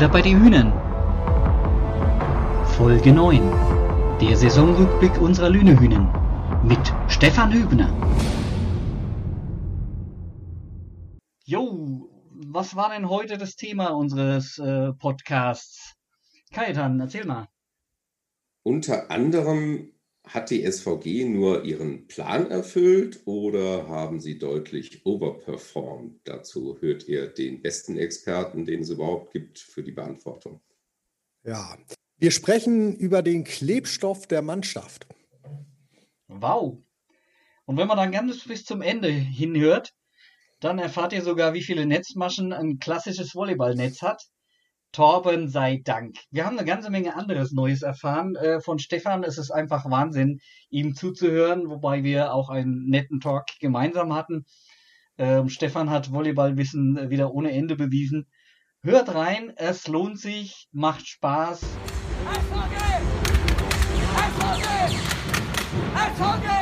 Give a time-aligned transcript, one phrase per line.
[0.00, 0.72] Butter bei die Hühnern.
[2.68, 3.38] Folge 9.
[4.22, 6.08] Der Saisonrückblick unserer Lünehühnen
[6.64, 7.92] mit Stefan Hübner.
[11.44, 15.96] Jo, was war denn heute das Thema unseres äh, Podcasts?
[16.50, 17.48] Kajetan, erzähl mal.
[18.62, 19.92] Unter anderem
[20.32, 26.20] hat die SVG nur ihren Plan erfüllt oder haben sie deutlich overperformed?
[26.24, 30.60] Dazu hört ihr den besten Experten, den es überhaupt gibt, für die Beantwortung.
[31.42, 31.76] Ja,
[32.18, 35.06] wir sprechen über den Klebstoff der Mannschaft.
[36.28, 36.78] Wow.
[37.64, 39.94] Und wenn man dann ganz bis zum Ende hinhört,
[40.60, 44.22] dann erfahrt ihr sogar, wie viele Netzmaschen ein klassisches Volleyballnetz hat.
[44.92, 46.16] Torben sei Dank.
[46.30, 48.34] Wir haben eine ganze Menge anderes Neues erfahren.
[48.34, 53.46] Äh, von Stefan Es ist einfach Wahnsinn, ihm zuzuhören, wobei wir auch einen netten Talk
[53.60, 54.44] gemeinsam hatten.
[55.16, 58.26] Ähm, Stefan hat Volleyballwissen wieder ohne Ende bewiesen.
[58.82, 61.62] Hört rein, es lohnt sich, macht Spaß.
[62.26, 63.00] Eishockey!
[64.16, 64.96] Eishockey!
[65.94, 66.59] Eishockey!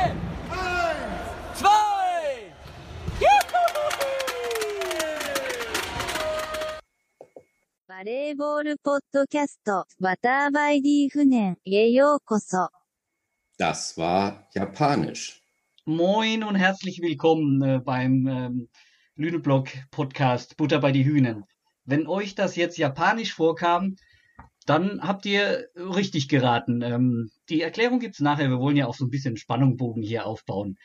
[7.98, 12.68] バレーボールポッドキャスト、バターバイディー船へようこそ。
[13.58, 15.42] Das war Japanisch.
[15.84, 18.68] Moin und herzlich willkommen äh, beim ähm,
[19.16, 21.44] Lüneblog Podcast Butter bei die Hühnen.
[21.84, 23.96] Wenn euch das jetzt japanisch vorkam,
[24.66, 26.82] dann habt ihr richtig geraten.
[26.82, 28.48] Ähm, die Erklärung gibt's nachher.
[28.48, 30.78] Wir wollen ja auch so ein bisschen Spannungbogen hier aufbauen.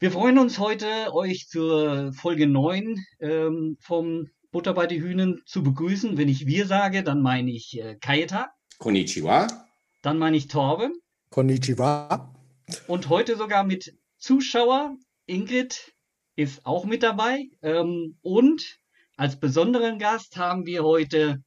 [0.00, 5.63] Wir freuen uns heute, euch zur Folge 9 ähm, vom Butter bei die Hühnen zu
[5.63, 6.15] begrüßen.
[6.15, 9.47] Wenn ich wir sage, dann meine ich äh, Kaeta, Konnichiwa.
[10.03, 10.93] dann meine ich Torben
[11.31, 12.33] Konnichiwa.
[12.87, 14.95] und heute sogar mit Zuschauer.
[15.25, 15.93] Ingrid
[16.35, 17.49] ist auch mit dabei.
[17.63, 18.77] Ähm, und
[19.17, 21.43] als besonderen Gast haben wir heute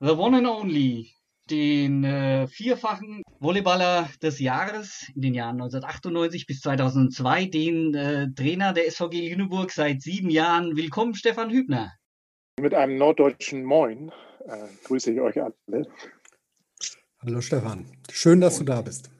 [0.00, 1.12] The One and Only,
[1.48, 8.72] den äh, vierfachen Volleyballer des Jahres in den Jahren 1998 bis 2002, den äh, Trainer
[8.72, 10.76] der SVG Lüneburg seit sieben Jahren.
[10.76, 11.92] Willkommen, Stefan Hübner.
[12.60, 14.12] Mit einem norddeutschen Moin
[14.46, 15.86] äh, grüße ich euch alle.
[17.20, 17.86] Hallo Stefan.
[18.10, 19.10] Schön, dass du da bist.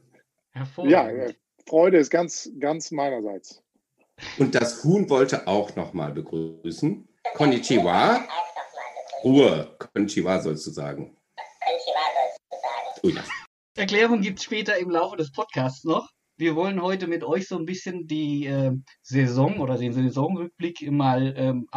[0.50, 0.92] Hervorragend.
[0.92, 1.34] Ja, äh,
[1.66, 3.62] Freude ist ganz, ganz meinerseits.
[4.38, 7.08] Und das Huhn wollte auch nochmal begrüßen.
[7.34, 8.22] Konnichiwa.
[9.24, 9.76] Ruhe.
[9.78, 11.16] Konnichiwa sollst du sagen.
[13.02, 13.28] Ui, das
[13.76, 16.10] Erklärung gibt's später im Laufe des Podcasts noch.
[16.42, 21.34] Wir wollen heute mit euch so ein bisschen die äh, Saison oder den Saisonrückblick mal
[21.36, 21.68] ähm,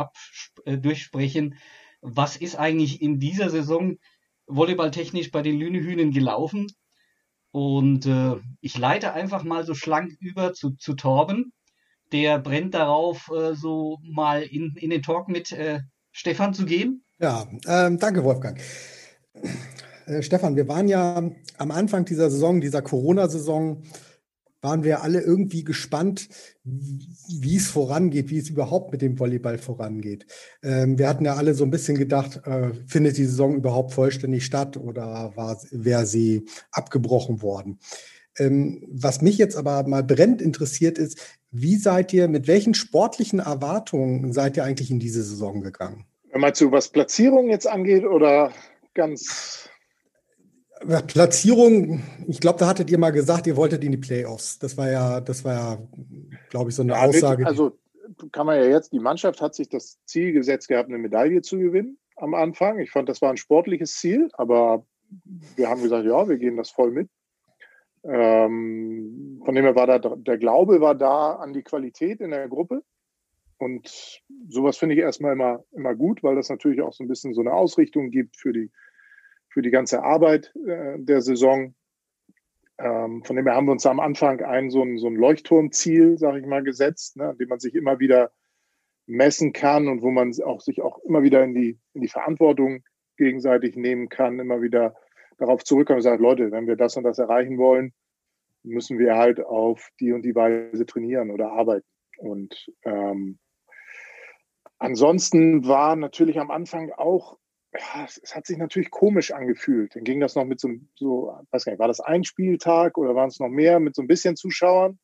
[0.66, 1.60] äh, durchsprechen.
[2.02, 3.98] Was ist eigentlich in dieser Saison
[4.48, 6.66] volleyballtechnisch bei den Lünehühnen gelaufen?
[7.52, 11.54] Und äh, ich leite einfach mal so schlank über zu, zu Torben.
[12.12, 15.82] Der brennt darauf, äh, so mal in, in den Talk mit äh,
[16.12, 17.04] Stefan zu gehen.
[17.20, 18.60] Ja, ähm, danke Wolfgang.
[20.08, 21.22] Äh, Stefan, wir waren ja
[21.60, 23.84] am Anfang dieser Saison, dieser Corona-Saison,
[24.66, 26.28] waren wir alle irgendwie gespannt,
[26.64, 30.26] wie es vorangeht, wie es überhaupt mit dem Volleyball vorangeht.
[30.64, 34.44] Ähm, wir hatten ja alle so ein bisschen gedacht, äh, findet die Saison überhaupt vollständig
[34.44, 35.34] statt oder
[35.72, 37.80] wäre sie abgebrochen worden?
[38.40, 41.22] Ähm, was mich jetzt aber mal brennend interessiert ist,
[41.52, 46.06] wie seid ihr, mit welchen sportlichen Erwartungen seid ihr eigentlich in diese Saison gegangen?
[46.34, 48.52] Meinst du, was Platzierung jetzt angeht oder
[48.96, 49.70] ganz.
[51.08, 54.60] Platzierung, ich glaube, da hattet ihr mal gesagt, ihr wolltet in die Playoffs.
[54.60, 55.78] Das war ja, das war ja,
[56.50, 57.46] glaube ich, so eine Ja, Aussage.
[57.46, 57.78] Also
[58.32, 61.58] kann man ja jetzt, die Mannschaft hat sich das Ziel gesetzt gehabt, eine Medaille zu
[61.58, 62.80] gewinnen am Anfang.
[62.80, 64.86] Ich fand, das war ein sportliches Ziel, aber
[65.56, 67.10] wir haben gesagt, ja, wir gehen das voll mit.
[68.04, 72.48] Ähm, von dem her war da, der Glaube war da an die Qualität in der
[72.48, 72.84] Gruppe.
[73.58, 77.34] Und sowas finde ich erstmal immer, immer gut, weil das natürlich auch so ein bisschen
[77.34, 78.70] so eine Ausrichtung gibt für die,
[79.56, 81.76] für die ganze Arbeit äh, der Saison.
[82.78, 86.18] Ähm, von dem her haben wir uns am Anfang ein so ein, so ein Leuchtturmziel,
[86.18, 88.34] sage ich mal, gesetzt, ne, an dem man sich immer wieder
[89.06, 92.84] messen kann und wo man auch sich auch immer wieder in die, in die Verantwortung
[93.16, 94.94] gegenseitig nehmen kann, immer wieder
[95.38, 97.94] darauf zurückkommen und sagt, Leute, wenn wir das und das erreichen wollen,
[98.64, 101.88] müssen wir halt auf die und die Weise trainieren oder arbeiten.
[102.18, 103.40] Und ähm,
[104.80, 107.38] ansonsten war natürlich am Anfang auch,
[107.78, 109.96] ja, es, es hat sich natürlich komisch angefühlt.
[109.96, 113.16] Dann ging das noch mit so, so weiß gar nicht, war das ein Spieltag oder
[113.16, 115.00] waren es noch mehr mit so ein bisschen Zuschauern?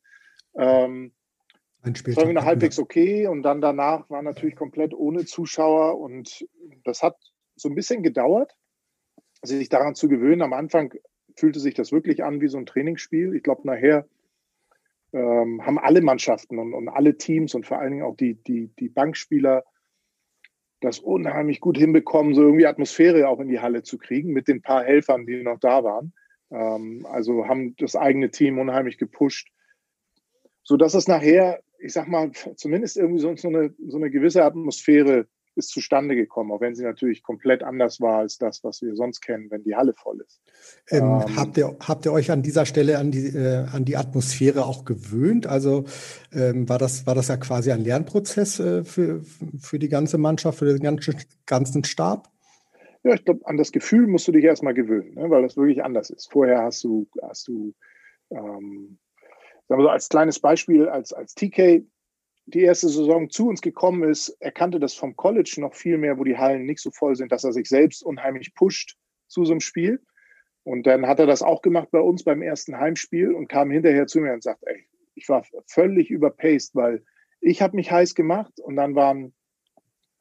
[0.56, 1.12] Ähm,
[1.82, 5.24] Ein das Spieltag war wieder hatten halbwegs okay und dann danach war natürlich komplett ohne
[5.24, 6.46] Zuschauer und
[6.84, 7.16] das hat
[7.56, 8.56] so ein bisschen gedauert,
[9.42, 10.42] sich daran zu gewöhnen.
[10.42, 10.94] Am Anfang
[11.36, 13.34] fühlte sich das wirklich an wie so ein Trainingsspiel.
[13.34, 14.06] Ich glaube, nachher
[15.12, 18.68] ähm, haben alle Mannschaften und, und alle Teams und vor allen Dingen auch die, die,
[18.78, 19.64] die Bankspieler
[20.82, 24.60] das unheimlich gut hinbekommen, so irgendwie Atmosphäre auch in die Halle zu kriegen mit den
[24.60, 26.12] paar Helfern, die noch da waren.
[26.50, 29.48] Ähm, also haben das eigene Team unheimlich gepusht,
[30.62, 34.44] so dass es nachher, ich sag mal, zumindest irgendwie so, so, eine, so eine gewisse
[34.44, 35.26] Atmosphäre
[35.56, 39.20] ist zustande gekommen, auch wenn sie natürlich komplett anders war als das, was wir sonst
[39.20, 40.40] kennen, wenn die Halle voll ist.
[40.90, 43.96] Ähm, ähm, habt, ihr, habt ihr euch an dieser Stelle an die, äh, an die
[43.96, 45.46] Atmosphäre auch gewöhnt?
[45.46, 45.84] Also
[46.32, 49.22] ähm, war, das, war das ja quasi ein Lernprozess äh, für,
[49.60, 51.16] für die ganze Mannschaft, für den ganzen,
[51.46, 52.28] ganzen Stab?
[53.04, 55.82] Ja, ich glaube, an das Gefühl musst du dich erstmal gewöhnen, ne, weil das wirklich
[55.82, 56.30] anders ist.
[56.30, 57.74] Vorher hast du, hast du
[58.30, 58.98] ähm,
[59.68, 61.84] sagen wir so als kleines Beispiel, als, als TK
[62.46, 66.24] die erste Saison zu uns gekommen ist, erkannte das vom College noch viel mehr, wo
[66.24, 68.96] die Hallen nicht so voll sind, dass er sich selbst unheimlich pusht
[69.28, 70.00] zu so einem Spiel.
[70.64, 74.06] Und dann hat er das auch gemacht bei uns beim ersten Heimspiel und kam hinterher
[74.06, 77.04] zu mir und sagt, ey, ich war völlig überpaced, weil
[77.40, 79.34] ich habe mich heiß gemacht und dann waren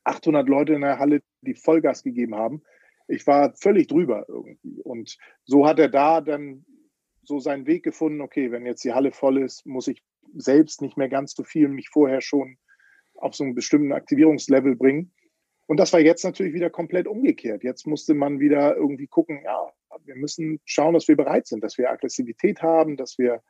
[0.04, 2.64] 800 Leute in der Halle, die Vollgas gegeben haben.
[3.08, 4.82] Ich war völlig drüber irgendwie.
[4.82, 6.66] Und so hat er da dann
[7.24, 10.04] so seinen Weg gefunden, okay, wenn jetzt die Halle voll ist, muss ich
[10.36, 12.58] selbst nicht mehr ganz so viel mich vorher schon
[13.16, 15.14] auf so einen bestimmten Aktivierungslevel bringen.
[15.68, 17.64] Und das war jetzt natürlich wieder komplett umgekehrt.
[17.64, 19.72] Jetzt musste man wieder irgendwie gucken, ja,
[20.04, 23.42] wir müssen schauen, dass wir bereit sind, dass wir Aggressivität haben, dass wir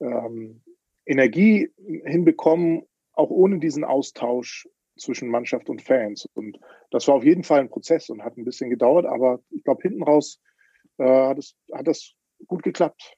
[0.00, 0.62] ähm,
[1.06, 1.70] Energie
[2.04, 6.28] hinbekommen, auch ohne diesen Austausch zwischen Mannschaft und Fans.
[6.34, 6.58] Und
[6.90, 9.82] das war auf jeden Fall ein Prozess und hat ein bisschen gedauert, aber ich glaube,
[9.82, 10.40] hinten raus
[10.98, 12.14] äh, hat, es, hat das
[12.46, 13.16] gut geklappt.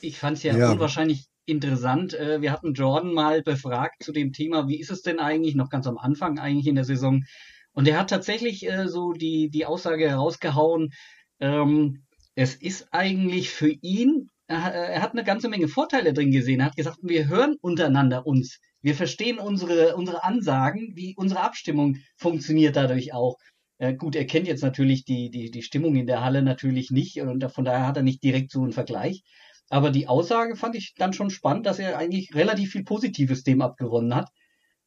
[0.00, 2.14] Ich fand es ja, ja, unwahrscheinlich interessant.
[2.14, 5.70] Äh, wir hatten Jordan mal befragt zu dem Thema, wie ist es denn eigentlich, noch
[5.70, 7.24] ganz am Anfang eigentlich in der Saison.
[7.72, 10.92] Und er hat tatsächlich äh, so die, die Aussage herausgehauen,
[11.40, 12.04] ähm,
[12.34, 16.60] es ist eigentlich für ihn, er, hat eine ganze Menge Vorteile drin gesehen.
[16.60, 18.60] Er hat gesagt, wir hören untereinander uns.
[18.82, 23.36] Wir verstehen unsere, unsere Ansagen, wie unsere Abstimmung funktioniert dadurch auch.
[23.78, 27.20] Äh, gut, er kennt jetzt natürlich die, die, die Stimmung in der Halle natürlich nicht
[27.20, 29.22] und von daher hat er nicht direkt so einen Vergleich.
[29.68, 33.62] Aber die Aussage fand ich dann schon spannend, dass er eigentlich relativ viel Positives dem
[33.62, 34.30] abgewonnen hat.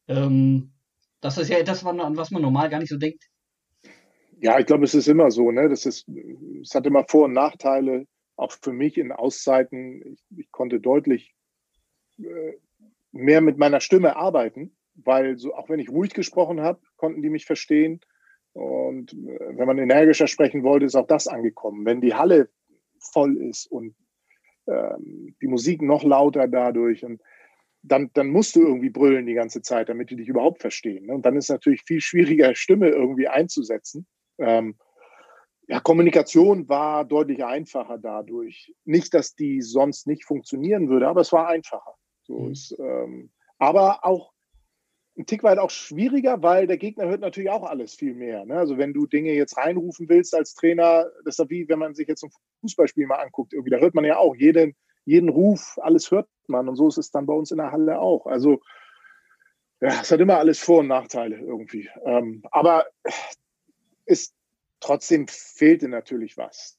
[0.08, 0.72] Ähm,
[1.20, 3.24] das ist ja etwas, an was man normal gar nicht so denkt.
[4.40, 5.50] Ja, ich glaube, es ist immer so.
[5.50, 5.68] Ne?
[5.68, 6.08] Das ist,
[6.62, 8.06] es hat immer Vor- und Nachteile.
[8.36, 10.02] Auch für mich in Auszeiten.
[10.14, 11.34] Ich, ich konnte deutlich
[12.18, 12.54] äh,
[13.12, 17.28] mehr mit meiner Stimme arbeiten, weil so, auch wenn ich ruhig gesprochen habe, konnten die
[17.28, 18.00] mich verstehen.
[18.54, 21.84] Und äh, wenn man energischer sprechen wollte, ist auch das angekommen.
[21.84, 22.48] Wenn die Halle
[22.98, 23.94] voll ist und
[24.70, 27.20] ähm, die Musik noch lauter dadurch und
[27.82, 31.06] dann, dann musst du irgendwie brüllen die ganze Zeit, damit die dich überhaupt verstehen.
[31.06, 31.14] Ne?
[31.14, 34.06] Und dann ist es natürlich viel schwieriger, Stimme irgendwie einzusetzen.
[34.38, 34.76] Ähm,
[35.66, 38.74] ja, Kommunikation war deutlich einfacher dadurch.
[38.84, 41.94] Nicht, dass die sonst nicht funktionieren würde, aber es war einfacher.
[42.24, 42.52] So mhm.
[42.52, 44.32] ist, ähm, aber auch
[45.18, 48.44] ein Tick weit auch schwieriger, weil der Gegner hört natürlich auch alles viel mehr.
[48.44, 48.56] Ne?
[48.56, 52.08] Also wenn du Dinge jetzt reinrufen willst als Trainer, das ist wie, wenn man sich
[52.08, 52.30] jetzt ein
[52.60, 54.74] Fußballspiel mal anguckt, irgendwie, da hört man ja auch jeden,
[55.04, 58.00] jeden Ruf, alles hört man und so ist es dann bei uns in der Halle
[58.00, 58.26] auch.
[58.26, 58.60] Also
[59.80, 61.88] ja, es hat immer alles Vor- und Nachteile irgendwie.
[62.04, 62.86] Ähm, aber
[64.04, 64.34] ist
[64.80, 66.78] trotzdem fehlte natürlich was.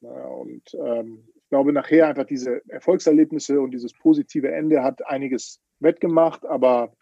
[0.00, 5.60] Ja, und ähm, ich glaube, nachher einfach diese Erfolgserlebnisse und dieses positive Ende hat einiges
[5.80, 6.92] wettgemacht, aber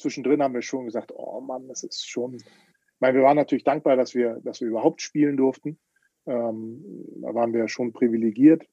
[0.00, 2.34] zwischendrin haben wir schon gesagt, oh Mann, das ist schon.
[2.34, 5.78] Ich meine, wir waren natürlich dankbar, dass wir, dass wir überhaupt spielen durften.
[6.26, 6.84] Ähm,
[7.22, 8.64] da waren wir schon privilegiert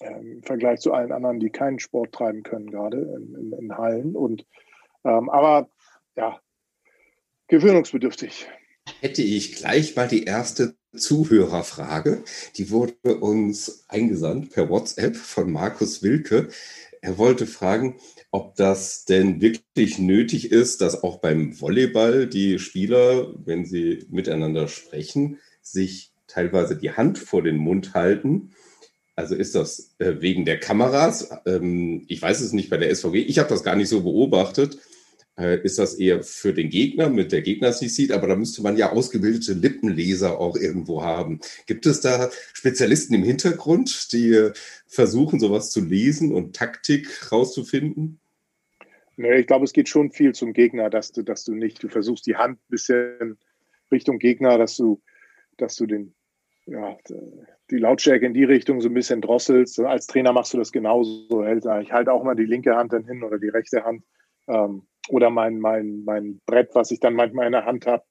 [0.00, 3.76] ähm, im Vergleich zu allen anderen, die keinen Sport treiben können, gerade in, in, in
[3.76, 4.16] Hallen.
[4.16, 4.46] Und
[5.04, 5.68] ähm, aber
[6.16, 6.40] ja,
[7.48, 8.46] gewöhnungsbedürftig.
[9.00, 12.22] Hätte ich gleich mal die erste Zuhörerfrage.
[12.56, 16.48] Die wurde uns eingesandt per WhatsApp von Markus Wilke.
[17.04, 17.96] Er wollte fragen,
[18.30, 24.68] ob das denn wirklich nötig ist, dass auch beim Volleyball die Spieler, wenn sie miteinander
[24.68, 28.52] sprechen, sich teilweise die Hand vor den Mund halten.
[29.16, 31.28] Also ist das äh, wegen der Kameras?
[31.44, 33.16] Ähm, ich weiß es nicht bei der SVG.
[33.16, 34.78] Ich habe das gar nicht so beobachtet.
[35.36, 38.12] Äh, ist das eher für den Gegner, mit der Gegner es nicht sieht?
[38.12, 41.40] Aber da müsste man ja ausgebildete Lippenleser auch irgendwo haben.
[41.66, 44.50] Gibt es da Spezialisten im Hintergrund, die
[44.86, 48.20] versuchen, sowas zu lesen und Taktik rauszufinden?
[49.16, 52.26] Ich glaube, es geht schon viel zum Gegner, dass du, dass du nicht, du versuchst
[52.26, 53.38] die Hand ein bisschen
[53.90, 55.00] Richtung Gegner, dass du,
[55.56, 56.14] dass du den,
[56.66, 56.96] ja,
[57.70, 59.80] die Lautstärke in die Richtung so ein bisschen drosselst.
[59.80, 61.44] Als Trainer machst du das genauso.
[61.44, 64.04] Ich halte auch mal die linke Hand dann hin oder die rechte Hand.
[64.48, 68.04] Ähm, oder mein, mein, mein Brett, was ich dann manchmal in der Hand habe.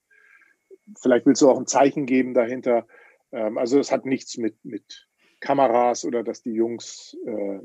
[1.02, 2.88] Vielleicht willst du auch ein Zeichen geben dahinter.
[3.32, 5.08] Ähm, also es hat nichts mit, mit
[5.40, 7.60] Kameras oder dass die Jungs äh,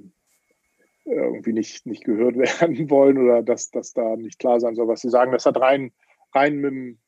[1.05, 5.01] irgendwie nicht, nicht gehört werden wollen oder dass, dass da nicht klar sein soll, was
[5.01, 5.33] sie sagen.
[5.33, 5.93] Das hat rein,
[6.35, 6.99] rein mit,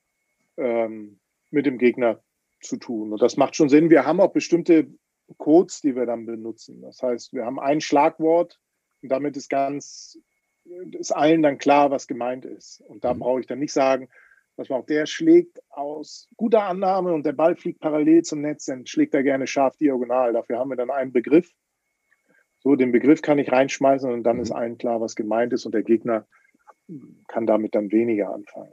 [0.56, 2.22] ähm, mit dem Gegner
[2.62, 3.12] zu tun.
[3.12, 3.90] Und das macht schon Sinn.
[3.90, 4.88] Wir haben auch bestimmte
[5.38, 6.82] Codes, die wir dann benutzen.
[6.82, 8.60] Das heißt, wir haben ein Schlagwort
[9.02, 10.18] und damit ist ganz,
[10.64, 12.83] ist allen dann klar, was gemeint ist.
[12.83, 13.21] Und da mhm.
[13.21, 14.09] brauche ich dann nicht sagen,
[14.57, 18.67] was man auch der schlägt aus guter Annahme und der Ball fliegt parallel zum Netz,
[18.67, 20.33] dann schlägt er gerne scharf diagonal.
[20.33, 21.50] Dafür haben wir dann einen Begriff.
[22.59, 24.43] So, den Begriff kann ich reinschmeißen und dann mhm.
[24.43, 26.26] ist allen klar, was gemeint ist und der Gegner
[27.29, 28.73] kann damit dann weniger anfangen.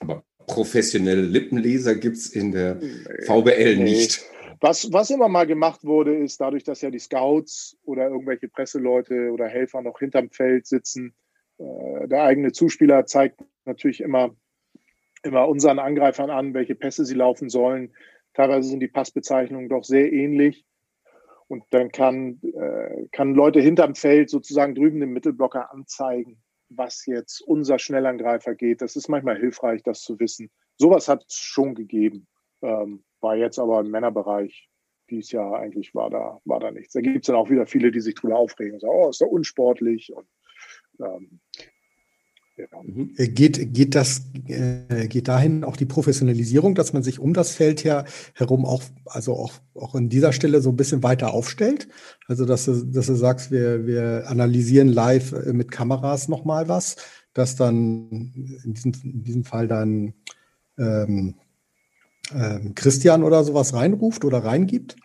[0.00, 2.80] Aber professionelle Lippenleser gibt es in der
[3.26, 3.84] VBL nee.
[3.84, 4.24] nicht.
[4.60, 9.30] Was, was immer mal gemacht wurde, ist dadurch, dass ja die Scouts oder irgendwelche Presseleute
[9.32, 11.14] oder Helfer noch hinterm Feld sitzen,
[11.58, 14.34] äh, der eigene Zuspieler zeigt natürlich immer,
[15.22, 17.92] immer unseren Angreifern an, welche Pässe sie laufen sollen.
[18.34, 20.64] Teilweise sind die Passbezeichnungen doch sehr ähnlich.
[21.46, 27.42] Und dann kann, äh, kann Leute hinterm Feld sozusagen drüben den Mittelblocker anzeigen, was jetzt
[27.42, 28.80] unser Schnellangreifer geht.
[28.80, 30.50] Das ist manchmal hilfreich, das zu wissen.
[30.76, 32.26] Sowas hat es schon gegeben.
[32.62, 34.70] Ähm, war jetzt aber im Männerbereich
[35.10, 36.92] dies Jahr eigentlich war da, war da nichts.
[36.92, 39.20] Da gibt es dann auch wieder viele, die sich drüber aufregen und sagen, oh, ist
[39.20, 40.12] doch unsportlich.
[40.14, 40.26] Und,
[41.00, 41.40] ähm,
[42.56, 42.66] ja.
[42.82, 43.12] Mhm.
[43.16, 47.52] Äh, geht, geht das, äh, geht dahin auch die Professionalisierung, dass man sich um das
[47.52, 48.04] Feld her,
[48.34, 51.88] herum auch, also auch, auch in dieser Stelle so ein bisschen weiter aufstellt?
[52.28, 56.96] Also, dass du, dass du sagst, wir, wir analysieren live äh, mit Kameras nochmal was,
[57.32, 58.32] dass dann
[58.64, 60.14] in diesem, in diesem Fall dann
[60.78, 61.34] ähm,
[62.32, 64.96] ähm, Christian oder sowas reinruft oder reingibt?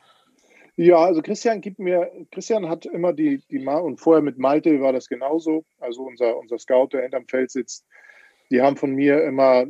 [0.76, 4.94] Ja, also Christian gibt mir, Christian hat immer die, die und vorher mit Malte war
[4.94, 7.86] das genauso, also unser, unser Scout, der hinterm Feld sitzt,
[8.50, 9.66] die haben von mir immer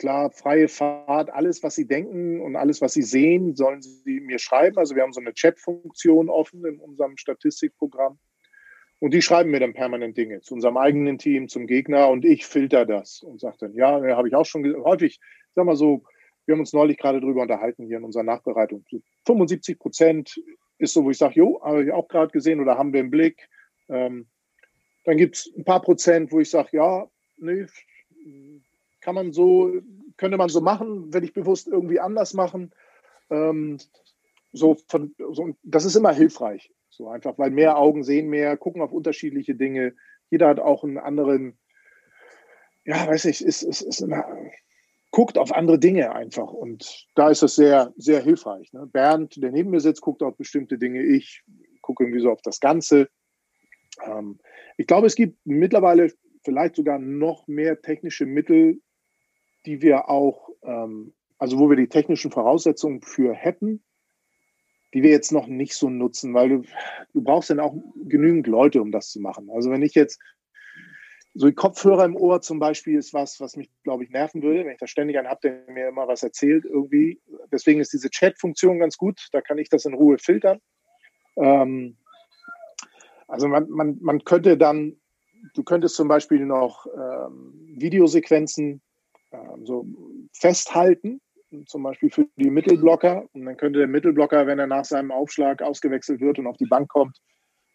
[0.00, 4.38] klar freie Fahrt, alles, was sie denken und alles, was sie sehen, sollen sie mir
[4.38, 4.78] schreiben.
[4.78, 8.18] Also wir haben so eine Chat-Funktion offen in unserem Statistikprogramm.
[8.98, 12.46] Und die schreiben mir dann permanent Dinge zu unserem eigenen Team, zum Gegner und ich
[12.46, 15.20] filter das und sage dann, ja, habe ich auch schon häufig
[15.54, 16.02] sag mal so,
[16.46, 18.84] wir haben uns neulich gerade darüber unterhalten hier in unserer Nachbereitung.
[18.90, 20.40] So 75 Prozent
[20.78, 23.10] ist so, wo ich sage, jo, habe ich auch gerade gesehen oder haben wir im
[23.10, 23.48] Blick.
[23.88, 24.26] Ähm,
[25.04, 27.06] dann gibt es ein paar Prozent, wo ich sage, ja,
[27.38, 27.66] nee,
[29.00, 29.72] kann man so,
[30.16, 32.72] könnte man so machen, wenn ich bewusst irgendwie anders machen.
[33.30, 33.78] Ähm,
[34.52, 36.70] so, von, so, das ist immer hilfreich.
[36.88, 39.94] So einfach, weil mehr Augen sehen mehr, gucken auf unterschiedliche Dinge.
[40.28, 41.58] Jeder hat auch einen anderen,
[42.84, 44.24] ja, weiß ich, ist, ist, ist eine,
[45.10, 46.52] guckt auf andere Dinge einfach.
[46.52, 48.72] Und da ist das sehr, sehr hilfreich.
[48.72, 48.86] Ne?
[48.86, 51.02] Bernd, der neben mir sitzt, guckt auf bestimmte Dinge.
[51.02, 51.42] Ich
[51.82, 53.08] gucke irgendwie so auf das Ganze.
[54.04, 54.38] Ähm,
[54.76, 56.12] ich glaube, es gibt mittlerweile
[56.44, 58.80] vielleicht sogar noch mehr technische Mittel,
[59.66, 63.82] die wir auch, ähm, also wo wir die technischen Voraussetzungen für hätten,
[64.94, 66.62] die wir jetzt noch nicht so nutzen, weil du,
[67.12, 69.50] du brauchst dann auch genügend Leute, um das zu machen.
[69.50, 70.20] Also wenn ich jetzt
[71.34, 74.64] so die Kopfhörer im Ohr zum Beispiel ist was, was mich, glaube ich, nerven würde,
[74.64, 77.20] wenn ich da ständig einen habe, der mir immer was erzählt irgendwie.
[77.52, 79.28] Deswegen ist diese Chat-Funktion ganz gut.
[79.32, 80.60] Da kann ich das in Ruhe filtern.
[81.36, 81.96] Ähm,
[83.28, 84.96] also man, man, man könnte dann,
[85.54, 88.82] du könntest zum Beispiel noch ähm, Videosequenzen
[89.30, 89.86] ähm, so
[90.32, 91.20] festhalten,
[91.66, 93.24] zum Beispiel für die Mittelblocker.
[93.32, 96.66] Und dann könnte der Mittelblocker, wenn er nach seinem Aufschlag ausgewechselt wird und auf die
[96.66, 97.18] Bank kommt,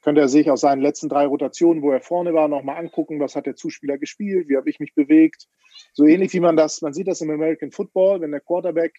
[0.06, 3.36] könnte er sich aus seinen letzten drei Rotationen, wo er vorne war, nochmal angucken, was
[3.36, 5.48] hat der Zuspieler gespielt, wie habe ich mich bewegt.
[5.94, 8.94] So ähnlich wie man das, man sieht das im American Football, wenn der Quarterback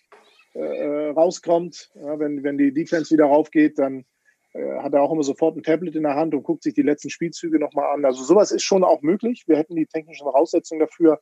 [0.56, 4.04] äh, äh, rauskommt, ja, wenn, wenn die Defense wieder raufgeht, dann
[4.52, 6.82] äh, hat er auch immer sofort ein Tablet in der Hand und guckt sich die
[6.82, 8.04] letzten Spielzüge nochmal an.
[8.04, 9.44] Also sowas ist schon auch möglich.
[9.46, 11.20] Wir hätten die technischen Voraussetzungen dafür.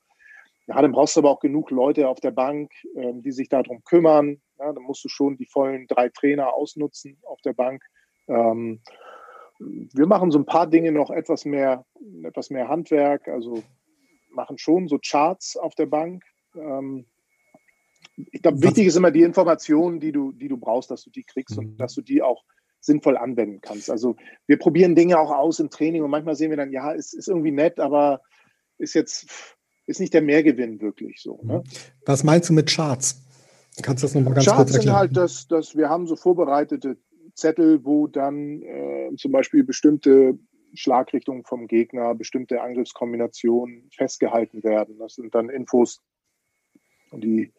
[0.66, 3.84] Ja, dann brauchst du aber auch genug Leute auf der Bank, ähm, die sich darum
[3.84, 4.40] kümmern.
[4.58, 7.82] Ja, dann musst du schon die vollen drei Trainer ausnutzen auf der Bank.
[8.28, 8.80] Ähm,
[9.58, 11.84] wir machen so ein paar Dinge noch etwas mehr,
[12.24, 13.62] etwas mehr Handwerk, also
[14.30, 16.24] machen schon so Charts auf der Bank.
[16.54, 17.06] Ähm,
[18.16, 21.24] ich glaube, wichtig ist immer die Information, die du, die du brauchst, dass du die
[21.24, 21.76] kriegst und mhm.
[21.76, 22.44] dass du die auch
[22.80, 23.90] sinnvoll anwenden kannst.
[23.90, 27.12] Also wir probieren Dinge auch aus im Training und manchmal sehen wir dann, ja, es
[27.12, 28.20] ist irgendwie nett, aber
[28.78, 29.26] ist jetzt
[29.86, 31.40] ist nicht der Mehrgewinn wirklich so.
[31.42, 31.62] Ne?
[32.06, 33.20] Was meinst du mit Charts?
[33.82, 34.96] Kannst du das nochmal ganz Charts kurz erklären?
[34.96, 36.96] Charts sind halt, dass, dass wir haben so vorbereitete
[37.34, 40.38] Zettel, wo dann äh, zum Beispiel bestimmte
[40.74, 44.98] Schlagrichtungen vom Gegner, bestimmte Angriffskombinationen festgehalten werden.
[44.98, 46.02] Das sind dann Infos,
[47.12, 47.52] die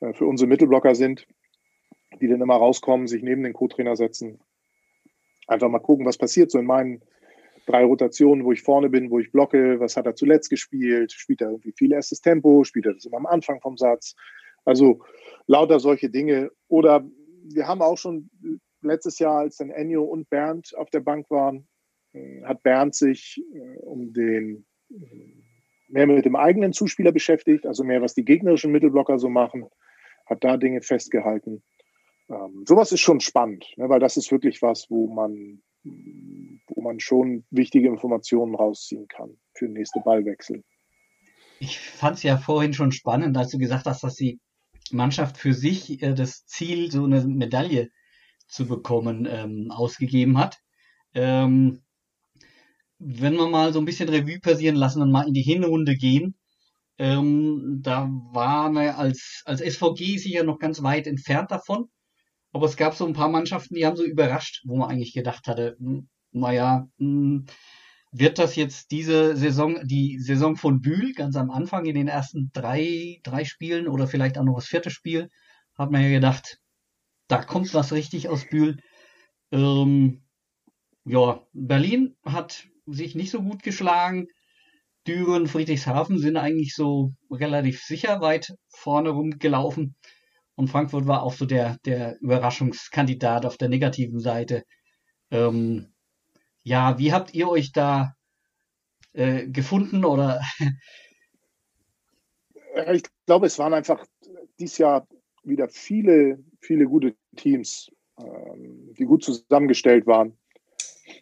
[0.00, 1.26] äh, für unsere Mittelblocker sind,
[2.20, 4.40] die dann immer rauskommen, sich neben den Co-Trainer setzen.
[5.46, 7.02] Einfach mal gucken, was passiert so in meinen
[7.66, 11.40] drei Rotationen, wo ich vorne bin, wo ich blocke, was hat er zuletzt gespielt, spielt
[11.40, 14.14] er irgendwie viel erstes Tempo, spielt er das immer am Anfang vom Satz.
[14.64, 15.02] Also
[15.46, 16.50] lauter solche Dinge.
[16.68, 17.06] Oder
[17.44, 18.30] wir haben auch schon
[18.84, 21.66] letztes Jahr, als dann Ennio und Bernd auf der Bank waren,
[22.12, 25.44] äh, hat Bernd sich äh, um den äh,
[25.88, 29.66] mehr mit dem eigenen Zuspieler beschäftigt, also mehr, was die gegnerischen Mittelblocker so machen,
[30.26, 31.62] hat da Dinge festgehalten.
[32.28, 37.00] Ähm, sowas ist schon spannend, ne, weil das ist wirklich was, wo man, wo man
[37.00, 40.64] schon wichtige Informationen rausziehen kann für den nächsten Ballwechsel.
[41.60, 44.40] Ich fand es ja vorhin schon spannend, als du gesagt hast, dass die
[44.90, 47.90] Mannschaft für sich äh, das Ziel, so eine Medaille
[48.46, 50.58] zu bekommen, ähm, ausgegeben hat.
[51.14, 51.82] Ähm,
[52.98, 56.36] wenn wir mal so ein bisschen Revue passieren lassen und mal in die Hinrunde gehen,
[56.98, 61.88] ähm, da waren wir als, als SVG sicher noch ganz weit entfernt davon.
[62.52, 65.48] Aber es gab so ein paar Mannschaften, die haben so überrascht, wo man eigentlich gedacht
[65.48, 67.46] hatte, hm, naja, hm,
[68.12, 72.50] wird das jetzt diese Saison, die Saison von Bühl, ganz am Anfang in den ersten
[72.52, 75.30] drei, drei Spielen oder vielleicht auch noch das vierte Spiel,
[75.76, 76.60] hat man ja gedacht,
[77.28, 78.78] da kommt was richtig aus Bühl.
[79.50, 80.22] Ähm,
[81.04, 84.28] ja, Berlin hat sich nicht so gut geschlagen.
[85.06, 89.96] Düren, Friedrichshafen sind eigentlich so relativ sicher weit vorne rumgelaufen.
[90.54, 94.64] Und Frankfurt war auch so der, der Überraschungskandidat auf der negativen Seite.
[95.30, 95.92] Ähm,
[96.62, 98.14] ja, wie habt ihr euch da
[99.12, 100.40] äh, gefunden oder?
[102.92, 104.04] ich glaube, es waren einfach
[104.58, 105.06] dieses Jahr
[105.42, 110.36] wieder viele, viele gute Teams, ähm, die gut zusammengestellt waren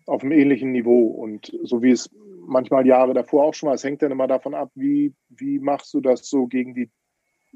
[0.06, 1.08] auf einem ähnlichen Niveau.
[1.08, 2.10] Und so wie es
[2.46, 5.92] manchmal Jahre davor auch schon war, es hängt dann immer davon ab, wie, wie machst
[5.94, 6.90] du das so gegen die,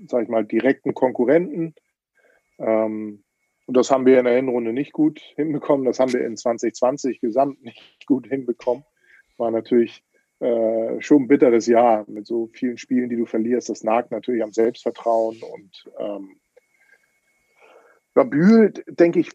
[0.07, 1.75] sag ich mal, direkten Konkurrenten.
[2.59, 3.23] Ähm,
[3.67, 5.87] und das haben wir in der Hinrunde nicht gut hinbekommen.
[5.87, 8.85] Das haben wir in 2020 gesamt nicht gut hinbekommen.
[9.39, 10.05] War natürlich
[10.39, 13.69] äh, schon ein bitteres Jahr mit so vielen Spielen, die du verlierst.
[13.69, 15.43] Das nagt natürlich am Selbstvertrauen.
[15.43, 16.37] Und ähm,
[18.17, 19.31] ja, Bühl, denke ich,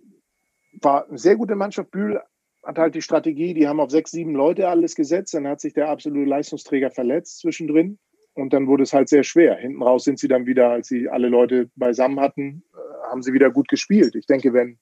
[0.82, 1.92] war eine sehr gute Mannschaft.
[1.92, 2.20] Bühl
[2.64, 5.74] hat halt die Strategie, die haben auf sechs, sieben Leute alles gesetzt, dann hat sich
[5.74, 7.98] der absolute Leistungsträger verletzt zwischendrin
[8.34, 9.56] und dann wurde es halt sehr schwer.
[9.56, 13.34] Hinten raus sind sie dann wieder, als sie alle Leute beisammen hatten, äh, haben sie
[13.34, 14.16] wieder gut gespielt.
[14.16, 14.78] Ich denke, wenn,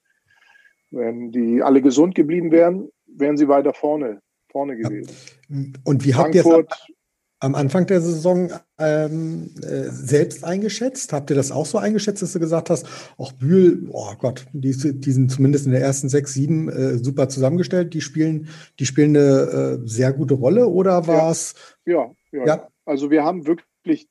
[0.91, 4.21] wenn die alle gesund geblieben wären, wären sie weiter vorne,
[4.51, 5.11] vorne gewesen.
[5.83, 6.65] Und wie habt ihr es
[7.39, 11.13] am Anfang der Saison ähm, äh, selbst eingeschätzt?
[11.13, 14.71] Habt ihr das auch so eingeschätzt, dass du gesagt hast, auch Bühl, oh Gott, die,
[14.71, 18.49] die sind zumindest in der ersten sechs, sieben äh, super zusammengestellt, die spielen,
[18.79, 21.55] die spielen eine äh, sehr gute Rolle oder war es?
[21.85, 24.09] Ja, ja, ja, ja, Also wir haben wirklich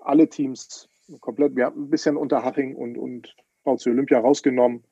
[0.00, 0.88] alle Teams
[1.20, 4.84] komplett, wir haben ein bisschen Unterhaching und, und VC Olympia rausgenommen,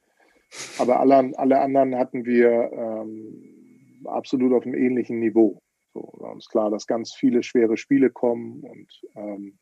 [0.78, 5.60] aber alle, alle anderen hatten wir ähm, absolut auf einem ähnlichen Niveau.
[5.96, 9.58] So, war uns klar, dass ganz viele schwere Spiele kommen und ähm,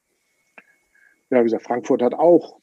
[1.30, 2.58] ja, wie gesagt, Frankfurt hat auch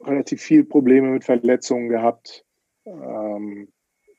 [0.00, 2.44] relativ viel Probleme mit Verletzungen gehabt.
[2.84, 3.72] Ähm,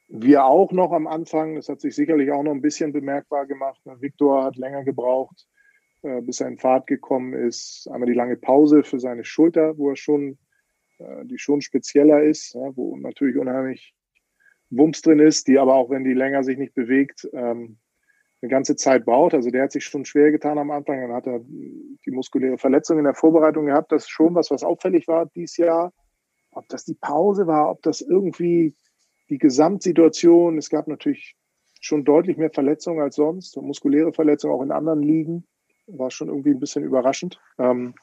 [0.08, 3.80] wir auch noch am Anfang, das hat sich sicherlich auch noch ein bisschen bemerkbar gemacht.
[3.86, 5.45] Viktor hat länger gebraucht,
[6.01, 7.88] äh, bis er in Fahrt gekommen ist.
[7.91, 10.39] Einmal die lange Pause für seine Schulter, wo er schon,
[10.97, 13.93] äh, die schon spezieller ist, ja, wo natürlich unheimlich
[14.71, 17.78] Wumms drin ist, die aber auch, wenn die länger sich nicht bewegt, ähm,
[18.46, 19.34] eine ganze Zeit braucht.
[19.34, 21.02] Also der hat sich schon schwer getan am Anfang.
[21.02, 23.92] Dann hat er die muskuläre Verletzung in der Vorbereitung gehabt.
[23.92, 25.92] Das ist schon was, was auffällig war dieses Jahr.
[26.52, 28.76] Ob das die Pause war, ob das irgendwie
[29.30, 30.58] die Gesamtsituation.
[30.58, 31.36] Es gab natürlich
[31.82, 33.58] schon deutlich mehr Verletzungen als sonst.
[33.58, 35.48] Muskuläre Verletzungen auch in anderen Ligen.
[35.88, 37.40] War schon irgendwie ein bisschen überraschend.
[37.58, 37.96] Ähm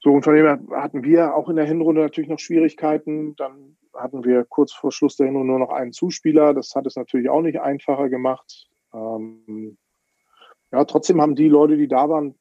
[0.00, 3.34] so, und von dem hatten wir auch in der Hinrunde natürlich noch Schwierigkeiten.
[3.36, 6.54] Dann hatten wir kurz vor Schluss der Hinrunde nur noch einen Zuspieler.
[6.54, 8.68] Das hat es natürlich auch nicht einfacher gemacht.
[8.92, 9.76] Ähm,
[10.70, 12.34] ja, trotzdem haben die Leute, die da waren,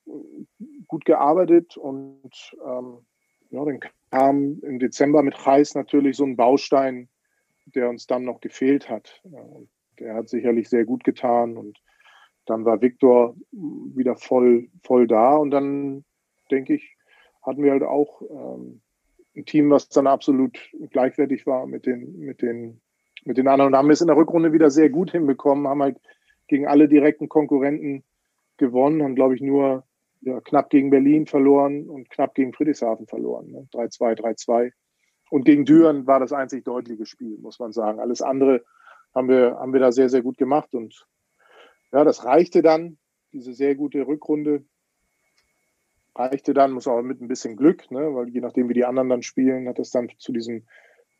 [0.88, 2.32] gut gearbeitet und
[2.66, 3.06] ähm,
[3.50, 3.80] ja, dann
[4.12, 7.10] kam im Dezember mit Reis natürlich so ein Baustein,
[7.66, 9.22] der uns dann noch gefehlt hat.
[10.00, 11.80] Der hat sicherlich sehr gut getan und
[12.46, 16.06] dann war Viktor wieder voll, voll da und dann
[16.52, 16.96] denke ich,
[17.42, 18.82] hatten wir halt auch ähm,
[19.38, 20.58] ein Team, was dann absolut
[20.92, 22.82] gleichwertig war mit den, mit den,
[23.24, 23.74] mit den anderen.
[23.74, 25.98] Und haben es in der Rückrunde wieder sehr gut hinbekommen, haben halt
[26.48, 28.04] gegen alle direkten Konkurrenten
[28.58, 29.86] gewonnen, haben, glaube ich, nur
[30.22, 33.52] ja, knapp gegen Berlin verloren und knapp gegen Friedrichshafen verloren.
[33.52, 33.68] Ne?
[33.72, 34.72] 3-2, 3-2.
[35.30, 38.00] Und gegen Düren war das einzig deutliche Spiel, muss man sagen.
[38.00, 38.64] Alles andere
[39.14, 40.74] haben wir, haben wir da sehr, sehr gut gemacht.
[40.74, 41.06] Und
[41.92, 42.98] ja, das reichte dann,
[43.34, 44.66] diese sehr gute Rückrunde
[46.18, 49.10] reichte dann, muss auch mit ein bisschen Glück, ne, weil je nachdem, wie die anderen
[49.10, 50.64] dann spielen, hat es dann zu diesem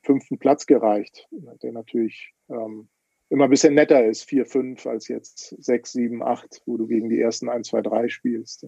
[0.04, 2.88] fünften Platz gereicht, der natürlich ähm,
[3.30, 7.10] immer ein bisschen netter ist, 4, 5, als jetzt 6, 7, 8, wo du gegen
[7.10, 8.66] die ersten 1, 2, 3 spielst.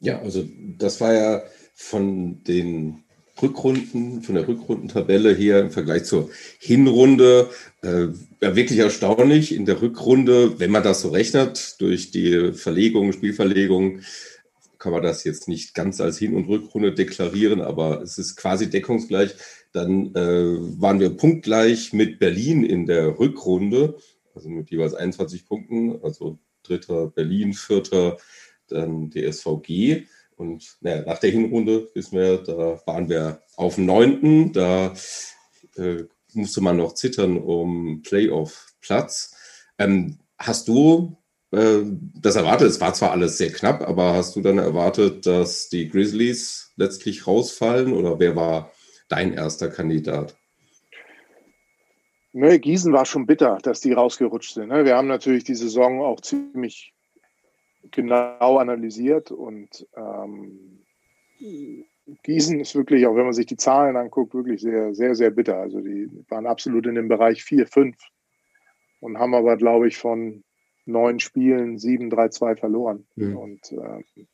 [0.00, 0.44] Ja, also
[0.78, 1.42] das war ja
[1.74, 3.04] von den
[3.40, 7.48] Rückrunden, von der Rückrundentabelle hier im Vergleich zur Hinrunde
[7.82, 8.08] äh,
[8.40, 14.00] ja, wirklich erstaunlich in der Rückrunde, wenn man das so rechnet, durch die Verlegung, Spielverlegung,
[14.78, 18.68] kann man das jetzt nicht ganz als Hin- und Rückrunde deklarieren, aber es ist quasi
[18.68, 19.34] deckungsgleich.
[19.72, 23.96] Dann äh, waren wir punktgleich mit Berlin in der Rückrunde,
[24.34, 28.18] also mit jeweils 21 Punkten, also dritter Berlin, vierter
[28.68, 30.06] dann die SVG.
[30.42, 34.92] Und naja, nach der Hinrunde wissen wir, da waren wir auf dem neunten, da
[35.76, 36.02] äh,
[36.34, 39.36] musste man noch zittern um Playoff-Platz.
[39.78, 41.16] Ähm, hast du
[41.52, 41.82] äh,
[42.20, 42.68] das erwartet?
[42.68, 47.28] Es war zwar alles sehr knapp, aber hast du dann erwartet, dass die Grizzlies letztlich
[47.28, 48.72] rausfallen oder wer war
[49.08, 50.34] dein erster Kandidat?
[52.32, 54.70] Ne, Gießen war schon bitter, dass die rausgerutscht sind.
[54.70, 54.84] Ne?
[54.84, 56.94] Wir haben natürlich die Saison auch ziemlich
[57.90, 60.82] genau analysiert und ähm,
[62.22, 65.56] Gießen ist wirklich, auch wenn man sich die Zahlen anguckt, wirklich sehr, sehr, sehr bitter.
[65.56, 67.96] Also die waren absolut in dem Bereich 4, 5
[69.00, 70.44] und haben aber, glaube ich, von
[70.84, 73.06] neun Spielen 7, 3, 2 verloren.
[73.16, 73.36] Mhm.
[73.36, 74.24] Und äh,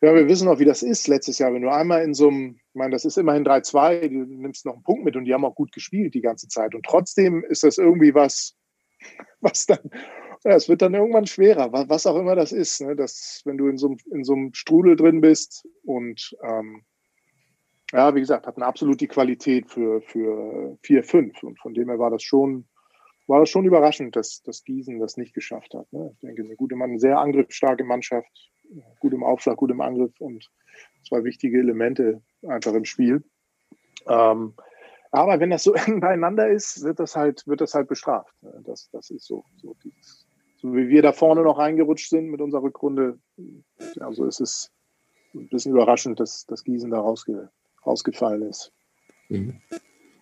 [0.00, 1.52] ja, wir wissen auch, wie das ist letztes Jahr.
[1.52, 4.74] Wenn du einmal in so einem, ich meine, das ist immerhin 3-2, du nimmst noch
[4.74, 6.74] einen Punkt mit und die haben auch gut gespielt die ganze Zeit.
[6.74, 8.54] Und trotzdem ist das irgendwie was,
[9.40, 9.90] was dann,
[10.44, 12.80] ja, es wird dann irgendwann schwerer, was auch immer das ist.
[12.80, 12.94] Ne?
[12.96, 16.82] Das, wenn du in so, in so einem Strudel drin bist und ähm,
[17.92, 21.44] ja, wie gesagt, hatten absolut die Qualität für, für 4-5.
[21.44, 22.68] Und von dem her war das schon,
[23.26, 25.90] war das schon überraschend, dass, dass Gießen das nicht geschafft hat.
[25.92, 26.10] Ne?
[26.12, 28.50] Ich denke, eine gute Mann, eine sehr angriffsstarke Mannschaft,
[29.00, 30.50] gut im Aufschlag, gut im Angriff und
[31.06, 33.24] zwei wichtige Elemente einfach im Spiel.
[34.06, 34.54] Ähm,
[35.10, 38.34] aber wenn das so beieinander ist, wird das halt, wird das halt bestraft.
[38.64, 40.17] Das, das ist so, so dieses,
[40.60, 43.18] so wie wir da vorne noch reingerutscht sind mit unserer Rückrunde.
[43.94, 44.70] Ja, so ist es
[45.34, 47.50] ein bisschen überraschend, dass, dass Gießen da rausge,
[47.86, 48.72] rausgefallen ist.
[49.28, 49.60] Mhm.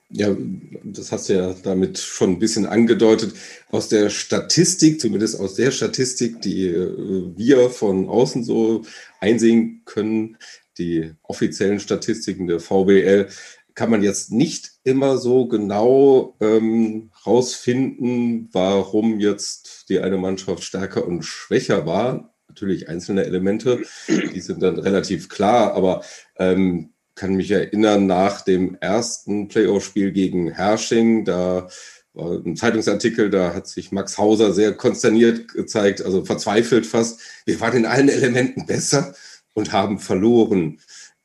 [0.09, 0.37] Ja,
[0.85, 3.35] das hast du ja damit schon ein bisschen angedeutet.
[3.71, 8.83] Aus der Statistik, zumindest aus der Statistik, die äh, wir von außen so
[9.21, 10.37] einsehen können,
[10.79, 13.29] die offiziellen Statistiken der VBL,
[13.75, 21.05] kann man jetzt nicht immer so genau ähm, rausfinden, warum jetzt die eine Mannschaft stärker
[21.07, 22.33] und schwächer war.
[22.49, 26.05] Natürlich einzelne Elemente, die sind dann relativ klar, aber
[26.39, 31.69] ähm, kann mich erinnern, nach dem ersten Playoff-Spiel gegen Hersching, da
[32.15, 37.21] war ein Zeitungsartikel, da hat sich Max Hauser sehr konsterniert gezeigt, also verzweifelt fast.
[37.45, 39.15] Wir waren in allen Elementen besser
[39.53, 40.79] und haben verloren.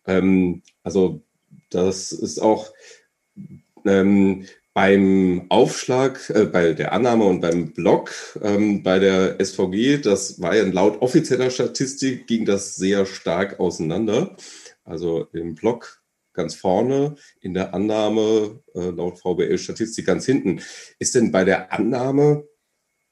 [0.07, 1.21] Ähm, also
[1.69, 2.71] das ist auch
[3.85, 10.41] ähm, beim Aufschlag, äh, bei der Annahme und beim Block ähm, bei der SVG, das
[10.41, 14.35] war ja laut offizieller Statistik, ging das sehr stark auseinander.
[14.83, 16.01] Also im Block
[16.33, 20.61] ganz vorne, in der Annahme äh, laut VBL-Statistik ganz hinten.
[20.99, 22.47] Ist denn bei der Annahme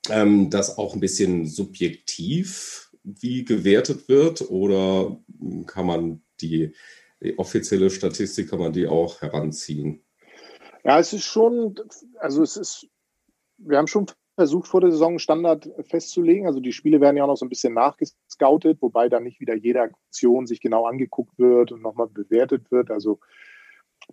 [0.09, 4.49] ähm, das auch ein bisschen subjektiv, wie gewertet wird?
[4.49, 5.19] Oder
[5.65, 6.73] kann man die,
[7.21, 10.01] die offizielle Statistik, kann man die auch heranziehen?
[10.83, 11.75] Ja, es ist schon,
[12.19, 12.87] also es ist,
[13.57, 16.47] wir haben schon versucht, vor der Saison Standard festzulegen.
[16.47, 19.53] Also die Spiele werden ja auch noch so ein bisschen nachgescoutet, wobei dann nicht wieder
[19.53, 22.89] jede Aktion sich genau angeguckt wird und nochmal bewertet wird.
[22.89, 23.19] Also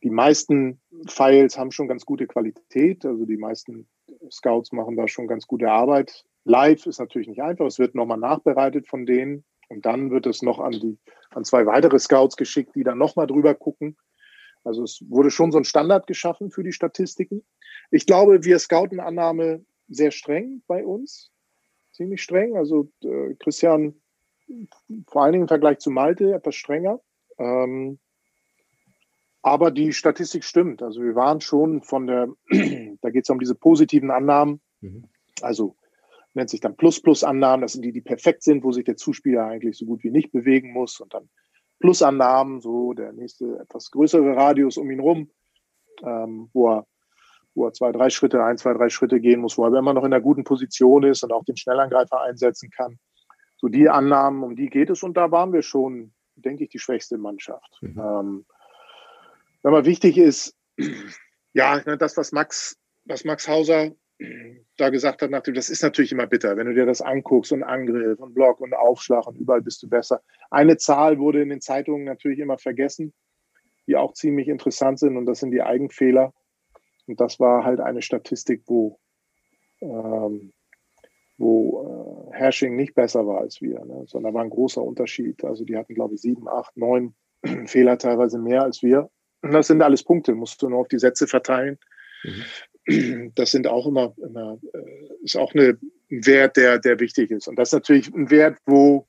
[0.02, 3.04] die meisten Files haben schon ganz gute Qualität.
[3.06, 3.88] Also die meisten
[4.28, 6.24] Scouts machen da schon ganz gute Arbeit.
[6.44, 7.66] Live ist natürlich nicht einfach.
[7.66, 9.44] Es wird nochmal nachbereitet von denen.
[9.68, 10.98] Und dann wird es noch an, die,
[11.30, 13.96] an zwei weitere Scouts geschickt, die dann nochmal drüber gucken.
[14.66, 17.44] Also es wurde schon so ein Standard geschaffen für die Statistiken.
[17.90, 21.30] Ich glaube, wir scouten Annahme sehr streng bei uns,
[21.92, 22.56] ziemlich streng.
[22.56, 23.94] Also äh, Christian
[25.08, 27.00] vor allen Dingen im Vergleich zu Malte etwas strenger.
[27.38, 27.98] Ähm,
[29.42, 30.82] aber die Statistik stimmt.
[30.82, 32.28] Also wir waren schon von der,
[33.00, 34.60] da geht es um diese positiven Annahmen.
[34.80, 35.04] Mhm.
[35.40, 35.76] Also
[36.34, 37.62] nennt sich dann Plus-Plus-Annahmen.
[37.62, 40.32] Das sind die, die perfekt sind, wo sich der Zuspieler eigentlich so gut wie nicht
[40.32, 41.00] bewegen muss.
[41.00, 41.28] Und dann
[41.80, 45.30] Plus-Annahmen, so der nächste etwas größere Radius um ihn rum,
[46.02, 46.86] ähm, wo er
[47.56, 50.04] wo er zwei, drei Schritte, ein, zwei, drei Schritte gehen muss, wo er immer noch
[50.04, 52.98] in einer guten Position ist und auch den Schnellangreifer einsetzen kann.
[53.56, 56.78] So die Annahmen, um die geht es und da waren wir schon, denke ich, die
[56.78, 57.78] schwächste Mannschaft.
[57.80, 57.98] Mhm.
[57.98, 58.46] Ähm,
[59.62, 60.54] wenn mal wichtig ist,
[61.54, 63.92] ja, das, was Max, was Max Hauser
[64.76, 67.62] da gesagt hat, nachdem, das ist natürlich immer bitter, wenn du dir das anguckst und
[67.62, 70.22] Angriff und Block und Aufschlag und überall bist du besser.
[70.50, 73.14] Eine Zahl wurde in den Zeitungen natürlich immer vergessen,
[73.86, 76.34] die auch ziemlich interessant sind und das sind die Eigenfehler.
[77.06, 78.98] Und das war halt eine Statistik, wo,
[79.80, 80.52] ähm,
[81.38, 84.04] wo äh, Hersching nicht besser war als wir, ne?
[84.06, 85.44] sondern war ein großer Unterschied.
[85.44, 87.14] Also die hatten, glaube ich, sieben, acht, neun
[87.66, 89.08] Fehler teilweise mehr als wir.
[89.42, 91.78] Und das sind alles Punkte, musst du nur auf die Sätze verteilen.
[92.24, 92.44] Mhm.
[93.34, 97.48] Das sind auch immer, immer äh, ist auch ein Wert, der, der wichtig ist.
[97.48, 99.06] Und das ist natürlich ein Wert, wo,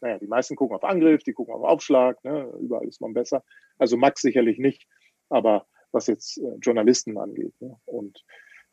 [0.00, 2.52] naja, die meisten gucken auf Angriff, die gucken auf Aufschlag, ne?
[2.60, 3.44] überall ist man besser.
[3.78, 4.86] Also Max sicherlich nicht,
[5.28, 7.54] aber was jetzt äh, Journalisten angeht.
[7.60, 7.76] Ne?
[7.84, 8.24] Und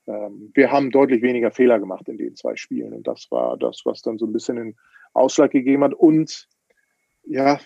[0.08, 2.94] ähm, wir haben deutlich weniger Fehler gemacht in den zwei Spielen.
[2.94, 4.76] Und das war das, was dann so ein bisschen den
[5.14, 5.94] Ausschlag gegeben hat.
[5.94, 6.48] Und
[7.24, 7.60] ja,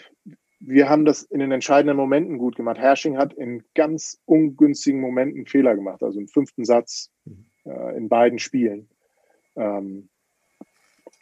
[0.68, 2.80] wir haben das in den entscheidenden Momenten gut gemacht.
[2.80, 7.46] Hersching hat in ganz ungünstigen Momenten Fehler gemacht, also im fünften Satz mhm.
[7.66, 8.90] äh, in beiden Spielen.
[9.56, 10.10] Ähm,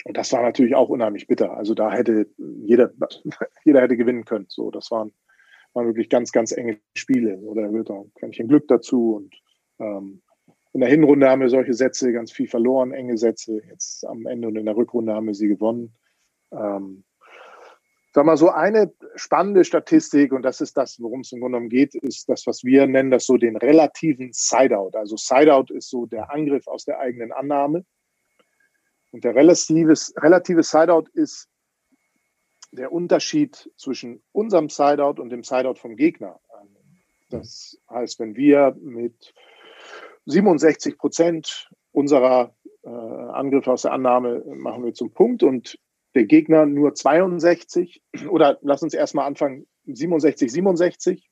[0.06, 1.56] und das war natürlich auch unheimlich bitter.
[1.56, 2.92] Also da hätte jeder,
[3.64, 4.46] jeder hätte gewinnen können.
[4.50, 5.14] So, das waren,
[5.74, 7.38] waren wirklich ganz, ganz enge Spiele.
[7.38, 9.16] Oder wird auch ein Quäntchen Glück dazu.
[9.16, 9.36] Und
[9.80, 10.22] ähm,
[10.74, 13.62] in der Hinrunde haben wir solche Sätze ganz viel verloren, enge Sätze.
[13.70, 15.94] Jetzt am Ende und in der Rückrunde haben wir sie gewonnen.
[16.52, 17.04] Ähm,
[18.16, 21.70] Sag mal, so eine spannende Statistik, und das ist das, worum es im Grunde genommen
[21.70, 24.92] geht, ist das, was wir nennen, das so den relativen Sideout.
[24.94, 27.86] Also Sideout ist so der Angriff aus der eigenen Annahme.
[29.12, 29.96] Und der relative,
[30.64, 31.50] Sideout ist
[32.72, 36.40] der Unterschied zwischen unserem Sideout und dem Sideout vom Gegner.
[37.32, 39.34] Das heißt, wenn wir mit
[40.26, 45.80] 67 Prozent unserer äh, Angriffe aus der Annahme machen wir zum Punkt und
[46.16, 51.30] der Gegner nur 62 oder lass uns erstmal anfangen, 67, 67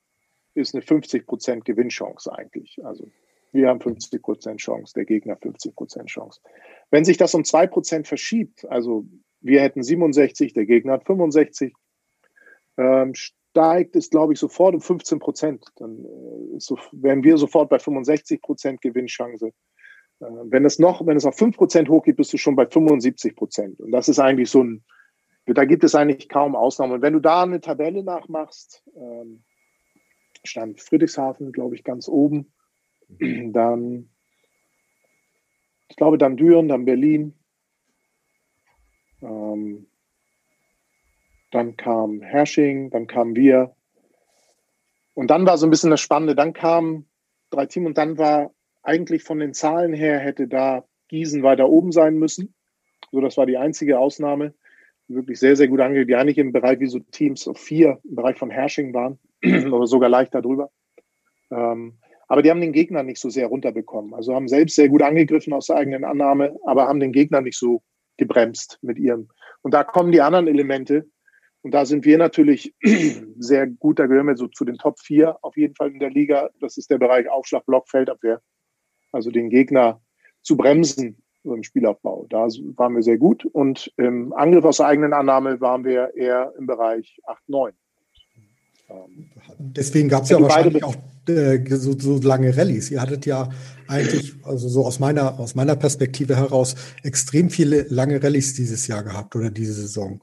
[0.54, 2.80] ist eine 50 Prozent Gewinnchance eigentlich.
[2.84, 3.10] Also
[3.52, 6.42] wir haben 50 Prozent Chance, der Gegner 50 Prozent Chance.
[6.90, 9.06] Wenn sich das um zwei Prozent verschiebt, also
[9.42, 11.74] wir hätten 67, der Gegner hat 65,
[12.78, 15.66] ähm, steigt es, glaube ich, sofort um 15 Prozent.
[15.76, 19.52] Dann äh, so, wären wir sofort bei 65 Prozent Gewinnchance.
[20.22, 23.80] Äh, wenn es noch, wenn es auf 5% hochgeht, bist du schon bei 75 Prozent.
[23.80, 24.84] Und das ist eigentlich so ein,
[25.46, 26.94] da gibt es eigentlich kaum Ausnahmen.
[26.94, 29.44] Und wenn du da eine Tabelle nachmachst, ähm,
[30.44, 32.52] stand Friedrichshafen, glaube ich, ganz oben,
[33.20, 34.10] dann,
[35.90, 37.34] ich glaube, dann Düren, dann Berlin,
[39.22, 39.88] ähm,
[41.52, 43.76] dann kam Hersching, dann kamen wir.
[45.14, 47.10] Und dann war so ein bisschen das Spannende, dann kamen
[47.50, 48.52] drei Teams und dann war
[48.84, 52.54] eigentlich von den Zahlen her hätte da Gießen weiter oben sein müssen.
[53.12, 54.54] So, das war die einzige Ausnahme.
[55.08, 58.16] Wirklich sehr, sehr gut angelegt, die eigentlich im Bereich wie so Teams auf vier im
[58.16, 60.72] Bereich von Hersching waren oder sogar leicht darüber.
[61.52, 64.14] Ähm, aber die haben den Gegner nicht so sehr runterbekommen.
[64.14, 67.58] Also haben selbst sehr gut angegriffen aus der eigenen Annahme, aber haben den Gegner nicht
[67.58, 67.84] so
[68.16, 69.28] gebremst mit ihrem.
[69.62, 71.10] Und da kommen die anderen Elemente.
[71.62, 72.74] Und da sind wir natürlich
[73.38, 74.00] sehr gut.
[74.00, 76.50] Da gehören wir so zu den Top 4 auf jeden Fall in der Liga.
[76.62, 78.42] Das ist der Bereich Aufschlag, Block, Feldabwehr
[79.12, 80.02] also den Gegner
[80.42, 82.28] zu bremsen im Spielaufbau.
[82.30, 86.54] Da waren wir sehr gut und im Angriff aus der eigenen Annahme waren wir eher
[86.58, 87.74] im Bereich 8, 9.
[89.58, 90.96] Deswegen gab es ja wahrscheinlich auch
[91.28, 92.92] äh, so, so, lange Rallyes.
[92.92, 93.50] Ihr hattet ja
[93.88, 99.04] eigentlich, also so aus meiner, aus meiner Perspektive heraus, extrem viele lange Rallyes dieses Jahr
[99.04, 100.22] gehabt oder diese Saison.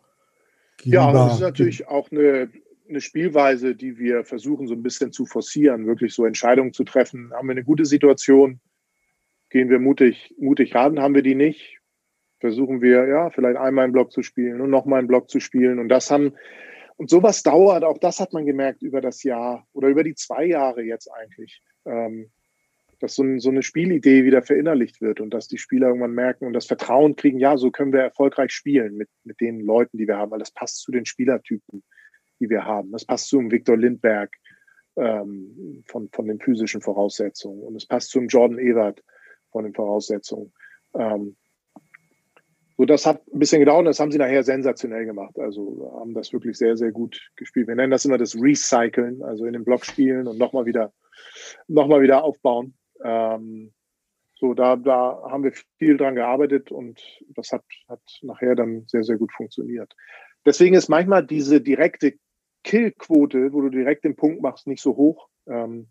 [0.85, 2.51] ja, das ist natürlich auch eine,
[2.89, 7.33] eine Spielweise, die wir versuchen so ein bisschen zu forcieren, wirklich so Entscheidungen zu treffen.
[7.33, 8.61] Haben wir eine gute Situation,
[9.51, 11.79] gehen wir mutig, mutig ran, haben wir die nicht.
[12.41, 15.79] Versuchen wir, ja, vielleicht einmal einen Block zu spielen und nochmal einen Block zu spielen.
[15.79, 16.35] Und das haben,
[16.97, 20.45] und sowas dauert, auch das hat man gemerkt über das Jahr oder über die zwei
[20.45, 22.31] Jahre jetzt eigentlich, ähm,
[23.01, 26.47] dass so, ein, so eine Spielidee wieder verinnerlicht wird und dass die Spieler irgendwann merken
[26.47, 30.07] und das Vertrauen kriegen, ja, so können wir erfolgreich spielen mit, mit den Leuten, die
[30.07, 31.83] wir haben, weil das passt zu den Spielertypen,
[32.41, 32.91] die wir haben.
[32.93, 34.35] Das passt zu Viktor Lindberg
[34.97, 39.03] ähm, von, von den physischen Voraussetzungen und es passt zum Jordan Ewert
[39.51, 40.53] von den Voraussetzungen.
[40.95, 41.37] Ähm,
[42.77, 45.37] so, das hat ein bisschen gedauert, das haben sie nachher sensationell gemacht.
[45.39, 47.67] Also haben das wirklich sehr, sehr gut gespielt.
[47.67, 50.93] Wir nennen das immer das Recyceln, also in den Block spielen und nochmal wieder,
[51.67, 52.75] noch mal wieder aufbauen.
[53.03, 53.73] Ähm,
[54.37, 59.03] so, da, da haben wir viel dran gearbeitet und das hat, hat nachher dann sehr,
[59.03, 59.93] sehr gut funktioniert.
[60.47, 62.15] Deswegen ist manchmal diese direkte
[62.63, 65.89] Killquote, wo du direkt den Punkt machst, nicht so hoch, ähm,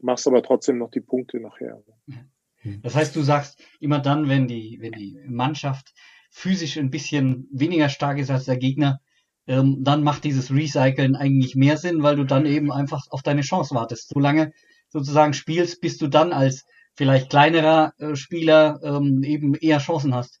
[0.00, 1.80] machst aber trotzdem noch die Punkte nachher.
[2.06, 2.30] Mhm.
[2.58, 2.80] Hm.
[2.82, 5.94] Das heißt, du sagst immer dann, wenn die, wenn die Mannschaft
[6.30, 9.00] physisch ein bisschen weniger stark ist als der Gegner,
[9.46, 13.40] ähm, dann macht dieses Recyceln eigentlich mehr Sinn, weil du dann eben einfach auf deine
[13.40, 14.10] Chance wartest.
[14.10, 14.52] Solange
[14.90, 20.40] sozusagen spielst, bis du dann als vielleicht kleinerer äh, Spieler ähm, eben eher Chancen hast.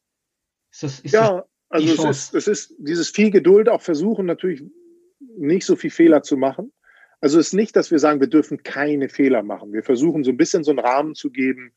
[0.70, 4.62] Ist das, ist ja, also es ist, es ist dieses viel Geduld auch versuchen, natürlich
[5.36, 6.72] nicht so viel Fehler zu machen.
[7.20, 9.72] Also es ist nicht, dass wir sagen, wir dürfen keine Fehler machen.
[9.72, 11.72] Wir versuchen so ein bisschen so einen Rahmen zu geben,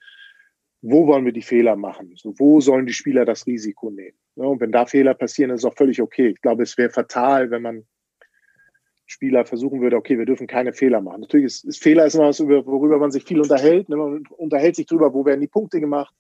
[0.82, 2.14] wo wollen wir die Fehler machen?
[2.16, 4.18] So, wo sollen die Spieler das Risiko nehmen?
[4.36, 6.30] Ja, und wenn da Fehler passieren, ist es auch völlig okay.
[6.30, 7.86] Ich glaube, es wäre fatal, wenn man
[9.06, 11.22] Spieler versuchen würde, okay, wir dürfen keine Fehler machen.
[11.22, 13.90] Natürlich ist, ist Fehler ist immer was, worüber man sich viel unterhält.
[13.90, 13.98] Ne?
[13.98, 16.16] Man unterhält sich darüber, wo werden die Punkte gemacht,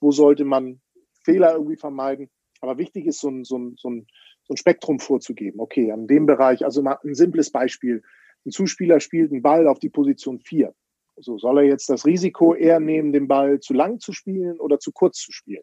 [0.00, 0.80] wo sollte man
[1.24, 2.28] Fehler irgendwie vermeiden.
[2.60, 4.06] Aber wichtig ist, so ein, so ein, so ein,
[4.44, 5.60] so ein Spektrum vorzugeben.
[5.60, 8.02] Okay, an dem Bereich, also mal ein simples Beispiel.
[8.44, 10.74] Ein Zuspieler spielt einen Ball auf die Position 4.
[11.22, 14.78] So soll er jetzt das Risiko eher nehmen, den Ball zu lang zu spielen oder
[14.78, 15.62] zu kurz zu spielen.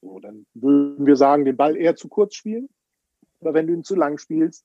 [0.00, 2.68] So, dann würden wir sagen, den Ball eher zu kurz spielen.
[3.40, 4.64] Aber wenn du ihn zu lang spielst,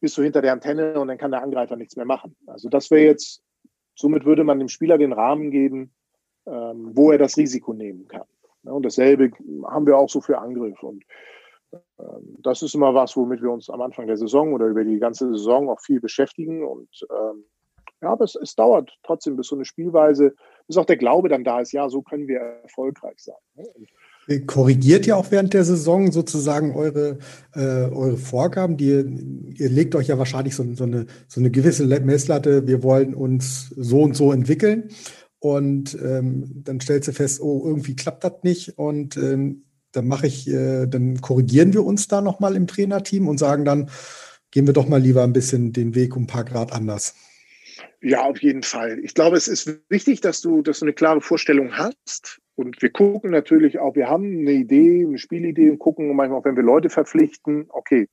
[0.00, 2.36] bist du hinter der Antenne und dann kann der Angreifer nichts mehr machen.
[2.46, 3.42] Also das wäre jetzt,
[3.94, 5.94] somit würde man dem Spieler den Rahmen geben,
[6.46, 8.26] ähm, wo er das Risiko nehmen kann.
[8.64, 9.30] Ja, und dasselbe
[9.66, 10.82] haben wir auch so für Angriff.
[10.82, 11.04] Und
[11.72, 14.98] ähm, das ist immer was, womit wir uns am Anfang der Saison oder über die
[14.98, 16.64] ganze Saison auch viel beschäftigen.
[16.64, 17.44] Und ähm,
[18.02, 20.34] ja, aber es, es dauert trotzdem, bis so eine Spielweise,
[20.66, 23.36] bis auch der Glaube dann da ist, ja, so können wir erfolgreich sein.
[23.54, 23.88] Und
[24.46, 27.18] korrigiert ihr auch während der Saison sozusagen eure,
[27.54, 28.76] äh, eure Vorgaben?
[28.76, 33.14] Die, ihr legt euch ja wahrscheinlich so, so, eine, so eine gewisse Messlatte, wir wollen
[33.14, 34.90] uns so und so entwickeln.
[35.40, 38.78] Und ähm, dann stellst du fest, oh, irgendwie klappt das nicht.
[38.78, 43.38] Und ähm, dann mache ich, äh, dann korrigieren wir uns da nochmal im Trainerteam und
[43.38, 43.88] sagen dann,
[44.50, 47.14] gehen wir doch mal lieber ein bisschen den Weg um ein paar Grad anders.
[48.00, 49.00] Ja, auf jeden Fall.
[49.00, 52.40] Ich glaube, es ist wichtig, dass du, dass du eine klare Vorstellung hast.
[52.54, 56.44] Und wir gucken natürlich auch, wir haben eine Idee, eine Spielidee und gucken manchmal auch,
[56.44, 58.08] wenn wir Leute verpflichten, okay,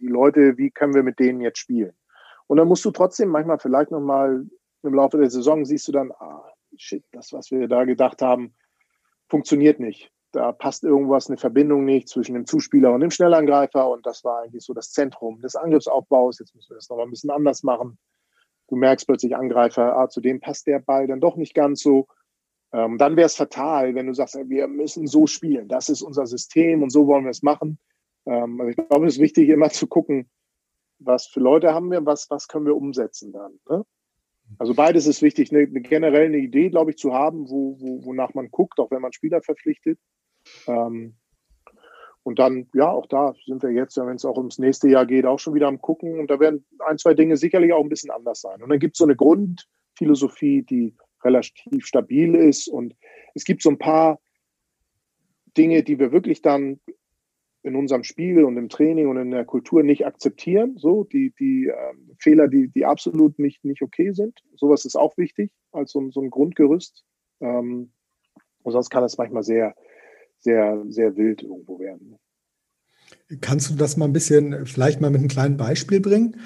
[0.00, 1.92] die Leute, wie können wir mit denen jetzt spielen?
[2.48, 4.44] Und dann musst du trotzdem manchmal vielleicht nochmal
[4.82, 6.42] im Laufe der Saison siehst du dann, ah,
[6.76, 8.54] shit, das, was wir da gedacht haben,
[9.28, 10.10] funktioniert nicht.
[10.32, 13.88] Da passt irgendwas, eine Verbindung nicht zwischen dem Zuspieler und dem Schnellangreifer.
[13.88, 16.38] Und das war eigentlich so das Zentrum des Angriffsaufbaus.
[16.38, 17.98] Jetzt müssen wir das nochmal ein bisschen anders machen.
[18.72, 22.06] Du merkst plötzlich Angreifer, ah, zu dem passt der Ball dann doch nicht ganz so.
[22.72, 25.68] Ähm, dann wäre es fatal, wenn du sagst, wir müssen so spielen.
[25.68, 27.78] Das ist unser System und so wollen wir es machen.
[28.24, 30.30] Ähm, also ich glaube, es ist wichtig, immer zu gucken,
[31.00, 33.60] was für Leute haben wir, was, was können wir umsetzen dann.
[33.68, 33.84] Ne?
[34.58, 38.06] Also beides ist wichtig, eine, eine generell eine Idee, glaube ich, zu haben, wo, wo,
[38.06, 39.98] wonach man guckt, auch wenn man Spieler verpflichtet.
[40.66, 41.16] Ähm,
[42.24, 45.26] und dann, ja, auch da sind wir jetzt, wenn es auch ums nächste Jahr geht,
[45.26, 46.20] auch schon wieder am Gucken.
[46.20, 48.62] Und da werden ein, zwei Dinge sicherlich auch ein bisschen anders sein.
[48.62, 52.68] Und dann gibt es so eine Grundphilosophie, die relativ stabil ist.
[52.68, 52.94] Und
[53.34, 54.20] es gibt so ein paar
[55.56, 56.80] Dinge, die wir wirklich dann
[57.64, 60.76] in unserem Spiel und im Training und in der Kultur nicht akzeptieren.
[60.78, 64.40] So, die, die äh, Fehler, die, die absolut nicht, nicht okay sind.
[64.56, 67.04] Sowas ist auch wichtig als so, so ein Grundgerüst.
[67.40, 67.92] Ähm,
[68.64, 69.74] sonst kann es manchmal sehr,
[70.42, 72.18] sehr, sehr wild irgendwo werden.
[73.40, 76.40] Kannst du das mal ein bisschen, vielleicht mal mit einem kleinen Beispiel bringen?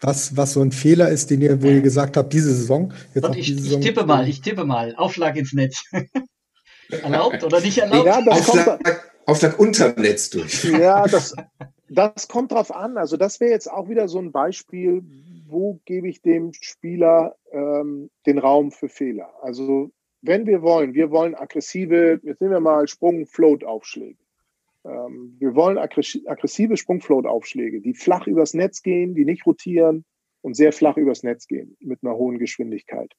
[0.00, 2.92] Was, was so ein Fehler ist, den ihr, wo ihr gesagt habt, diese Saison.
[3.14, 4.94] Jetzt ich, diese Saison ich tippe mal, ich tippe mal.
[4.96, 5.84] Aufschlag ins Netz.
[6.88, 8.06] erlaubt oder nicht erlaubt?
[8.06, 10.64] Ja, Aufschlag, Aufschlag unterm Netz durch.
[10.64, 11.34] Ja, das,
[11.88, 12.98] das kommt drauf an.
[12.98, 15.02] Also das wäre jetzt auch wieder so ein Beispiel,
[15.46, 19.30] wo gebe ich dem Spieler ähm, den Raum für Fehler.
[19.42, 19.90] Also
[20.26, 24.18] wenn wir wollen, wir wollen aggressive, jetzt nehmen wir mal Sprung-Float-Aufschläge.
[24.84, 30.04] Ähm, wir wollen aggressive Sprung-Float-Aufschläge, die flach übers Netz gehen, die nicht rotieren
[30.42, 33.12] und sehr flach übers Netz gehen mit einer hohen Geschwindigkeit.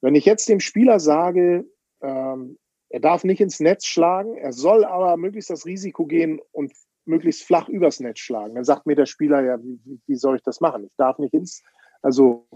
[0.00, 1.66] Wenn ich jetzt dem Spieler sage,
[2.02, 6.72] ähm, er darf nicht ins Netz schlagen, er soll aber möglichst das Risiko gehen und
[7.06, 8.54] möglichst flach übers Netz schlagen.
[8.54, 10.84] Dann sagt mir der Spieler, ja, wie, wie soll ich das machen?
[10.84, 11.62] Ich darf nicht ins,
[12.02, 12.46] also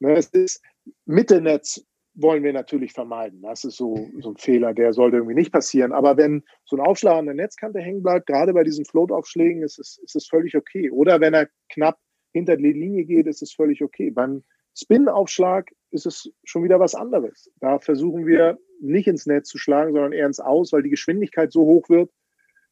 [0.00, 0.62] ne, es ist
[1.06, 3.42] Mittelnetz wollen wir natürlich vermeiden.
[3.42, 5.92] Das ist so, so ein Fehler, der sollte irgendwie nicht passieren.
[5.92, 9.78] Aber wenn so ein Aufschlag an der Netzkante hängen bleibt, gerade bei diesen Float-Aufschlägen, ist
[9.78, 10.90] es, ist es völlig okay.
[10.90, 11.98] Oder wenn er knapp
[12.32, 14.10] hinter die Linie geht, ist es völlig okay.
[14.10, 14.44] Beim
[14.76, 17.50] Spin-Aufschlag ist es schon wieder was anderes.
[17.60, 21.52] Da versuchen wir nicht ins Netz zu schlagen, sondern eher ins Aus, weil die Geschwindigkeit
[21.52, 22.10] so hoch wird,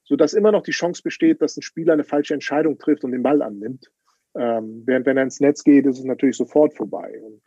[0.05, 3.23] sodass immer noch die Chance besteht, dass ein Spieler eine falsche Entscheidung trifft und den
[3.23, 3.91] Ball annimmt.
[4.35, 7.21] Ähm, während wenn er ins Netz geht, ist es natürlich sofort vorbei.
[7.23, 7.43] Und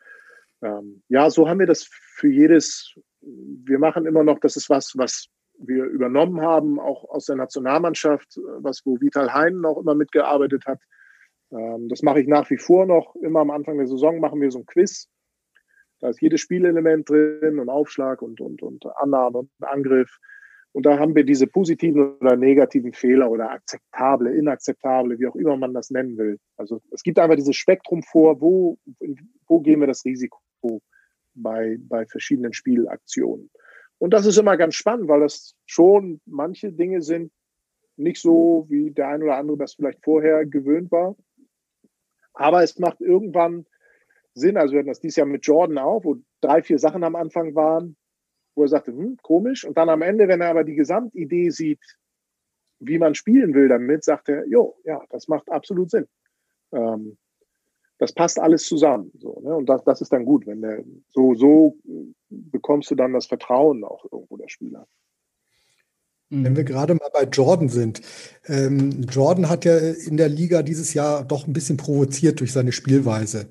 [0.66, 4.94] ähm, ja, so haben wir das für jedes, wir machen immer noch, das ist was,
[4.96, 10.66] was wir übernommen haben, auch aus der Nationalmannschaft, was wo Vital Heinen auch immer mitgearbeitet
[10.66, 10.80] hat.
[11.52, 13.16] Ähm, das mache ich nach wie vor noch.
[13.16, 15.08] Immer am Anfang der Saison machen wir so ein Quiz.
[16.00, 20.18] Da ist jedes Spielelement drin und Aufschlag und, und, und Annahme und Angriff.
[20.74, 25.56] Und da haben wir diese positiven oder negativen Fehler oder akzeptable, inakzeptable, wie auch immer
[25.56, 26.38] man das nennen will.
[26.58, 28.78] Also es gibt einfach dieses Spektrum vor, wo,
[29.48, 30.38] wo gehen wir das Risiko
[31.34, 33.50] bei, bei verschiedenen Spielaktionen.
[33.98, 37.32] Und das ist immer ganz spannend, weil das schon manche Dinge sind
[37.98, 41.16] nicht so, wie der ein oder andere das vielleicht vorher gewöhnt war.
[42.34, 43.66] Aber es macht irgendwann
[44.34, 44.58] Sinn.
[44.58, 47.56] Also wir hatten das dieses Jahr mit Jordan auch, wo drei, vier Sachen am Anfang
[47.56, 47.96] waren,
[48.56, 49.66] wo er sagte, hm, komisch.
[49.66, 51.80] Und dann am Ende, wenn er aber die Gesamtidee sieht,
[52.80, 56.08] wie man spielen will damit, sagt er, jo, ja, das macht absolut Sinn.
[56.74, 57.18] Ähm,
[57.98, 59.12] das passt alles zusammen.
[59.20, 59.56] So, ne?
[59.56, 61.78] Und das, das ist dann gut, wenn der so, so
[62.30, 64.88] bekommst du dann das Vertrauen auch irgendwo der Spieler.
[66.30, 68.02] Wenn wir gerade mal bei Jordan sind.
[68.48, 72.72] Ähm, Jordan hat ja in der Liga dieses Jahr doch ein bisschen provoziert durch seine
[72.72, 73.48] Spielweise.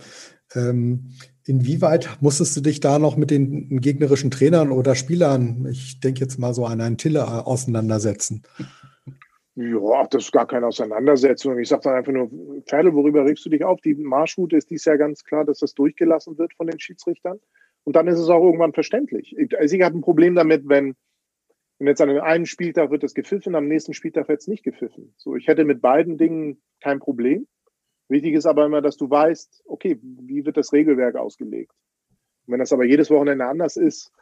[0.54, 1.10] Ähm,
[1.44, 6.38] inwieweit musstest du dich da noch mit den gegnerischen Trainern oder Spielern, ich denke jetzt
[6.38, 8.42] mal so an einen Tille, äh, auseinandersetzen?
[9.56, 11.58] Ja, das ist gar keine Auseinandersetzung.
[11.58, 12.28] Ich sage dann einfach nur,
[12.66, 13.80] Pferde, worüber regst du dich auf?
[13.80, 17.38] Die Marschroute ist dies Jahr ganz klar, dass das durchgelassen wird von den Schiedsrichtern.
[17.84, 19.36] Und dann ist es auch irgendwann verständlich.
[19.56, 20.96] Also ich habe ein Problem damit, wenn,
[21.78, 25.14] wenn jetzt an einem Spieltag wird es gepfiffen, am nächsten Spieltag wird es nicht gepfiffen.
[25.18, 27.46] So, ich hätte mit beiden Dingen kein Problem.
[28.08, 31.72] Wichtig ist aber immer, dass du weißt, okay, wie wird das Regelwerk ausgelegt?
[32.46, 34.12] Und wenn das aber jedes Wochenende anders ist,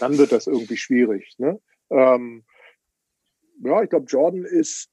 [0.00, 1.34] dann wird das irgendwie schwierig.
[1.38, 1.60] Ne?
[1.90, 2.44] Ähm,
[3.60, 4.90] ja, ich glaube, Jordan ist,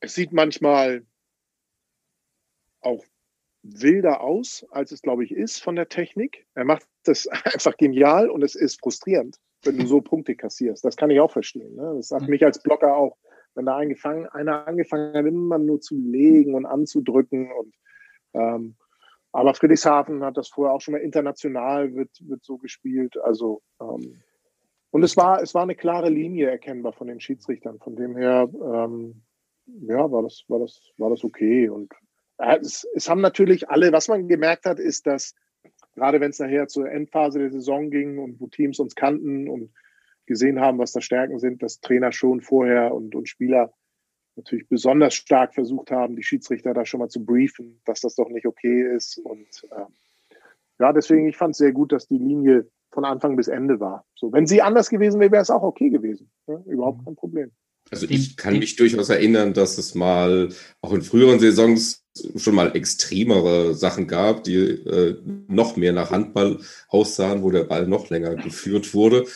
[0.00, 1.06] es sieht manchmal
[2.80, 3.04] auch
[3.62, 6.46] wilder aus, als es, glaube ich, ist von der Technik.
[6.54, 10.84] Er macht das einfach genial und es ist frustrierend, wenn du so Punkte kassierst.
[10.84, 11.74] Das kann ich auch verstehen.
[11.74, 11.94] Ne?
[11.96, 13.16] Das hat mich als Blocker auch,
[13.54, 17.50] wenn da angefangen, einer angefangen hat, immer nur zu legen und anzudrücken.
[17.52, 17.74] Und,
[18.34, 18.76] ähm,
[19.32, 23.18] aber Friedrichshafen hat das vorher auch schon mal international, wird, wird so gespielt.
[23.18, 24.22] Also ähm,
[24.90, 27.78] und es war, es war eine klare Linie erkennbar von den Schiedsrichtern.
[27.78, 29.22] Von dem her, ähm,
[29.66, 31.68] ja, war das, war das, war das okay.
[31.68, 31.92] Und
[32.38, 35.34] äh, es, es haben natürlich alle, was man gemerkt hat, ist, dass
[35.94, 39.72] gerade wenn es nachher zur Endphase der Saison ging und wo Teams uns kannten und
[40.26, 43.72] gesehen haben, was da Stärken sind, dass Trainer schon vorher und, und Spieler
[44.36, 48.28] natürlich besonders stark versucht haben, die Schiedsrichter da schon mal zu briefen, dass das doch
[48.28, 49.18] nicht okay ist.
[49.18, 49.86] Und äh,
[50.78, 54.04] ja, deswegen, ich fand es sehr gut, dass die Linie von Anfang bis Ende war.
[54.14, 56.30] So, wenn sie anders gewesen wäre, wäre es auch okay gewesen.
[56.46, 57.50] Ja, überhaupt kein Problem.
[57.90, 62.04] Also ich kann mich durchaus erinnern, dass es mal auch in früheren Saisons
[62.36, 65.16] schon mal extremere Sachen gab, die äh,
[65.48, 69.26] noch mehr nach Handball aussahen, wo der Ball noch länger geführt wurde.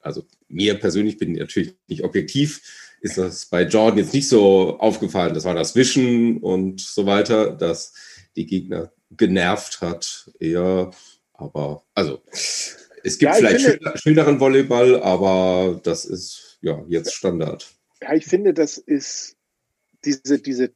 [0.00, 2.62] Also mir persönlich bin natürlich nicht objektiv,
[3.00, 5.34] ist das bei Jordan jetzt nicht so aufgefallen.
[5.34, 7.94] Das war das Wischen und so weiter, dass
[8.36, 10.30] die Gegner genervt hat.
[10.38, 10.90] Eher,
[11.34, 12.20] aber also
[13.06, 17.72] es gibt ja, vielleicht finde, schöneren Volleyball, aber das ist ja jetzt Standard.
[18.02, 19.36] Ja, ich finde, das ist
[20.04, 20.72] diese, diese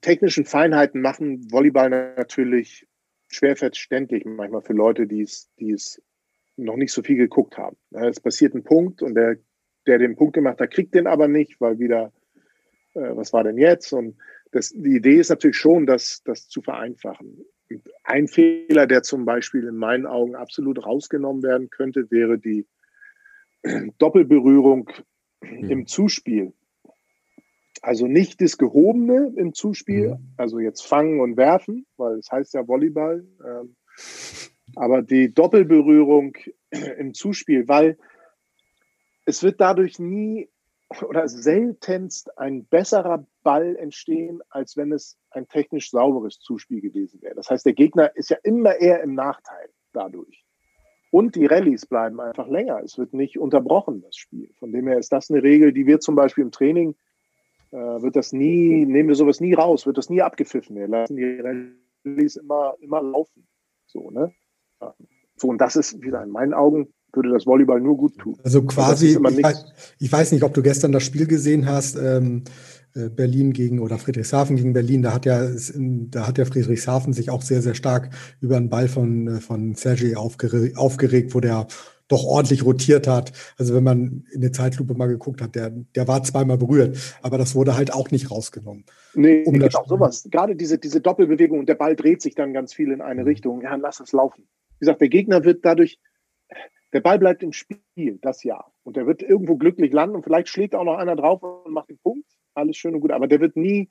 [0.00, 2.86] technischen Feinheiten machen Volleyball natürlich
[3.28, 6.02] schwer verständlich manchmal für Leute, die es, die es
[6.56, 7.76] noch nicht so viel geguckt haben.
[7.92, 9.36] Es passiert ein Punkt und der,
[9.86, 12.12] der den Punkt gemacht hat, kriegt den aber nicht, weil wieder,
[12.94, 13.92] äh, was war denn jetzt?
[13.92, 14.16] Und
[14.50, 17.44] das, die Idee ist natürlich schon, das, das zu vereinfachen.
[18.04, 22.66] Ein Fehler, der zum Beispiel in meinen Augen absolut rausgenommen werden könnte, wäre die
[23.98, 24.90] Doppelberührung
[25.40, 25.70] mhm.
[25.70, 26.52] im Zuspiel.
[27.80, 30.34] Also nicht das Gehobene im Zuspiel, mhm.
[30.36, 33.76] also jetzt fangen und werfen, weil es heißt ja Volleyball, ähm,
[34.76, 36.36] aber die Doppelberührung
[36.98, 37.98] im Zuspiel, weil
[39.24, 40.48] es wird dadurch nie
[41.00, 47.34] oder seltenst ein besserer Ball entstehen, als wenn es ein technisch sauberes Zuspiel gewesen wäre.
[47.34, 50.44] Das heißt, der Gegner ist ja immer eher im Nachteil dadurch.
[51.10, 52.80] Und die Rallyes bleiben einfach länger.
[52.82, 54.50] Es wird nicht unterbrochen, das Spiel.
[54.58, 56.94] Von dem her ist das eine Regel, die wir zum Beispiel im Training,
[57.70, 60.76] äh, wird das nie, nehmen wir sowas nie raus, wird das nie abgepfiffen.
[60.76, 61.40] Wir lassen die
[62.04, 63.46] Rallyes immer, immer laufen.
[63.86, 64.32] So, ne?
[65.36, 68.36] So, und das ist wieder in meinen Augen würde das Volleyball nur gut tun.
[68.42, 69.64] Also quasi, ich weiß,
[69.98, 72.44] ich weiß, nicht, ob du gestern das Spiel gesehen hast, ähm,
[72.94, 77.30] äh, Berlin gegen oder Friedrichshafen gegen Berlin, da hat ja, da hat ja Friedrichshafen sich
[77.30, 78.10] auch sehr, sehr stark
[78.40, 81.66] über einen Ball von, äh, von Sergei aufgeregt, aufgeregt, wo der
[82.08, 83.32] doch ordentlich rotiert hat.
[83.56, 87.38] Also wenn man in der Zeitlupe mal geguckt hat, der, der war zweimal berührt, aber
[87.38, 88.84] das wurde halt auch nicht rausgenommen.
[89.14, 90.28] Nee, um genau sowas.
[90.30, 93.28] Gerade diese, diese Doppelbewegung und der Ball dreht sich dann ganz viel in eine mhm.
[93.28, 93.62] Richtung.
[93.62, 94.46] Ja, lass es laufen.
[94.78, 95.98] Wie gesagt, der Gegner wird dadurch
[96.92, 98.72] der Ball bleibt im Spiel, das Jahr.
[98.84, 101.88] Und der wird irgendwo glücklich landen und vielleicht schlägt auch noch einer drauf und macht
[101.88, 102.26] den Punkt.
[102.54, 103.12] Alles schön und gut.
[103.12, 103.88] Aber der wird nie,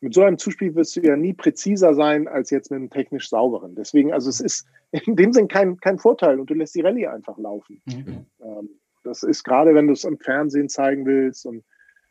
[0.00, 3.28] mit so einem Zuspiel wirst du ja nie präziser sein als jetzt mit einem technisch
[3.28, 3.74] sauberen.
[3.76, 7.06] Deswegen, also es ist in dem Sinn kein, kein Vorteil und du lässt die Rallye
[7.06, 7.80] einfach laufen.
[7.86, 8.26] Mhm.
[8.42, 8.70] Ähm,
[9.04, 11.64] das ist gerade, wenn du es am Fernsehen zeigen willst und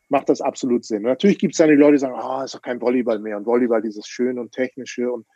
[0.08, 0.98] macht das absolut Sinn.
[0.98, 3.18] Und natürlich gibt es dann die Leute, die sagen, ah, oh, ist doch kein Volleyball
[3.18, 5.26] mehr und Volleyball dieses schöne und technische und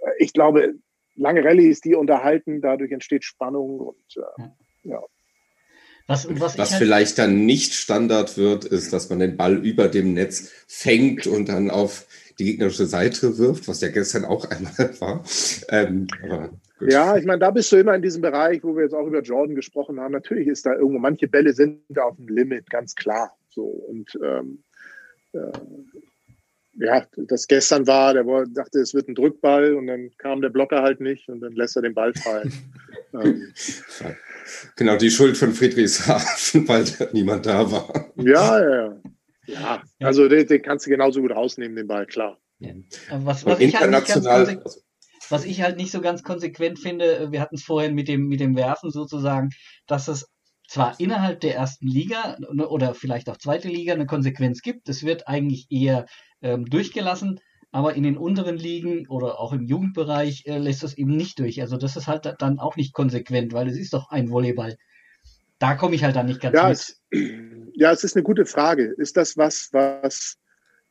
[0.00, 0.74] äh, ich glaube,
[1.18, 4.48] lange Rallyes, die unterhalten, dadurch entsteht Spannung und äh,
[4.84, 5.02] ja.
[6.06, 9.88] Was, was, was halt vielleicht dann nicht Standard wird, ist, dass man den Ball über
[9.88, 12.06] dem Netz fängt und dann auf
[12.38, 15.22] die gegnerische Seite wirft, was ja gestern auch einmal war.
[15.68, 16.06] Ähm,
[16.80, 19.20] ja, ich meine, da bist du immer in diesem Bereich, wo wir jetzt auch über
[19.20, 20.12] Jordan gesprochen haben.
[20.12, 23.36] Natürlich ist da irgendwo, manche Bälle sind da auf dem Limit, ganz klar.
[23.50, 24.62] So und ähm,
[25.32, 25.38] äh,
[26.80, 28.24] ja, das gestern war, der
[28.54, 31.76] dachte, es wird ein Drückball und dann kam der Blocker halt nicht und dann lässt
[31.76, 32.52] er den Ball fallen.
[33.14, 33.52] ähm,
[34.76, 38.12] genau, die Schuld von Friedrichshafen, weil niemand da war.
[38.16, 39.02] Ja, ja, ja.
[39.46, 42.38] Ja, also den, den kannst du genauso gut rausnehmen, den Ball, klar.
[42.58, 42.74] Ja.
[43.10, 44.82] Was, was, ich halt ganz,
[45.30, 48.40] was ich halt nicht so ganz konsequent finde, wir hatten es vorhin mit dem, mit
[48.40, 49.50] dem Werfen sozusagen,
[49.86, 50.28] dass es
[50.68, 54.88] zwar innerhalb der ersten Liga ne, oder vielleicht auch zweite Liga eine Konsequenz gibt.
[54.88, 56.04] Es wird eigentlich eher
[56.42, 61.16] ähm, durchgelassen, aber in den unteren Ligen oder auch im Jugendbereich äh, lässt es eben
[61.16, 61.60] nicht durch.
[61.60, 64.76] Also das ist halt dann auch nicht konsequent, weil es ist doch ein Volleyball.
[65.58, 66.78] Da komme ich halt dann nicht ganz ja, mit.
[66.78, 67.02] Es,
[67.74, 68.84] ja, es ist eine gute Frage.
[68.96, 70.38] Ist das was, was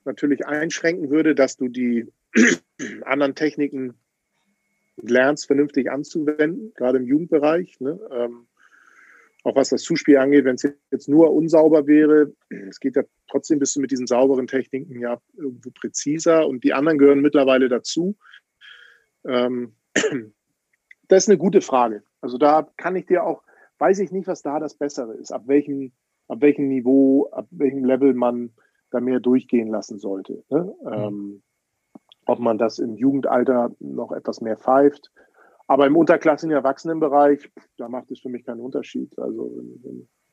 [0.05, 2.05] natürlich einschränken würde, dass du die
[3.05, 3.95] anderen Techniken
[4.97, 7.79] lernst, vernünftig anzuwenden, gerade im Jugendbereich?
[7.79, 7.99] Ne?
[8.11, 8.47] Ähm,
[9.47, 13.59] auch was das Zuspiel angeht, wenn es jetzt nur unsauber wäre, es geht ja trotzdem
[13.59, 18.17] bist du mit diesen sauberen Techniken ja irgendwo präziser und die anderen gehören mittlerweile dazu.
[19.25, 19.75] Ähm,
[21.07, 22.03] das ist eine gute Frage.
[22.19, 23.41] Also da kann ich dir auch,
[23.79, 25.93] weiß ich nicht, was da das Bessere ist, ab welchem,
[26.27, 28.51] ab welchem Niveau, ab welchem Level man
[28.91, 30.43] da mehr durchgehen lassen sollte.
[30.49, 30.75] Ne?
[30.83, 30.93] Mhm.
[30.93, 31.43] Ähm,
[32.25, 35.09] ob man das im Jugendalter noch etwas mehr pfeift
[35.67, 39.17] aber im und Erwachsenenbereich, da macht es für mich keinen Unterschied.
[39.19, 39.51] Also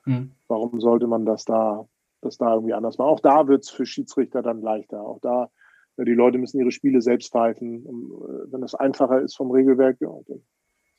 [0.04, 0.30] hm.
[0.48, 1.88] warum sollte man das da,
[2.20, 3.08] das da irgendwie anders machen?
[3.08, 5.02] Auch da wird es für Schiedsrichter dann leichter.
[5.02, 5.50] Auch da,
[5.96, 7.84] ja, die Leute müssen ihre Spiele selbst pfeifen.
[7.84, 10.42] Und, äh, wenn das einfacher ist vom Regelwerk, ja, dann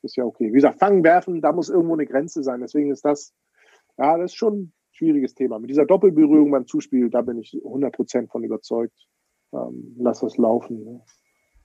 [0.02, 0.50] ist ja okay.
[0.50, 2.60] Wie gesagt, fangen, werfen, da muss irgendwo eine Grenze sein.
[2.60, 3.34] Deswegen ist das,
[3.98, 5.60] ja, das ist schon ein schwieriges Thema.
[5.60, 9.08] Mit dieser Doppelberührung beim Zuspiel, da bin ich 100% von überzeugt.
[9.54, 10.84] Ähm, lass das laufen.
[10.84, 11.02] Ne?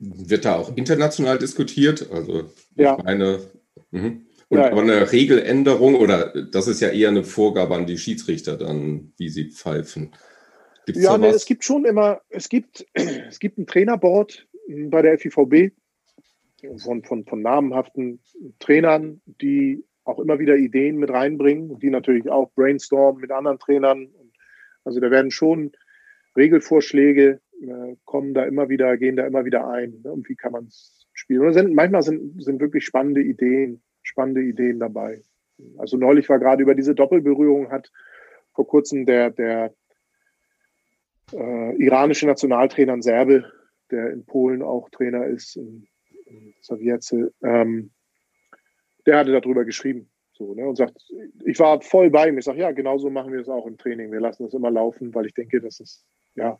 [0.00, 2.10] Wird da auch international diskutiert?
[2.10, 2.96] Also ja.
[2.96, 3.40] ich meine,
[3.90, 4.12] mh.
[4.48, 8.56] und ja, aber eine Regeländerung oder das ist ja eher eine Vorgabe an die Schiedsrichter
[8.56, 10.12] dann, wie sie pfeifen.
[10.86, 14.48] Gibt's ja, nee, es gibt schon immer, es gibt, es gibt ein Trainerboard
[14.88, 15.72] bei der FIVB
[16.82, 18.20] von, von, von namenhaften
[18.58, 23.58] Trainern, die auch immer wieder Ideen mit reinbringen und die natürlich auch brainstormen mit anderen
[23.58, 24.08] Trainern.
[24.84, 25.72] Also da werden schon
[26.36, 30.00] Regelvorschläge äh, kommen da immer wieder, gehen da immer wieder ein.
[30.02, 30.12] Ne?
[30.12, 31.46] Und wie kann man es spielen?
[31.46, 35.22] Und sind, manchmal sind, sind wirklich spannende Ideen, spannende Ideen dabei.
[35.76, 37.90] Also neulich war gerade über diese Doppelberührung hat
[38.52, 39.74] vor kurzem der, der
[41.32, 43.44] äh, iranische Nationaltrainer Serbe,
[43.90, 45.86] der in Polen auch Trainer ist, in,
[46.26, 47.90] in Sowjetze, ähm,
[49.06, 50.10] der hatte darüber geschrieben.
[50.32, 50.96] So, ne, und sagt,
[51.44, 52.38] ich war voll bei ihm.
[52.38, 54.10] Ich sage, ja, genauso machen wir es auch im Training.
[54.10, 56.58] Wir lassen das immer laufen, weil ich denke, das ist, ja,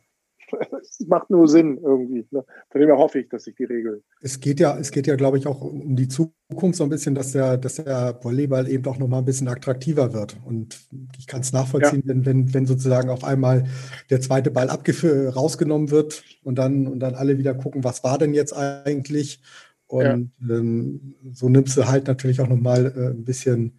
[0.81, 2.27] es macht nur Sinn irgendwie.
[2.31, 2.43] Ne?
[2.69, 4.03] Von dem her hoffe ich, dass sich die Regel.
[4.21, 7.15] Es geht ja, es geht ja, glaube ich, auch um die Zukunft so ein bisschen,
[7.15, 10.37] dass der, dass der Volleyball eben auch nochmal ein bisschen attraktiver wird.
[10.45, 10.79] Und
[11.17, 12.09] ich kann es nachvollziehen, ja.
[12.09, 13.65] wenn, wenn, wenn sozusagen auf einmal
[14.09, 18.33] der zweite Ball rausgenommen wird und dann, und dann alle wieder gucken, was war denn
[18.33, 19.41] jetzt eigentlich?
[19.87, 20.55] Und ja.
[20.55, 23.77] ähm, so nimmst du halt natürlich auch nochmal äh, ein bisschen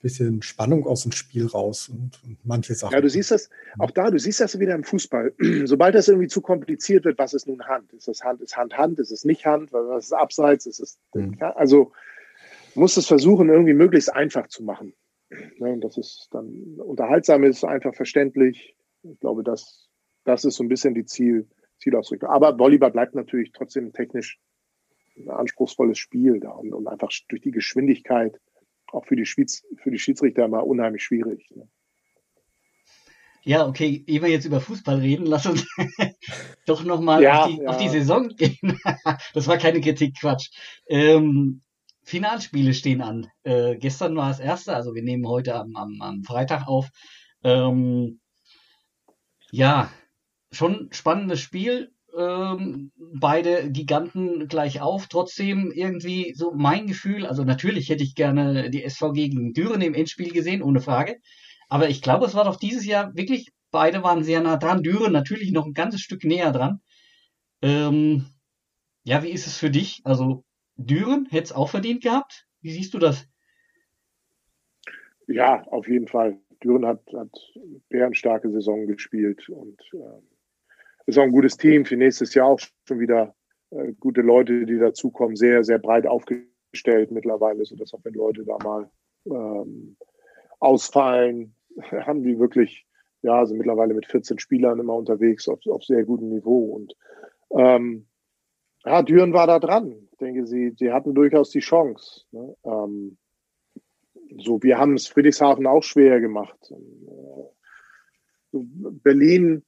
[0.00, 2.92] bisschen Spannung aus dem Spiel raus und, und, manche Sachen.
[2.92, 5.34] Ja, du siehst das, auch da, du siehst das wieder im Fußball.
[5.64, 7.92] Sobald das irgendwie zu kompliziert wird, was ist nun Hand?
[7.92, 10.98] Ist das Hand, ist Hand Hand, ist es nicht Hand, was ist Abseits, ist es,
[11.14, 11.36] mhm.
[11.40, 11.92] ja, also
[12.74, 14.94] muss es versuchen, irgendwie möglichst einfach zu machen.
[15.30, 18.76] Ja, und das ist dann unterhaltsam ist, einfach verständlich.
[19.02, 19.88] Ich glaube, das,
[20.24, 22.30] das ist so ein bisschen die Ziel, Zielausrichtung.
[22.30, 24.38] Aber Volleyball bleibt natürlich trotzdem technisch
[25.16, 28.40] ein anspruchsvolles Spiel da und, und einfach durch die Geschwindigkeit
[28.92, 31.50] auch für die, Schweiz, für die Schiedsrichter immer unheimlich schwierig.
[31.54, 31.68] Ne?
[33.42, 35.66] Ja, okay, ehe wir jetzt über Fußball reden, lass uns
[36.66, 37.68] doch nochmal ja, auf, die, ja.
[37.68, 38.78] auf die Saison gehen.
[39.34, 40.50] das war keine Kritik, Quatsch.
[40.86, 41.62] Ähm,
[42.02, 43.30] Finalspiele stehen an.
[43.44, 46.88] Äh, gestern war das erste, also wir nehmen heute am, am, am Freitag auf.
[47.42, 48.20] Ähm,
[49.50, 49.90] ja,
[50.52, 55.06] schon spannendes Spiel ähm, beide Giganten gleich auf.
[55.06, 59.94] Trotzdem irgendwie so mein Gefühl, also natürlich hätte ich gerne die SV gegen Düren im
[59.94, 61.16] Endspiel gesehen, ohne Frage.
[61.68, 64.82] Aber ich glaube, es war doch dieses Jahr wirklich, beide waren sehr nah dran.
[64.82, 66.80] Düren natürlich noch ein ganzes Stück näher dran.
[67.60, 68.26] Ähm,
[69.04, 70.00] ja, wie ist es für dich?
[70.04, 70.44] Also
[70.76, 72.46] Düren hätte es auch verdient gehabt.
[72.60, 73.26] Wie siehst du das?
[75.26, 76.38] Ja, auf jeden Fall.
[76.62, 77.30] Düren hat, hat
[77.88, 80.22] bärenstarke Saison gespielt und ähm,
[81.08, 83.34] ist auch ein gutes Team für nächstes Jahr auch schon wieder
[83.70, 88.58] äh, gute Leute, die dazukommen, sehr, sehr breit aufgestellt mittlerweile, sodass auch wenn Leute da
[88.62, 88.90] mal
[89.24, 89.96] ähm,
[90.60, 91.54] ausfallen,
[91.90, 92.86] haben die wirklich,
[93.22, 96.74] ja, sind mittlerweile mit 14 Spielern immer unterwegs auf, auf sehr gutem Niveau.
[96.74, 96.94] Und
[97.52, 98.06] ähm,
[98.84, 100.08] ja, Düren war da dran.
[100.12, 102.26] Ich denke, sie, sie hatten durchaus die Chance.
[102.32, 102.54] Ne?
[102.64, 103.16] Ähm,
[104.38, 106.70] so, wir haben es Friedrichshafen auch schwer gemacht.
[106.70, 107.48] Äh,
[108.52, 109.64] Berlin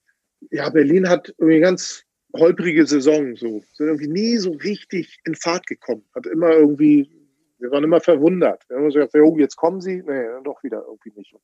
[0.50, 3.62] ja, Berlin hat irgendwie ganz, holprige Saison, so.
[3.72, 6.04] Sind irgendwie nie so richtig in Fahrt gekommen.
[6.14, 7.10] Hat immer irgendwie,
[7.58, 8.64] wir waren immer verwundert.
[8.68, 9.96] Wir haben uns gedacht, oh, jetzt kommen sie.
[9.96, 11.34] Nee, dann doch wieder irgendwie nicht.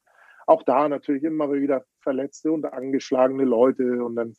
[0.47, 4.35] Auch da natürlich immer wieder Verletzte und angeschlagene Leute und dann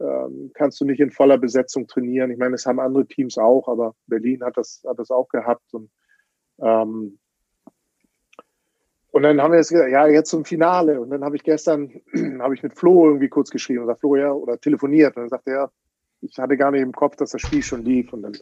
[0.00, 2.30] ähm, kannst du nicht in voller Besetzung trainieren.
[2.30, 5.72] Ich meine, es haben andere Teams auch, aber Berlin hat das, hat das auch gehabt
[5.72, 5.90] und
[6.60, 7.18] ähm,
[9.16, 11.00] und dann haben wir jetzt gesagt, ja, jetzt zum Finale.
[11.00, 12.02] Und dann habe ich gestern,
[12.38, 15.16] habe ich mit Flo irgendwie kurz geschrieben sagt, Flo, ja, oder telefoniert.
[15.16, 15.72] Und dann sagte er,
[16.20, 18.12] ich hatte gar nicht im Kopf, dass das Spiel schon lief.
[18.12, 18.36] Und dann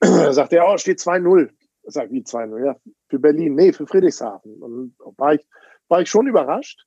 [0.32, 1.50] sagte er, oh, steht 2-0.
[1.82, 2.66] Ich sage, wie 2-0?
[2.66, 2.76] Ja,
[3.08, 3.56] für Berlin.
[3.56, 4.62] Nee, für Friedrichshafen.
[4.62, 5.44] Und war ich,
[5.88, 6.86] war ich schon überrascht.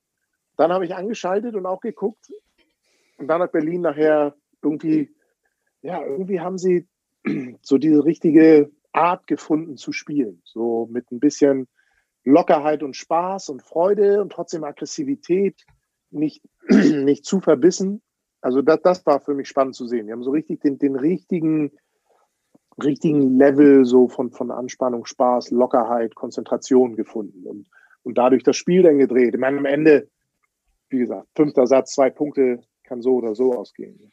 [0.55, 2.31] Dann habe ich angeschaltet und auch geguckt.
[3.17, 5.13] Und dann hat Berlin nachher irgendwie,
[5.81, 6.87] ja, irgendwie haben sie
[7.61, 10.41] so diese richtige Art gefunden zu spielen.
[10.45, 11.67] So mit ein bisschen
[12.23, 15.65] Lockerheit und Spaß und Freude und trotzdem Aggressivität,
[16.11, 18.01] nicht, nicht zu verbissen.
[18.41, 20.07] Also das, das war für mich spannend zu sehen.
[20.07, 21.71] Wir haben so richtig den, den richtigen,
[22.81, 27.67] richtigen Level so von, von Anspannung, Spaß, Lockerheit, Konzentration gefunden und,
[28.03, 29.33] und dadurch das Spiel dann gedreht.
[29.33, 30.09] Ich meine, am Ende,
[30.89, 34.11] wie gesagt, fünfter Satz, zwei Punkte, kann so oder so ausgehen.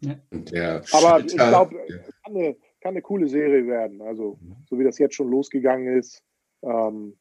[0.00, 0.80] Ja.
[0.92, 1.76] Aber ich glaube,
[2.24, 4.00] kann, eine, kann eine coole Serie werden.
[4.02, 4.56] Also, mhm.
[4.68, 6.22] so wie das jetzt schon losgegangen ist,
[6.62, 7.16] ähm,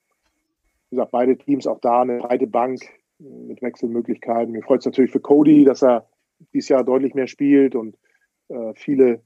[0.90, 2.82] wie gesagt, beide Teams auch da eine breite Bank
[3.20, 4.52] mit Wechselmöglichkeiten.
[4.52, 6.08] Mir freut es natürlich für Cody, dass er
[6.54, 7.98] dieses Jahr deutlich mehr spielt und
[8.50, 9.24] äh, viele,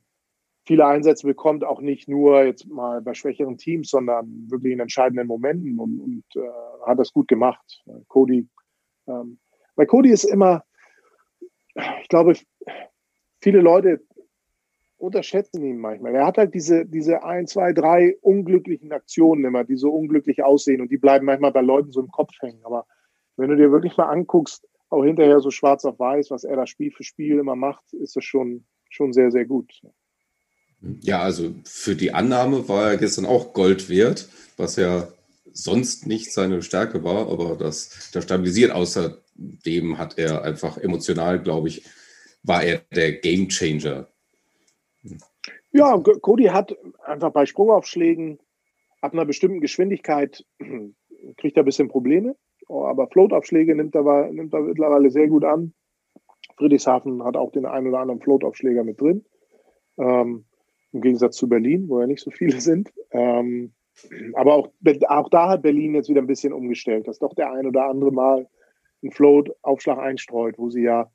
[0.66, 5.28] viele Einsätze bekommt, auch nicht nur jetzt mal bei schwächeren Teams, sondern wirklich in entscheidenden
[5.28, 6.50] Momenten und, und äh,
[6.86, 7.84] hat das gut gemacht.
[8.08, 8.48] Cody,
[9.08, 9.40] ähm,
[9.76, 10.64] weil Cody ist immer,
[12.02, 12.34] ich glaube,
[13.42, 14.02] viele Leute
[15.00, 16.14] unterschätzen ihn manchmal.
[16.14, 20.82] Er hat halt diese, diese ein, zwei, drei unglücklichen Aktionen immer, die so unglücklich aussehen
[20.82, 22.64] und die bleiben manchmal bei Leuten so im Kopf hängen.
[22.64, 22.86] Aber
[23.38, 26.68] wenn du dir wirklich mal anguckst, auch hinterher so schwarz auf weiß, was er da
[26.68, 29.72] Spiel für Spiel immer macht, ist das schon, schon sehr, sehr gut.
[31.02, 35.08] Ja, also für die Annahme war er gestern auch Gold wert, was ja
[35.52, 38.72] sonst nicht seine Stärke war, aber das, das stabilisiert.
[38.72, 41.86] Außerdem hat er einfach emotional, glaube ich,
[42.44, 44.08] war er der Game Changer
[45.72, 48.40] ja, Cody hat einfach bei Sprungaufschlägen
[49.02, 50.46] ab einer bestimmten Geschwindigkeit
[51.38, 52.36] kriegt er ein bisschen Probleme.
[52.68, 55.74] Aber Floataufschläge nimmt er, nimmt er mittlerweile sehr gut an.
[56.58, 59.26] Friedrichshafen hat auch den einen oder anderen Floataufschläger mit drin.
[59.98, 60.46] Ähm,
[60.92, 62.94] Im Gegensatz zu Berlin, wo ja nicht so viele sind.
[63.12, 63.74] Ähm,
[64.34, 64.70] aber auch,
[65.08, 68.12] auch da hat Berlin jetzt wieder ein bisschen umgestellt, dass doch der ein oder andere
[68.12, 68.48] Mal
[69.02, 71.12] einen Float-Aufschlag einstreut, wo sie ja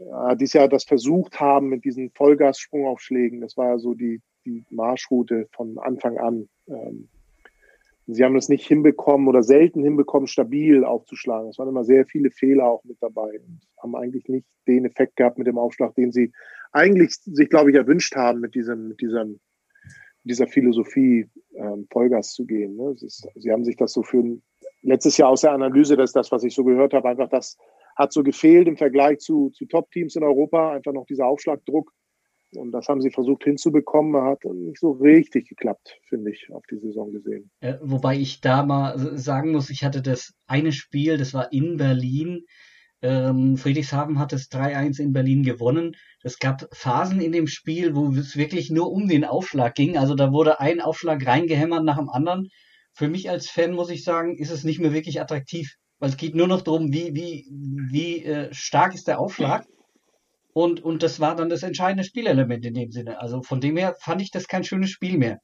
[0.00, 3.40] äh, dieses Jahr das versucht haben mit diesen Vollgas-Sprungaufschlägen.
[3.40, 6.48] Das war ja so die, die Marschroute von Anfang an.
[6.68, 7.08] Ähm,
[8.06, 11.50] sie haben es nicht hinbekommen oder selten hinbekommen, stabil aufzuschlagen.
[11.50, 15.16] Es waren immer sehr viele Fehler auch mit dabei und haben eigentlich nicht den Effekt
[15.16, 16.32] gehabt mit dem Aufschlag, den sie
[16.72, 19.40] eigentlich sich, glaube ich, erwünscht haben, mit diesem, mit diesem,
[20.24, 22.76] dieser Philosophie ähm, Vollgas zu gehen.
[22.76, 22.94] Ne?
[23.00, 24.38] Ist, sie haben sich das so für
[24.82, 27.58] letztes Jahr aus der Analyse, das ist das, was ich so gehört habe, einfach das
[27.96, 31.92] hat so gefehlt im Vergleich zu, zu Top-Teams in Europa, einfach noch dieser Aufschlagdruck.
[32.56, 36.78] Und das haben sie versucht hinzubekommen, hat nicht so richtig geklappt, finde ich, auf die
[36.78, 37.50] Saison gesehen.
[37.60, 41.76] Äh, wobei ich da mal sagen muss, ich hatte das eine Spiel, das war in
[41.76, 42.44] Berlin.
[43.02, 45.96] Ähm, Friedrichshafen hat es 3-1 in Berlin gewonnen.
[46.22, 49.96] Es gab Phasen in dem Spiel, wo es wirklich nur um den Aufschlag ging.
[49.96, 52.48] Also da wurde ein Aufschlag reingehämmert nach dem anderen.
[52.92, 55.76] Für mich als Fan muss ich sagen, ist es nicht mehr wirklich attraktiv.
[56.00, 59.66] Weil es geht nur noch darum, wie, wie, wie äh, stark ist der Aufschlag.
[60.52, 63.20] Und, und das war dann das entscheidende Spielelement in dem Sinne.
[63.20, 65.40] Also von dem her fand ich das kein schönes Spiel mehr.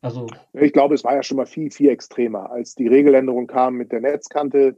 [0.00, 0.26] Also.
[0.52, 2.50] Ich glaube, es war ja schon mal viel, viel extremer.
[2.50, 4.76] Als die Regeländerung kam mit der Netzkante,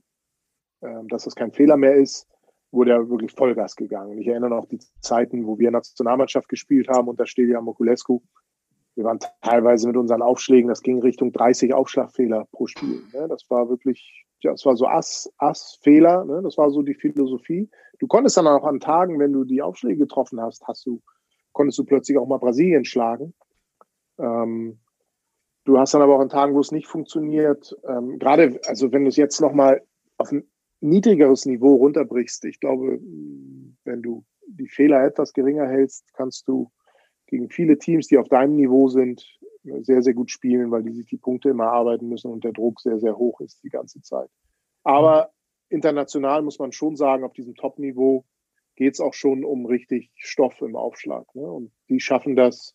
[0.81, 2.27] äh, dass das kein Fehler mehr ist,
[2.73, 4.19] wurde ja wirklich Vollgas gegangen.
[4.19, 8.21] Ich erinnere noch die Zeiten, wo wir Nationalmannschaft gespielt haben unter Stelia Mokulescu.
[8.97, 13.03] Wir waren teilweise mit unseren Aufschlägen, das ging Richtung 30 Aufschlagfehler pro Spiel.
[13.13, 13.29] Ne?
[13.29, 16.41] Das war wirklich ja, es war so Ass, Ass-Fehler, ne?
[16.43, 17.71] das war so die Philosophie.
[17.99, 21.03] Du konntest dann auch an Tagen, wenn du die Aufschläge getroffen hast, hast du,
[21.53, 23.35] konntest du plötzlich auch mal Brasilien schlagen.
[24.19, 24.79] Ähm,
[25.65, 29.03] du hast dann aber auch an Tagen, wo es nicht funktioniert, ähm, gerade, also wenn
[29.03, 29.83] du es jetzt nochmal
[30.19, 30.49] auf ein
[30.81, 33.01] niedrigeres Niveau runterbrichst, ich glaube,
[33.85, 36.71] wenn du die Fehler etwas geringer hältst, kannst du
[37.27, 39.39] gegen viele Teams, die auf deinem Niveau sind,
[39.83, 42.81] sehr, sehr gut spielen, weil die sich die Punkte immer arbeiten müssen und der Druck
[42.81, 44.31] sehr, sehr hoch ist die ganze Zeit.
[44.85, 45.31] Aber
[45.68, 48.24] international muss man schon sagen, auf diesem Top-Niveau
[48.77, 51.35] geht es auch schon um richtig Stoff im Aufschlag.
[51.35, 51.43] Ne?
[51.43, 52.74] Und die schaffen das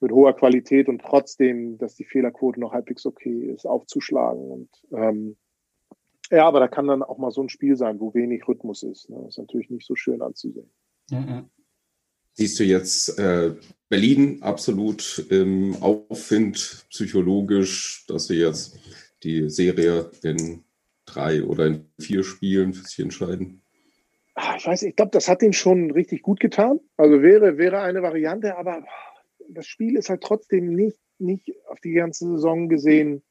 [0.00, 4.50] mit hoher Qualität und trotzdem, dass die Fehlerquote noch halbwegs okay ist, aufzuschlagen.
[4.50, 5.36] Und ähm,
[6.30, 9.10] ja, aber da kann dann auch mal so ein Spiel sein, wo wenig Rhythmus ist.
[9.10, 9.16] Ne?
[9.16, 10.70] Das ist natürlich nicht so schön anzusehen.
[11.10, 11.50] Ja, ja.
[12.38, 13.52] Siehst du jetzt äh,
[13.88, 18.78] Berlin absolut im Aufwind psychologisch, dass sie jetzt
[19.24, 20.62] die Serie in
[21.04, 23.60] drei oder in vier Spielen für sich entscheiden?
[24.36, 26.78] Ah, ich weiß, ich glaube, das hat ihn schon richtig gut getan.
[26.96, 28.84] Also wäre, wäre eine Variante, aber
[29.48, 33.24] das Spiel ist halt trotzdem nicht, nicht auf die ganze Saison gesehen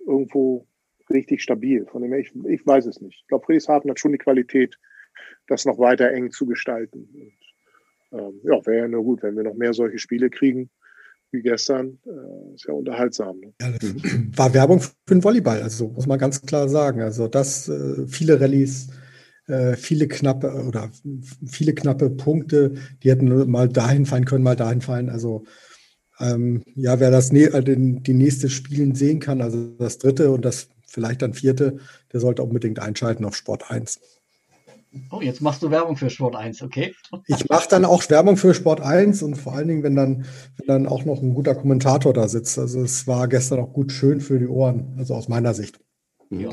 [0.00, 0.66] irgendwo
[1.08, 1.86] richtig stabil.
[1.86, 3.20] Von dem her, ich, ich weiß es nicht.
[3.22, 4.78] Ich glaube, Friedrichshafen hat schon die Qualität,
[5.46, 7.08] das noch weiter eng zu gestalten.
[7.14, 7.47] Und,
[8.12, 10.70] ähm, ja, wäre ja nur gut, wenn wir noch mehr solche Spiele kriegen
[11.30, 11.98] wie gestern.
[12.06, 13.40] Äh, ist ja unterhaltsam.
[13.40, 13.52] Ne?
[13.60, 13.72] Ja,
[14.36, 17.00] war Werbung für den Volleyball, also muss man ganz klar sagen.
[17.00, 18.88] Also das, äh, viele Rallyes,
[19.46, 20.90] äh, viele knappe oder
[21.46, 25.10] viele knappe Punkte, die hätten mal dahin fallen können, mal dahin fallen.
[25.10, 25.44] Also
[26.20, 30.68] ähm, ja, wer das ne die nächste Spielen sehen kann, also das dritte und das
[30.86, 31.78] vielleicht dann vierte,
[32.12, 34.00] der sollte unbedingt einschalten auf Sport 1.
[35.10, 36.94] Oh, jetzt machst du Werbung für Sport 1, okay?
[37.26, 40.24] Ich mache dann auch Werbung für Sport 1 und vor allen Dingen, wenn dann,
[40.56, 42.58] wenn dann auch noch ein guter Kommentator da sitzt.
[42.58, 45.80] Also es war gestern auch gut schön für die Ohren, also aus meiner Sicht.
[46.30, 46.50] Ja,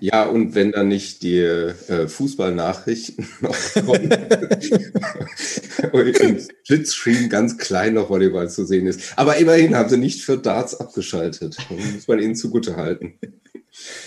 [0.00, 0.24] ja.
[0.24, 4.12] und wenn dann nicht die äh, Fußballnachrichten noch kommen
[5.92, 9.16] und im Splitscreen ganz klein noch Volleyball zu sehen ist.
[9.16, 11.56] Aber immerhin haben sie nicht für Darts abgeschaltet.
[11.56, 13.14] Das muss man ihnen zugute halten.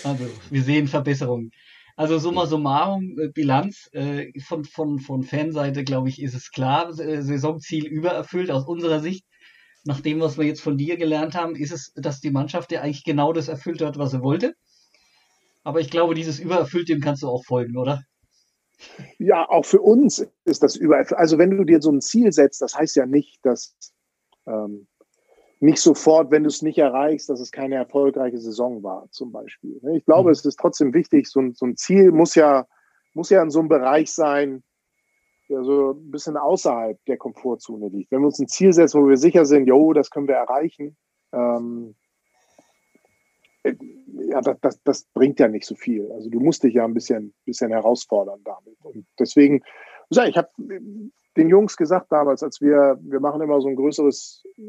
[0.04, 1.50] Also, wir sehen Verbesserungen.
[1.96, 6.90] Also summa summarum, äh, Bilanz äh, von, von, von Fanseite, glaube ich, ist es klar,
[6.98, 9.24] äh, Saisonziel übererfüllt aus unserer Sicht.
[9.84, 12.82] Nach dem, was wir jetzt von dir gelernt haben, ist es, dass die Mannschaft ja
[12.82, 14.54] eigentlich genau das erfüllt hat, was sie wollte.
[15.64, 18.02] Aber ich glaube, dieses übererfüllt, dem kannst du auch folgen, oder?
[19.18, 21.18] Ja, auch für uns ist das übererfüllt.
[21.18, 23.74] Also wenn du dir so ein Ziel setzt, das heißt ja nicht, dass
[24.46, 24.86] ähm,
[25.60, 29.80] nicht sofort, wenn du es nicht erreichst, dass es keine erfolgreiche Saison war, zum Beispiel.
[29.94, 30.32] Ich glaube, mhm.
[30.32, 32.66] es ist trotzdem wichtig, so ein, so ein Ziel muss ja,
[33.14, 34.62] muss ja in so einem Bereich sein,
[35.48, 38.10] der so ein bisschen außerhalb der Komfortzone liegt.
[38.10, 40.96] Wenn wir uns ein Ziel setzen, wo wir sicher sind, jo, das können wir erreichen,
[41.32, 41.94] ähm,
[43.62, 43.74] äh,
[44.28, 46.10] ja, das, das, das bringt ja nicht so viel.
[46.12, 48.76] Also du musst dich ja ein bisschen, bisschen herausfordern damit.
[48.82, 49.62] Und deswegen,
[50.10, 50.48] ich habe
[51.36, 54.62] den Jungs gesagt damals, als wir, wir machen immer so ein größeres äh,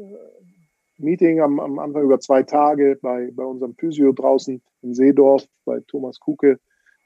[0.98, 5.80] Meeting am, am Anfang über zwei Tage bei, bei unserem Physio draußen in Seedorf, bei
[5.86, 6.58] Thomas Kuke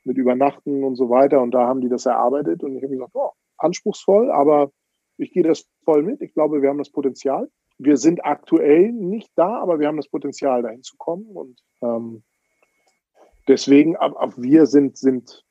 [0.05, 1.41] mit Übernachten und so weiter.
[1.41, 2.63] Und da haben die das erarbeitet.
[2.63, 4.73] Und ich habe gesagt, oh, anspruchsvoll, aber
[5.17, 6.21] ich gehe das voll mit.
[6.21, 7.49] Ich glaube, wir haben das Potenzial.
[7.79, 11.27] Wir sind aktuell nicht da, aber wir haben das Potenzial, dahin zu kommen.
[11.27, 12.23] Und ähm,
[13.49, 15.45] deswegen, ab, ab wir sind, sind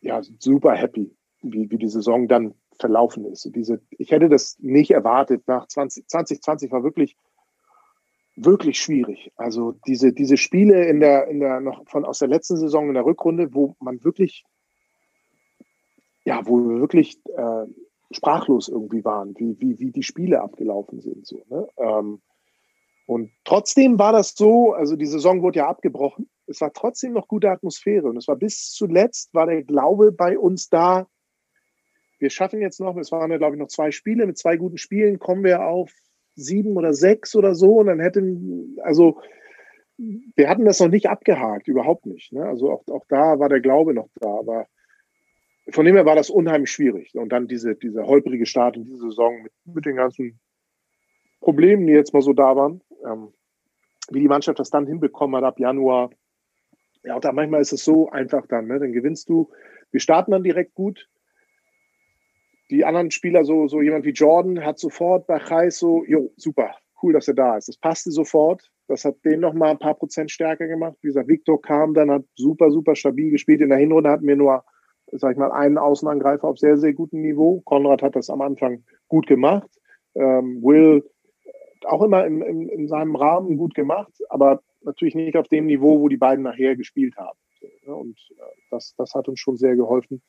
[0.00, 3.50] ja super happy, wie, wie die Saison dann verlaufen ist.
[3.54, 5.46] Diese, ich hätte das nicht erwartet.
[5.46, 7.16] Nach 20, 2020 war wirklich,
[8.36, 9.32] wirklich schwierig.
[9.36, 12.94] Also diese, diese Spiele in der, in der, noch von aus der letzten Saison in
[12.94, 14.44] der Rückrunde, wo man wirklich,
[16.24, 17.66] ja, wo wir wirklich äh,
[18.10, 21.26] sprachlos irgendwie waren, wie, wie, wie die Spiele abgelaufen sind.
[21.26, 21.68] So, ne?
[21.76, 22.20] ähm,
[23.06, 26.30] und trotzdem war das so, also die Saison wurde ja abgebrochen.
[26.46, 28.08] Es war trotzdem noch gute Atmosphäre.
[28.08, 31.06] Und es war bis zuletzt, war der Glaube bei uns da,
[32.22, 34.78] wir schaffen jetzt noch, es waren ja, glaube ich, noch zwei Spiele, mit zwei guten
[34.78, 35.92] Spielen kommen wir auf
[36.36, 39.20] sieben oder sechs oder so und dann hätten, also
[39.98, 42.32] wir hatten das noch nicht abgehakt, überhaupt nicht.
[42.32, 42.44] Ne?
[42.44, 44.66] Also auch, auch da war der Glaube noch da, aber
[45.70, 47.14] von dem her war das unheimlich schwierig.
[47.14, 50.40] Und dann diese, dieser holprige Start in diese Saison mit, mit den ganzen
[51.40, 53.32] Problemen, die jetzt mal so da waren, ähm,
[54.10, 56.10] wie die Mannschaft das dann hinbekommen hat ab Januar.
[57.02, 58.78] Ja, auch da manchmal ist es so einfach dann, ne?
[58.78, 59.50] dann gewinnst du.
[59.90, 61.08] Wir starten dann direkt gut,
[62.70, 66.74] die anderen Spieler, so, so jemand wie Jordan, hat sofort bei Chais so, jo, super,
[67.02, 67.68] cool, dass er da ist.
[67.68, 68.70] Das passte sofort.
[68.88, 70.96] Das hat den noch mal ein paar Prozent stärker gemacht.
[71.02, 73.60] Wie gesagt, Victor kam dann, hat super, super stabil gespielt.
[73.60, 74.64] In der Hinrunde hatten wir nur,
[75.12, 77.60] sag ich mal, einen Außenangreifer auf sehr, sehr gutem Niveau.
[77.64, 79.70] Konrad hat das am Anfang gut gemacht.
[80.14, 81.04] Ähm, Will
[81.84, 86.00] auch immer im, im, in seinem Rahmen gut gemacht, aber natürlich nicht auf dem Niveau,
[86.00, 87.38] wo die beiden nachher gespielt haben.
[87.86, 87.94] Ne?
[87.94, 90.22] Und äh, das, das hat uns schon sehr geholfen.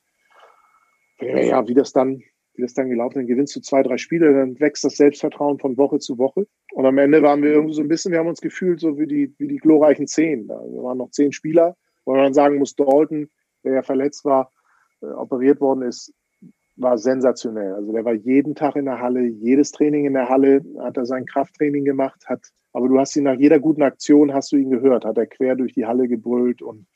[1.24, 2.22] Ja, wie das dann
[2.54, 5.58] wie das dann gelaufen ist, dann gewinnst du zwei, drei Spiele, dann wächst das Selbstvertrauen
[5.58, 6.46] von Woche zu Woche.
[6.72, 9.06] Und am Ende waren wir irgendwie so ein bisschen, wir haben uns gefühlt so wie
[9.06, 10.46] die, wie die glorreichen Zehn.
[10.46, 13.28] Da waren noch zehn Spieler, wo man sagen muss, Dalton,
[13.64, 14.52] der ja verletzt war,
[15.02, 16.14] äh, operiert worden ist,
[16.76, 17.72] war sensationell.
[17.74, 21.06] Also der war jeden Tag in der Halle, jedes Training in der Halle, hat er
[21.06, 24.70] sein Krafttraining gemacht, hat, aber du hast ihn nach jeder guten Aktion, hast du ihn
[24.70, 26.86] gehört, hat er quer durch die Halle gebrüllt und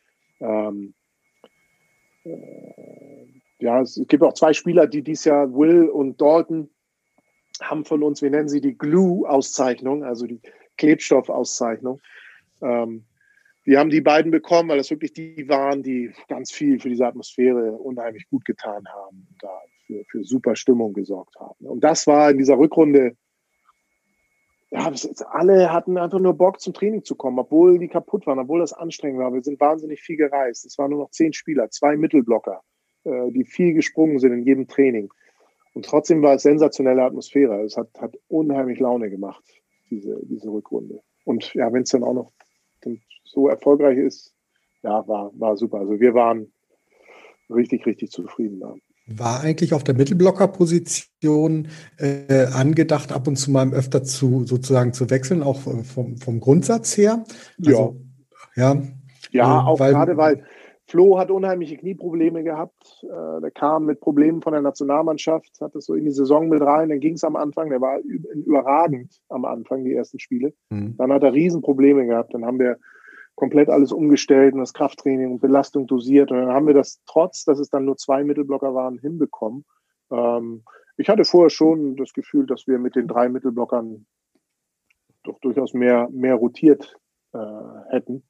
[0.41, 0.95] ähm,
[2.25, 3.08] äh,
[3.59, 6.71] ja, es gibt auch zwei Spieler, die dies Jahr, Will und Dalton,
[7.61, 10.41] haben von uns, wir nennen sie die Glue-Auszeichnung, also die
[10.77, 12.01] Klebstoff-Auszeichnung.
[12.63, 13.05] Ähm,
[13.67, 17.07] die haben die beiden bekommen, weil das wirklich die waren, die ganz viel für diese
[17.07, 19.27] Atmosphäre unheimlich gut getan haben.
[19.41, 19.51] Da
[19.89, 21.67] für, für super Stimmung gesorgt haben.
[21.67, 23.17] Und das war in dieser Rückrunde,
[24.71, 24.93] ja,
[25.31, 28.75] alle hatten einfach nur Bock zum Training zu kommen, obwohl die kaputt waren, obwohl das
[28.75, 29.33] anstrengend war.
[29.33, 30.67] Wir sind wahnsinnig viel gereist.
[30.67, 32.63] Es waren nur noch zehn Spieler, zwei Mittelblocker,
[33.31, 35.11] die viel gesprungen sind in jedem Training.
[35.75, 37.63] Und trotzdem war es sensationelle Atmosphäre.
[37.63, 39.45] Es hat, hat unheimlich Laune gemacht,
[39.91, 41.01] diese, diese Rückrunde.
[41.25, 42.33] Und ja, wenn es dann auch noch
[43.25, 44.35] so erfolgreich ist,
[44.83, 45.79] ja, war, war super.
[45.79, 46.53] Also wir waren
[47.51, 48.61] richtig, richtig zufrieden.
[48.61, 48.75] Ja.
[49.07, 55.11] War eigentlich auf der Mittelblocker-Position äh, angedacht, ab und zu mal öfter zu sozusagen zu
[55.11, 57.25] wechseln, auch vom, vom Grundsatz her?
[57.65, 58.01] Also,
[58.57, 58.75] ja.
[58.75, 58.83] Ja,
[59.31, 60.45] ja äh, auch weil, gerade weil
[60.89, 63.05] Flo hat unheimliche Knieprobleme gehabt.
[63.05, 66.63] Äh, der kam mit Problemen von der Nationalmannschaft, hat das so in die Saison mit
[66.63, 66.89] rein.
[66.89, 70.55] Dann ging es am Anfang, der war überragend am Anfang, die ersten Spiele.
[70.71, 70.97] Mhm.
[70.97, 72.33] Dann hat er Riesenprobleme gehabt.
[72.33, 72.79] Dann haben wir
[73.35, 76.31] komplett alles umgestellt und das Krafttraining und Belastung dosiert.
[76.31, 79.67] Und dann haben wir das, trotz dass es dann nur zwei Mittelblocker waren, hinbekommen.
[80.11, 80.63] Ähm,
[80.97, 84.07] ich hatte vorher schon das Gefühl, dass wir mit den drei Mittelblockern
[85.25, 86.97] doch durchaus mehr, mehr rotiert
[87.35, 87.39] äh,
[87.91, 88.23] hätten.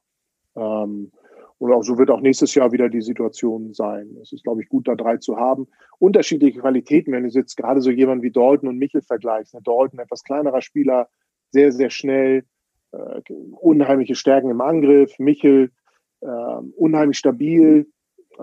[0.56, 1.12] Ähm,
[1.58, 4.16] und auch so wird auch nächstes Jahr wieder die Situation sein.
[4.22, 5.66] Es ist, glaube ich, gut, da drei zu haben.
[5.98, 9.54] Unterschiedliche Qualitäten, wenn du jetzt gerade so jemanden wie Dalton und Michel vergleichst.
[9.54, 11.08] Ne, Dalton, etwas kleinerer Spieler,
[11.50, 12.44] sehr, sehr schnell,
[12.92, 13.20] äh,
[13.60, 15.18] unheimliche Stärken im Angriff.
[15.18, 15.72] Michel,
[16.20, 16.26] äh,
[16.76, 17.88] unheimlich stabil,
[18.38, 18.42] äh,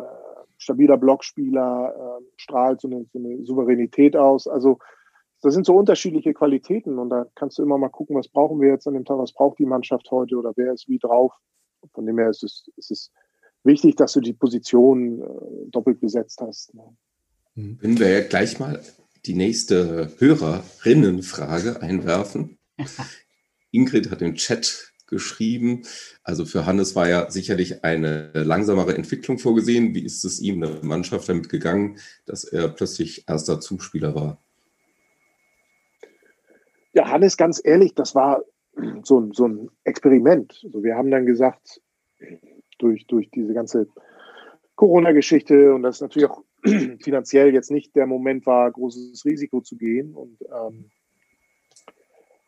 [0.57, 4.45] stabiler Blockspieler, äh, strahlt so eine, so eine Souveränität aus.
[4.45, 4.79] Also
[5.41, 8.69] das sind so unterschiedliche Qualitäten und da kannst du immer mal gucken, was brauchen wir
[8.69, 11.33] jetzt an dem Tag, was braucht die Mannschaft heute oder wer ist wie drauf.
[11.93, 13.11] Von dem her ist es, ist es
[13.63, 16.73] wichtig, dass du die Position äh, doppelt besetzt hast.
[16.73, 16.83] Ne?
[17.55, 17.77] Mhm.
[17.81, 18.81] Wenn wir ja gleich mal
[19.25, 22.57] die nächste Hörerinnenfrage einwerfen.
[23.71, 25.83] Ingrid hat im Chat geschrieben.
[26.23, 29.93] Also für Hannes war ja sicherlich eine langsamere Entwicklung vorgesehen.
[29.93, 34.39] Wie ist es ihm, der Mannschaft, damit gegangen, dass er plötzlich erster Zuspieler war?
[36.93, 38.43] Ja, Hannes, ganz ehrlich, das war
[39.03, 40.61] so, so ein Experiment.
[40.63, 41.81] Also wir haben dann gesagt,
[42.77, 43.87] durch, durch diese ganze
[44.75, 46.43] Corona-Geschichte und das natürlich auch
[47.01, 50.13] finanziell jetzt nicht der Moment war, großes Risiko zu gehen.
[50.13, 50.91] Und ähm,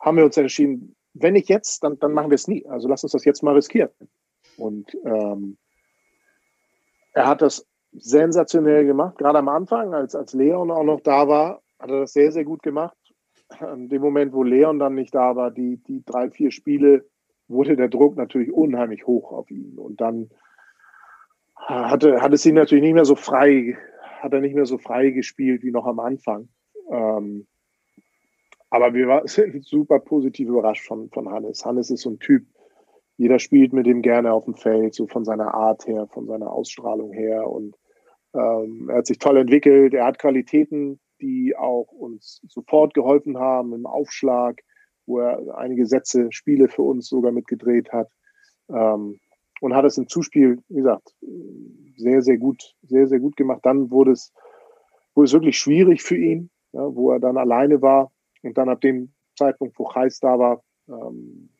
[0.00, 2.66] haben wir uns entschieden, wenn nicht jetzt, dann, dann machen wir es nie.
[2.66, 3.90] Also lass uns das jetzt mal riskieren.
[4.56, 5.56] Und ähm,
[7.12, 11.62] er hat das sensationell gemacht, gerade am Anfang, als, als Leon auch noch da war,
[11.78, 12.96] hat er das sehr, sehr gut gemacht.
[13.60, 17.06] In dem Moment, wo Leon dann nicht da war, die, die drei, vier Spiele,
[17.48, 19.78] wurde der Druck natürlich unheimlich hoch auf ihn.
[19.78, 20.30] Und dann
[21.56, 23.76] hatte, hat es ihn natürlich nicht mehr so frei,
[24.20, 26.48] hat er nicht mehr so frei gespielt wie noch am Anfang.
[26.90, 27.46] Ähm,
[28.70, 31.64] aber wir sind super positiv überrascht von, von Hannes.
[31.64, 32.46] Hannes ist so ein Typ,
[33.16, 36.52] jeder spielt mit ihm gerne auf dem Feld, so von seiner Art her, von seiner
[36.52, 37.48] Ausstrahlung her.
[37.48, 37.76] Und
[38.32, 39.92] ähm, er hat sich toll entwickelt.
[39.92, 44.60] Er hat Qualitäten, die auch uns sofort geholfen haben im Aufschlag,
[45.06, 48.10] wo er einige Sätze, Spiele für uns sogar mitgedreht hat.
[48.68, 49.18] Ähm,
[49.60, 51.14] und hat es im Zuspiel, wie gesagt,
[51.96, 53.60] sehr, sehr gut, sehr, sehr gut gemacht.
[53.64, 54.32] Dann wurde es,
[55.14, 58.12] wurde es wirklich schwierig für ihn, ja, wo er dann alleine war.
[58.42, 61.50] Und dann ab dem Zeitpunkt, wo Kreis da war, ähm,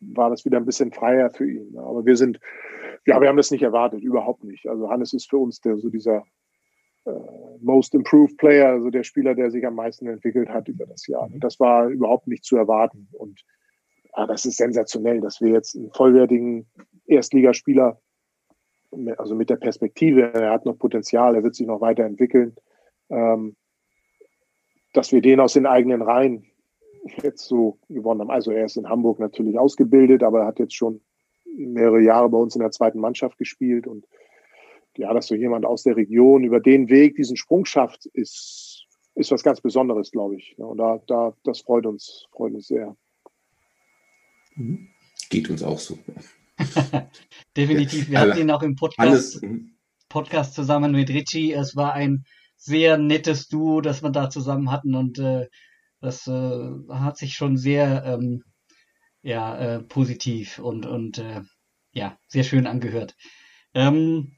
[0.00, 1.76] war das wieder ein bisschen freier für ihn.
[1.78, 2.38] Aber wir sind,
[3.06, 4.66] ja, wir haben das nicht erwartet, überhaupt nicht.
[4.68, 6.24] Also Hannes ist für uns der so dieser
[7.06, 7.10] äh,
[7.60, 11.24] Most Improved Player, also der Spieler, der sich am meisten entwickelt hat über das Jahr.
[11.24, 13.08] Und das war überhaupt nicht zu erwarten.
[13.12, 13.44] Und
[14.16, 16.66] ja, das ist sensationell, dass wir jetzt einen vollwertigen
[17.06, 18.00] Erstligaspieler,
[19.18, 22.56] also mit der Perspektive, er hat noch Potenzial, er wird sich noch weiterentwickeln,
[23.10, 23.56] ähm,
[24.92, 26.46] dass wir den aus den eigenen Reihen
[27.22, 28.30] jetzt so gewonnen haben.
[28.30, 31.00] Also er ist in Hamburg natürlich ausgebildet, aber er hat jetzt schon
[31.56, 34.06] mehrere Jahre bei uns in der zweiten Mannschaft gespielt und
[34.98, 39.30] ja, dass so jemand aus der Region über den Weg diesen Sprung schafft, ist, ist
[39.30, 40.56] was ganz Besonderes, glaube ich.
[40.58, 42.96] Und da, da, das freut uns, freut uns sehr.
[44.54, 44.88] Mhm.
[45.30, 45.98] Geht uns auch so.
[47.56, 48.10] Definitiv.
[48.10, 49.76] Wir hatten ihn auch im Podcast, Alles, mhm.
[50.08, 51.52] Podcast zusammen mit Richie.
[51.52, 52.24] Es war ein
[52.56, 55.46] sehr nettes Duo, das wir da zusammen hatten und äh,
[56.00, 58.42] das äh, hat sich schon sehr ähm,
[59.22, 61.42] ja, äh, positiv und, und äh,
[61.92, 63.16] ja, sehr schön angehört.
[63.74, 64.36] Ähm,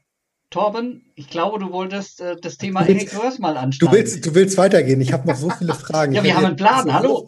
[0.49, 3.91] Torben, ich glaube, du wolltest äh, das Thema Erik Röhrs mal anschauen.
[3.91, 4.99] Du willst, du willst weitergehen.
[4.99, 6.13] Ich habe noch so viele Fragen.
[6.13, 6.91] ja, wir haben einen Plan.
[6.91, 7.27] Hallo.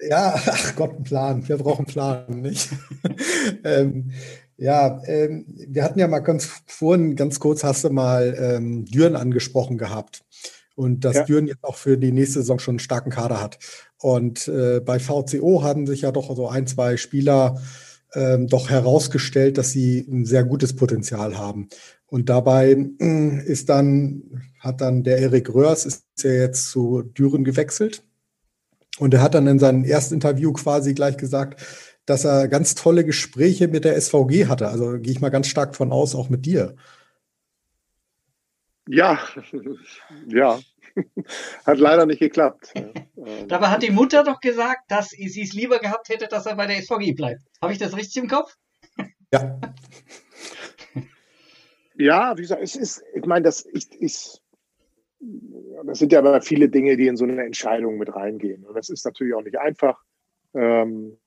[0.00, 1.48] Ja, ach Gott, einen Plan.
[1.48, 2.70] Wir brauchen einen Plan, nicht?
[3.64, 4.10] ähm,
[4.56, 9.16] ja, ähm, wir hatten ja mal ganz vorhin, ganz kurz hast du mal ähm, Düren
[9.16, 10.22] angesprochen gehabt.
[10.74, 11.24] Und dass ja.
[11.24, 13.58] Düren jetzt auch für die nächste Saison schon einen starken Kader hat.
[13.98, 17.60] Und äh, bei VCO haben sich ja doch so ein, zwei Spieler
[18.14, 21.68] ähm, doch herausgestellt, dass sie ein sehr gutes Potenzial haben.
[22.10, 27.44] Und dabei äh, ist dann, hat dann der Erik Röhrs, ist ja jetzt zu Düren
[27.44, 28.04] gewechselt.
[28.98, 31.62] Und er hat dann in seinem ersten Interview quasi gleich gesagt,
[32.06, 34.68] dass er ganz tolle Gespräche mit der SVG hatte.
[34.68, 36.74] Also gehe ich mal ganz stark von aus, auch mit dir.
[38.88, 39.20] Ja,
[40.26, 40.58] ja.
[41.64, 42.74] Hat leider nicht geklappt.
[43.48, 46.66] Dabei hat die Mutter doch gesagt, dass sie es lieber gehabt hätte, dass er bei
[46.66, 47.42] der SVG bleibt.
[47.62, 48.56] Habe ich das richtig im Kopf?
[49.32, 49.60] Ja.
[52.00, 54.42] Ja, wie gesagt, es ist, ich meine, das ist, ist,
[55.84, 58.64] das sind ja aber viele Dinge, die in so eine Entscheidung mit reingehen.
[58.64, 60.02] Und das ist natürlich auch nicht einfach,
[60.54, 61.18] ähm,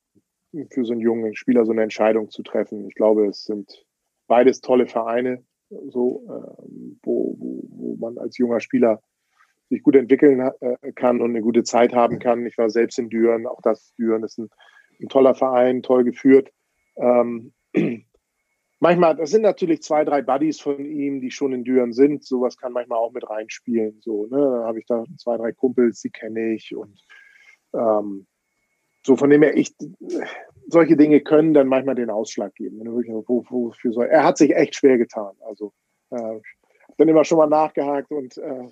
[0.72, 2.88] für so einen jungen Spieler so eine Entscheidung zu treffen.
[2.88, 3.86] Ich glaube, es sind
[4.26, 9.04] beides tolle Vereine, so, ähm, wo, wo, wo man als junger Spieler
[9.70, 12.48] sich gut entwickeln äh, kann und eine gute Zeit haben kann.
[12.48, 14.50] Ich war selbst in Düren, auch das Düren ist ein,
[15.00, 16.50] ein toller Verein, toll geführt.
[16.96, 17.54] Ähm,
[18.84, 22.24] manchmal, das sind natürlich zwei, drei Buddies von ihm, die schon in Düren sind.
[22.24, 24.00] Sowas kann manchmal auch mit reinspielen.
[24.02, 24.38] So, ne?
[24.38, 27.02] Dann habe ich da zwei, drei Kumpels, die kenne ich und
[27.74, 28.28] ähm,
[29.06, 29.76] so von dem her, ich,
[30.68, 32.80] solche Dinge können dann manchmal den Ausschlag geben.
[32.80, 34.06] Wenn du wirklich, wo, wofür soll.
[34.06, 35.34] Er hat sich echt schwer getan.
[35.42, 35.74] Also
[36.12, 36.40] äh,
[36.98, 38.70] dann immer schon mal nachgehakt und äh,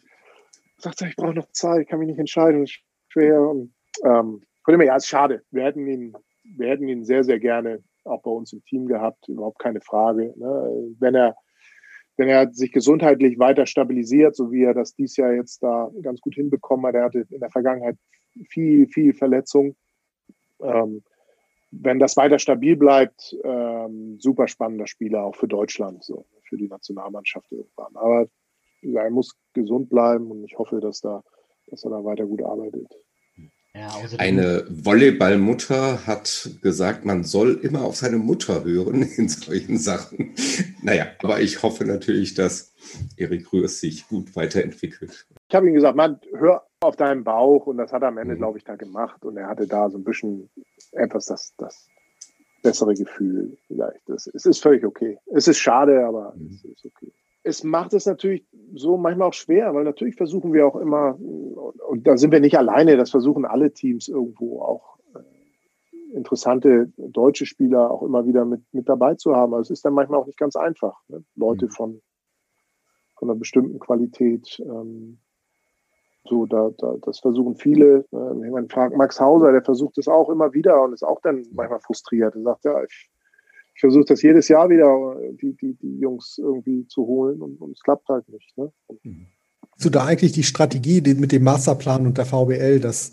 [0.77, 2.65] sagt, ich brauche noch Zeit, ich kann mich nicht entscheiden,
[3.09, 3.41] schwer.
[3.41, 5.43] Und, ähm, von dem her, ja, ist schade.
[5.51, 9.27] Wir hätten ihn, wir hätten ihn sehr, sehr gerne auch bei uns im Team gehabt,
[9.27, 10.33] überhaupt keine Frage.
[10.37, 10.93] Ne?
[10.99, 11.35] Wenn er
[12.17, 16.21] wenn er sich gesundheitlich weiter stabilisiert, so wie er das dieses Jahr jetzt da ganz
[16.21, 17.97] gut hinbekommen hat, er hatte in der Vergangenheit
[18.47, 19.75] viel, viel Verletzung.
[20.61, 21.03] Ähm,
[21.71, 26.67] wenn das weiter stabil bleibt, ähm, super spannender Spieler auch für Deutschland, so für die
[26.67, 27.95] Nationalmannschaft irgendwann.
[27.95, 28.27] Aber
[28.83, 31.23] er muss gesund bleiben und ich hoffe, dass, da,
[31.67, 32.87] dass er da weiter gut arbeitet.
[33.73, 40.33] Ja, Eine Volleyballmutter hat gesagt, man soll immer auf seine Mutter hören in solchen Sachen.
[40.81, 42.73] Naja, aber ich hoffe natürlich, dass
[43.15, 45.25] Erik Rührs sich gut weiterentwickelt.
[45.47, 48.35] Ich habe ihm gesagt, man, hör auf deinen Bauch und das hat er am Ende,
[48.35, 48.39] mhm.
[48.39, 50.49] glaube ich, da gemacht und er hatte da so ein bisschen
[50.91, 51.87] etwas das, das
[52.63, 54.01] bessere Gefühl vielleicht.
[54.07, 55.17] Das, es ist völlig okay.
[55.27, 56.47] Es ist schade, aber mhm.
[56.47, 57.13] es ist okay
[57.43, 62.05] es macht es natürlich so manchmal auch schwer, weil natürlich versuchen wir auch immer, und
[62.05, 67.89] da sind wir nicht alleine, das versuchen alle Teams irgendwo auch äh, interessante deutsche Spieler
[67.89, 69.53] auch immer wieder mit, mit dabei zu haben.
[69.53, 71.01] Also es ist dann manchmal auch nicht ganz einfach.
[71.07, 71.23] Ne?
[71.35, 71.71] Leute mhm.
[71.71, 72.01] von,
[73.17, 74.61] von einer bestimmten Qualität.
[74.63, 75.17] Ähm,
[76.25, 78.05] so, da, da, das versuchen viele.
[78.11, 78.43] Ne?
[78.45, 81.43] Ich meine, Frank Max Hauser, der versucht es auch immer wieder und ist auch dann
[81.51, 82.35] manchmal frustriert.
[82.35, 83.09] Er sagt, ja, ich
[83.73, 87.71] ich versuche das jedes Jahr wieder, die, die, die Jungs irgendwie zu holen und, und
[87.71, 88.55] es klappt halt nicht.
[88.57, 88.71] Ne?
[89.77, 93.11] So da eigentlich die Strategie die mit dem Masterplan und der VBL, dass,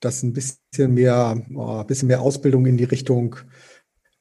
[0.00, 3.36] dass ein bisschen mehr, oh, ein bisschen mehr Ausbildung in die Richtung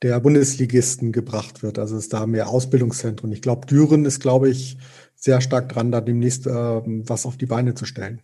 [0.02, 1.78] der Bundesligisten gebracht wird.
[1.78, 3.32] Also es ist da mehr Ausbildungszentren.
[3.32, 4.78] Ich glaube, Düren ist, glaube ich,
[5.16, 8.22] sehr stark dran, da demnächst äh, was auf die Beine zu stellen.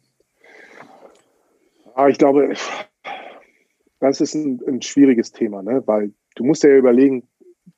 [1.93, 2.53] Aber ich glaube,
[3.99, 5.83] das ist ein, ein schwieriges Thema, ne?
[5.85, 7.27] weil du musst ja überlegen,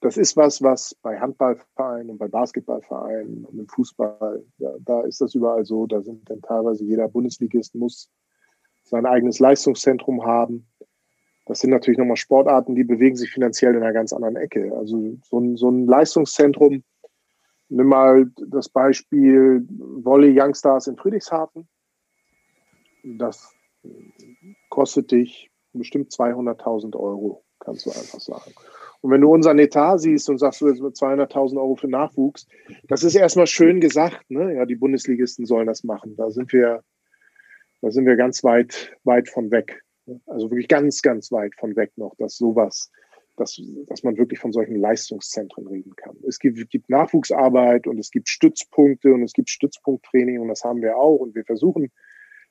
[0.07, 5.19] das ist was, was bei Handballvereinen und bei Basketballvereinen und im Fußball, ja, da ist
[5.19, 5.85] das überall so.
[5.85, 8.09] Da sind dann teilweise jeder Bundesligist muss
[8.85, 10.65] sein eigenes Leistungszentrum haben.
[11.45, 14.73] Das sind natürlich nochmal Sportarten, die bewegen sich finanziell in einer ganz anderen Ecke.
[14.77, 16.85] Also so ein, so ein Leistungszentrum,
[17.67, 21.67] nimm mal das Beispiel Volley Youngstars in Friedrichshafen.
[23.03, 23.53] Das
[24.69, 28.53] kostet dich bestimmt 200.000 Euro, kannst du einfach sagen.
[29.01, 32.47] Und wenn du unseren Etat siehst und sagst, du jetzt 200.000 Euro für Nachwuchs,
[32.87, 34.29] das ist erstmal schön gesagt.
[34.29, 34.55] Ne?
[34.55, 36.15] Ja, die Bundesligisten sollen das machen.
[36.15, 36.83] Da sind wir,
[37.81, 39.83] da sind wir ganz weit, weit von weg.
[40.25, 42.91] Also wirklich ganz, ganz weit von weg noch, dass sowas,
[43.35, 46.15] dass, dass man wirklich von solchen Leistungszentren reden kann.
[46.27, 50.81] Es gibt, gibt Nachwuchsarbeit und es gibt Stützpunkte und es gibt Stützpunkttraining und das haben
[50.81, 51.17] wir auch.
[51.17, 51.91] Und wir versuchen,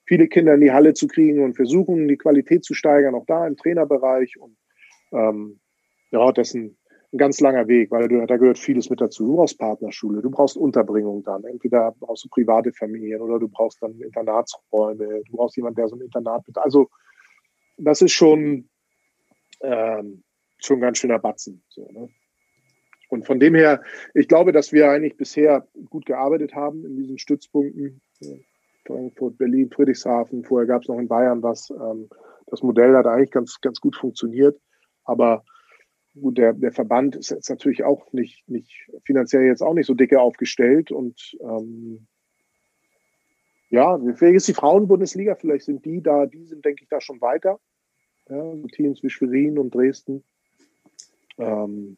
[0.05, 3.47] viele Kinder in die Halle zu kriegen und versuchen, die Qualität zu steigern, auch da
[3.47, 4.39] im Trainerbereich.
[4.39, 4.57] Und
[5.13, 5.61] ähm,
[6.11, 6.77] ja, das ist ein,
[7.13, 9.27] ein ganz langer Weg, weil du, da gehört vieles mit dazu.
[9.27, 11.45] Du brauchst Partnerschule, du brauchst Unterbringung dann.
[11.45, 15.97] Entweder brauchst du private Familien oder du brauchst dann Internatsräume, du brauchst jemanden, der so
[15.97, 16.59] ein Internat mit.
[16.59, 16.89] Also
[17.79, 18.69] das ist schon,
[19.61, 20.23] ähm,
[20.59, 21.63] schon ein ganz schöner Batzen.
[21.69, 22.09] So, ne?
[23.09, 23.83] Und von dem her,
[24.15, 28.01] ich glaube, dass wir eigentlich bisher gut gearbeitet haben in diesen Stützpunkten.
[28.85, 31.71] Frankfurt, Berlin, Friedrichshafen, vorher gab es noch in Bayern was.
[31.71, 32.09] Ähm,
[32.47, 34.59] das Modell hat eigentlich ganz, ganz gut funktioniert.
[35.05, 35.45] Aber
[36.21, 39.95] gut, der, der Verband ist jetzt natürlich auch nicht, nicht finanziell jetzt auch nicht so
[39.95, 42.07] dicke aufgestellt und ähm,
[43.69, 47.21] ja, vielleicht ist die Frauenbundesliga, vielleicht sind die da, die sind, denke ich, da schon
[47.21, 47.59] weiter.
[48.29, 50.25] Ja, so Teams wie Schwerin und Dresden.
[51.39, 51.97] Ähm,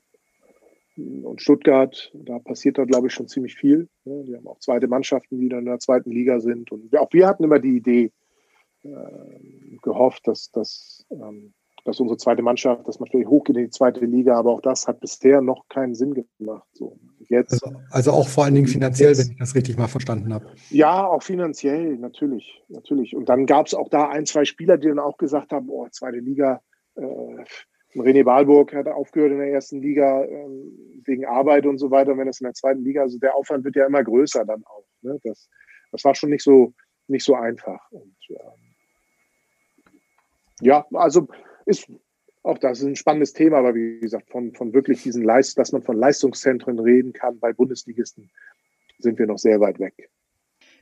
[0.96, 3.88] und Stuttgart, da passiert da, glaube ich, schon ziemlich viel.
[4.04, 4.24] Ne?
[4.26, 6.72] Die haben auch zweite Mannschaften, die dann in der zweiten Liga sind.
[6.72, 8.12] Und auch wir hatten immer die Idee
[8.82, 11.52] äh, gehofft, dass, dass, ähm,
[11.88, 14.86] dass unsere zweite Mannschaft, dass man vielleicht hochgeht in die zweite Liga, aber auch das
[14.86, 16.68] hat bisher noch keinen Sinn gemacht.
[16.74, 16.98] So,
[17.30, 20.34] jetzt, also, also auch vor allen Dingen finanziell, jetzt, wenn ich das richtig mal verstanden
[20.34, 20.52] habe.
[20.68, 23.16] Ja, auch finanziell, natürlich, natürlich.
[23.16, 25.88] Und dann gab es auch da ein, zwei Spieler, die dann auch gesagt haben, oh,
[25.90, 26.60] zweite Liga,
[26.96, 27.00] äh,
[27.94, 32.12] René Wahlburg hat aufgehört in der ersten Liga ähm, wegen Arbeit und so weiter.
[32.12, 34.62] Und wenn das in der zweiten Liga, also der Aufwand wird ja immer größer dann
[34.66, 34.84] auch.
[35.00, 35.18] Ne?
[35.24, 35.48] Das,
[35.90, 36.74] das war schon nicht so,
[37.06, 37.80] nicht so einfach.
[37.90, 38.74] Und, ähm,
[40.60, 41.28] ja, also
[41.68, 41.86] ist
[42.42, 45.72] auch das ist ein spannendes Thema, aber wie gesagt, von, von wirklich diesen Leist, dass
[45.72, 48.30] man von Leistungszentren reden kann bei Bundesligisten,
[48.98, 50.08] sind wir noch sehr weit weg.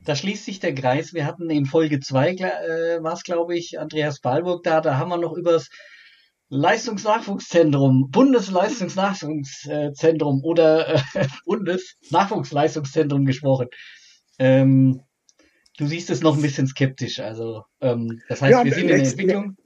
[0.05, 1.15] Da schließt sich der Kreis.
[1.15, 5.09] Wir hatten in Folge 2, äh, war es glaube ich, Andreas Balburg da, da haben
[5.09, 5.69] wir noch über das
[6.49, 13.67] Leistungsnachwuchszentrum, Bundesleistungsnachwuchszentrum oder äh, Bundesnachwuchsleistungszentrum gesprochen.
[14.39, 15.01] Ähm,
[15.79, 17.19] du siehst es noch ein bisschen skeptisch.
[17.19, 19.57] Also, ähm, das heißt, ja, wir sind in der Entwicklung.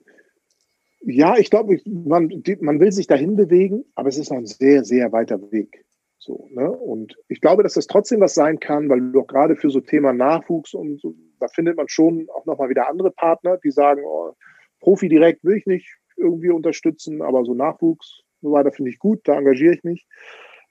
[1.03, 4.84] Ja, ich glaube, man, man will sich dahin bewegen, aber es ist noch ein sehr,
[4.84, 5.84] sehr weiter Weg.
[6.18, 6.70] So, ne?
[6.70, 9.80] Und ich glaube, dass das trotzdem was sein kann, weil du auch gerade für so
[9.80, 14.03] Thema Nachwuchs und so, da findet man schon auch nochmal wieder andere Partner, die sagen,
[14.05, 14.32] oh,
[14.80, 19.20] Profi direkt will ich nicht, irgendwie unterstützen, aber so Nachwuchs so weiter finde ich gut,
[19.24, 20.07] da engagiere ich mich.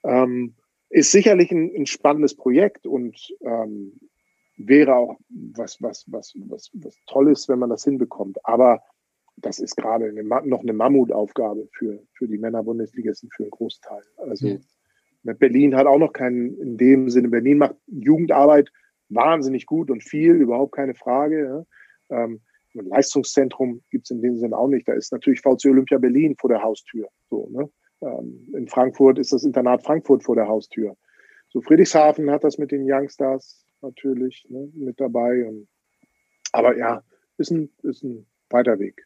[0.04, 0.56] Ähm,
[0.90, 4.00] ist sicherlich ein, ein, spannendes Projekt und ähm,
[4.58, 8.38] wäre auch was, was, was, was, was Tolles, wenn man das hinbekommt.
[8.44, 8.82] Aber
[9.42, 14.02] das ist gerade eine, noch eine Mammutaufgabe für, für die Männerbundesligisten für einen Großteil.
[14.18, 15.34] Also ja.
[15.34, 18.72] Berlin hat auch noch keinen, in dem Sinne, Berlin macht Jugendarbeit
[19.10, 21.66] wahnsinnig gut und viel, überhaupt keine Frage.
[22.10, 22.24] Ja.
[22.24, 22.42] Ähm,
[22.76, 24.88] ein Leistungszentrum gibt es in dem Sinne auch nicht.
[24.88, 27.08] Da ist natürlich VC Olympia Berlin vor der Haustür.
[27.30, 27.70] So, ne?
[28.02, 30.96] Ähm, in Frankfurt ist das Internat Frankfurt vor der Haustür.
[31.50, 35.48] So Friedrichshafen hat das mit den Youngstars natürlich ne, mit dabei.
[35.48, 35.68] Und,
[36.52, 37.04] aber ja,
[37.38, 39.06] ist ein, ist ein weiter Weg.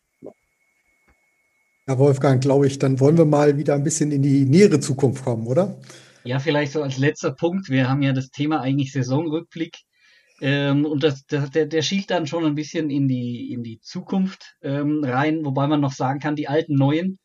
[1.88, 5.26] Ja, Wolfgang, glaube ich, dann wollen wir mal wieder ein bisschen in die nähere Zukunft
[5.26, 5.82] kommen, oder?
[6.24, 7.70] Ja, vielleicht so als letzter Punkt.
[7.70, 9.80] Wir haben ja das Thema eigentlich Saisonrückblick
[10.40, 13.82] ähm, und das, das, der, der schielt dann schon ein bisschen in die, in die
[13.82, 17.20] Zukunft ähm, rein, wobei man noch sagen kann, die alten Neuen.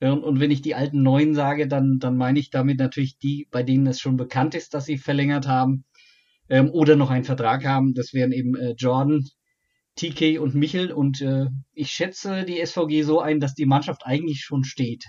[0.00, 3.46] Ähm, und wenn ich die alten Neuen sage, dann, dann meine ich damit natürlich die,
[3.52, 5.84] bei denen es schon bekannt ist, dass sie verlängert haben
[6.48, 7.94] ähm, oder noch einen Vertrag haben.
[7.94, 9.24] Das wären eben äh, Jordan,
[9.96, 10.92] TK und Michel.
[10.92, 15.04] Und äh, ich schätze die SVG so ein, dass die Mannschaft eigentlich schon steht.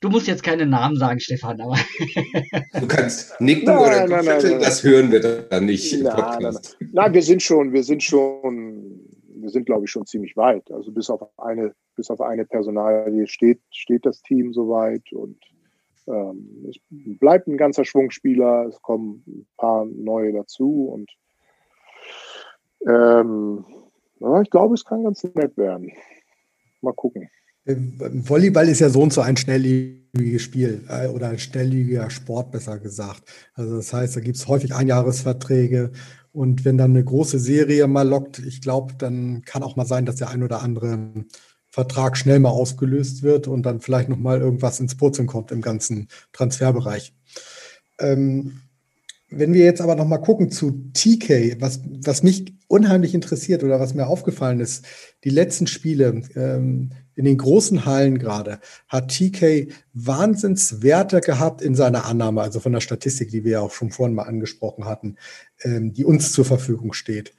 [0.00, 1.76] Du musst jetzt keine Namen sagen, Stefan, aber.
[2.78, 6.76] du kannst nicken nein, oder nein, nein, nein, das hören wir dann nicht im Podcast.
[6.78, 9.00] Nein, nein, wir sind schon, wir sind schon,
[9.34, 10.70] wir sind, glaube ich, schon ziemlich weit.
[10.70, 15.38] Also bis auf eine, bis auf eine Personalie steht, steht das Team soweit und
[16.06, 16.76] ähm, es
[17.18, 21.10] bleibt ein ganzer Schwungspieler, es kommen ein paar neue dazu und
[22.86, 23.64] ähm,
[24.20, 25.92] ja, ich glaube, es kann ganz nett werden.
[26.80, 27.28] Mal gucken.
[27.66, 32.78] Volleyball ist ja so und so ein schnelllebiges Spiel äh, oder ein schnelllebiger Sport, besser
[32.78, 33.22] gesagt.
[33.54, 35.92] Also das heißt, da gibt es häufig Einjahresverträge
[36.32, 40.04] und wenn dann eine große Serie mal lockt, ich glaube, dann kann auch mal sein,
[40.04, 41.24] dass der ein oder andere
[41.70, 45.62] Vertrag schnell mal ausgelöst wird und dann vielleicht noch mal irgendwas ins Purzeln kommt im
[45.62, 47.14] ganzen Transferbereich.
[47.98, 48.60] Ähm,
[49.38, 53.80] wenn wir jetzt aber noch mal gucken zu TK, was, was mich unheimlich interessiert oder
[53.80, 54.84] was mir aufgefallen ist,
[55.24, 62.06] die letzten Spiele ähm, in den großen Hallen gerade, hat TK Wahnsinnswerte gehabt in seiner
[62.06, 65.16] Annahme, also von der Statistik, die wir ja auch schon vorhin mal angesprochen hatten,
[65.62, 67.34] ähm, die uns zur Verfügung steht.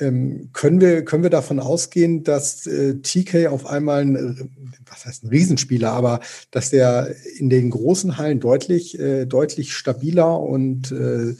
[0.00, 4.50] Ähm, können, wir, können wir davon ausgehen, dass äh, TK auf einmal ein,
[4.88, 6.20] was heißt ein Riesenspieler, aber
[6.50, 11.34] dass der in den großen Hallen deutlich, äh, deutlich stabiler und äh,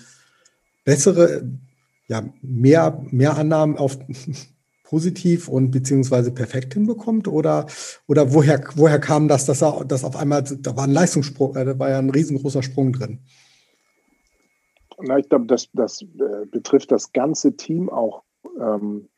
[0.84, 1.48] bessere,
[2.06, 3.98] ja, mehr, mehr Annahmen auf
[4.90, 7.28] positiv und beziehungsweise perfekt hinbekommt?
[7.28, 7.66] Oder,
[8.08, 11.64] oder woher, woher kam das, dass er dass auf einmal, da war ein Leistungssprung, äh,
[11.64, 13.20] da war ja ein riesengroßer Sprung drin?
[15.02, 18.22] Na, ich glaube, das, das äh, betrifft das ganze Team auch.
[18.58, 19.08] Ähm,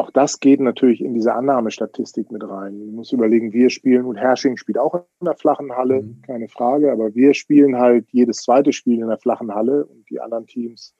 [0.00, 2.78] auch das geht natürlich in diese Annahmestatistik mit rein.
[2.78, 6.22] Man muss überlegen, wir spielen, und Hersching spielt auch in der flachen Halle, mhm.
[6.22, 10.20] keine Frage, aber wir spielen halt jedes zweite Spiel in der flachen Halle und die
[10.20, 10.94] anderen Teams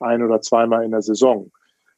[0.00, 1.52] ein oder zweimal in der Saison.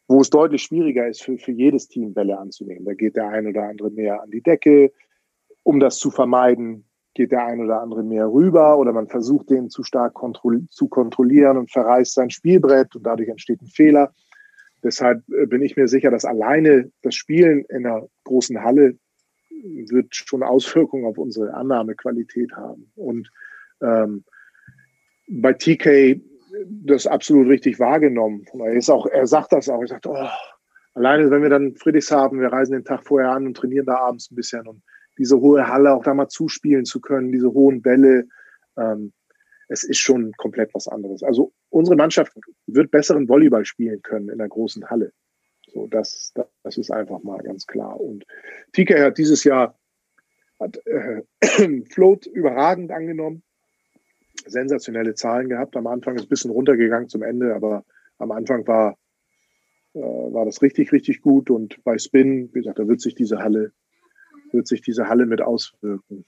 [0.09, 2.85] Wo es deutlich schwieriger ist, für, für jedes Team Bälle anzunehmen.
[2.85, 4.93] Da geht der ein oder andere mehr an die Decke.
[5.63, 6.85] Um das zu vermeiden,
[7.15, 10.87] geht der ein oder andere mehr rüber oder man versucht, den zu stark kontroll zu
[10.87, 14.13] kontrollieren und verreißt sein Spielbrett und dadurch entsteht ein Fehler.
[14.83, 18.99] Deshalb äh, bin ich mir sicher, dass alleine das Spielen in einer großen Halle
[19.89, 22.91] wird schon Auswirkungen auf unsere Annahmequalität haben.
[22.95, 23.31] Und
[23.81, 24.25] ähm,
[25.29, 26.21] bei TK
[26.69, 28.47] das absolut richtig wahrgenommen.
[28.61, 29.81] Er, ist auch, er sagt das auch.
[29.81, 30.29] Er sagt, oh,
[30.95, 33.97] alleine wenn wir dann Friedrichs haben, wir reisen den Tag vorher an und trainieren da
[33.97, 34.83] abends ein bisschen und
[35.19, 38.27] diese hohe Halle auch da mal zuspielen zu können, diese hohen Bälle,
[38.77, 39.13] ähm,
[39.69, 41.23] es ist schon komplett was anderes.
[41.23, 42.33] Also unsere Mannschaft
[42.67, 45.13] wird besseren Volleyball spielen können in der großen Halle.
[45.69, 46.33] So, das,
[46.63, 48.01] das ist einfach mal ganz klar.
[48.01, 48.25] Und
[48.73, 49.79] TK hat dieses Jahr
[50.61, 51.23] hat, äh,
[51.91, 53.43] Float überragend angenommen
[54.45, 55.77] sensationelle Zahlen gehabt.
[55.77, 57.85] Am Anfang ist ein bisschen runtergegangen zum Ende, aber
[58.19, 58.97] am Anfang war,
[59.95, 61.51] äh, war das richtig, richtig gut.
[61.51, 63.73] Und bei Spin, wie gesagt, da wird sich diese Halle,
[64.53, 66.25] wird sich diese Halle mit auswirken.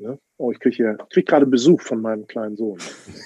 [0.00, 0.16] Ne?
[0.36, 2.78] Oh, ich kriege krieg gerade Besuch von meinem kleinen Sohn.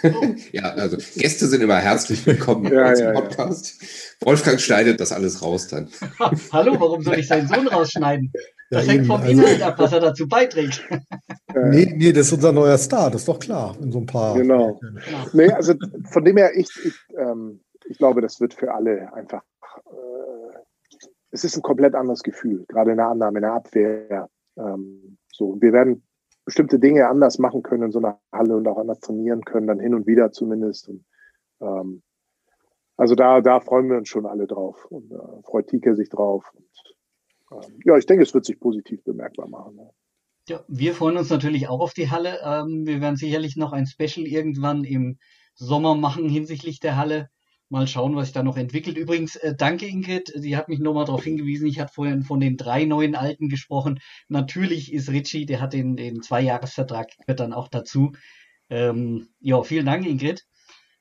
[0.52, 3.82] ja, also Gäste sind immer herzlich willkommen ja, ja, Podcast.
[3.82, 4.26] Ja.
[4.26, 5.88] Wolfgang schneidet das alles raus dann.
[6.52, 8.32] Hallo, warum soll ich seinen Sohn rausschneiden?
[8.70, 10.82] Das hängt vom also, Inhalt ab, was er dazu beiträgt.
[11.54, 14.34] nee, nee, das ist unser neuer Star, das ist doch klar, in so ein paar.
[14.34, 14.80] Genau.
[14.80, 15.26] genau.
[15.34, 15.74] Nee, also
[16.10, 19.42] von dem her, ich, ich, ähm, ich glaube, das wird für alle einfach.
[19.90, 20.58] Äh,
[21.32, 24.30] es ist ein komplett anderes Gefühl, gerade in der Annahme, in der Abwehr.
[24.56, 26.02] Ähm, so, wir werden
[26.44, 29.80] bestimmte Dinge anders machen können in so einer Halle und auch anders trainieren können, dann
[29.80, 30.88] hin und wieder zumindest.
[30.88, 31.04] Und,
[31.60, 32.02] ähm,
[32.96, 36.52] also da, da freuen wir uns schon alle drauf und äh, freut Tike sich drauf.
[36.54, 39.78] Und, ähm, ja, ich denke, es wird sich positiv bemerkbar machen.
[39.78, 39.90] Ja.
[40.48, 42.40] Ja, wir freuen uns natürlich auch auf die Halle.
[42.44, 45.18] Ähm, wir werden sicherlich noch ein Special irgendwann im
[45.54, 47.30] Sommer machen hinsichtlich der Halle.
[47.72, 48.98] Mal schauen, was sich da noch entwickelt.
[48.98, 50.30] Übrigens, äh, danke Ingrid.
[50.36, 51.66] Sie hat mich nochmal darauf hingewiesen.
[51.66, 53.98] Ich hatte vorhin von den drei neuen Alten gesprochen.
[54.28, 58.12] Natürlich ist Richie, der hat den, den Zweijahresvertrag, gehört dann auch dazu.
[58.68, 60.44] Ähm, ja, vielen Dank, Ingrid.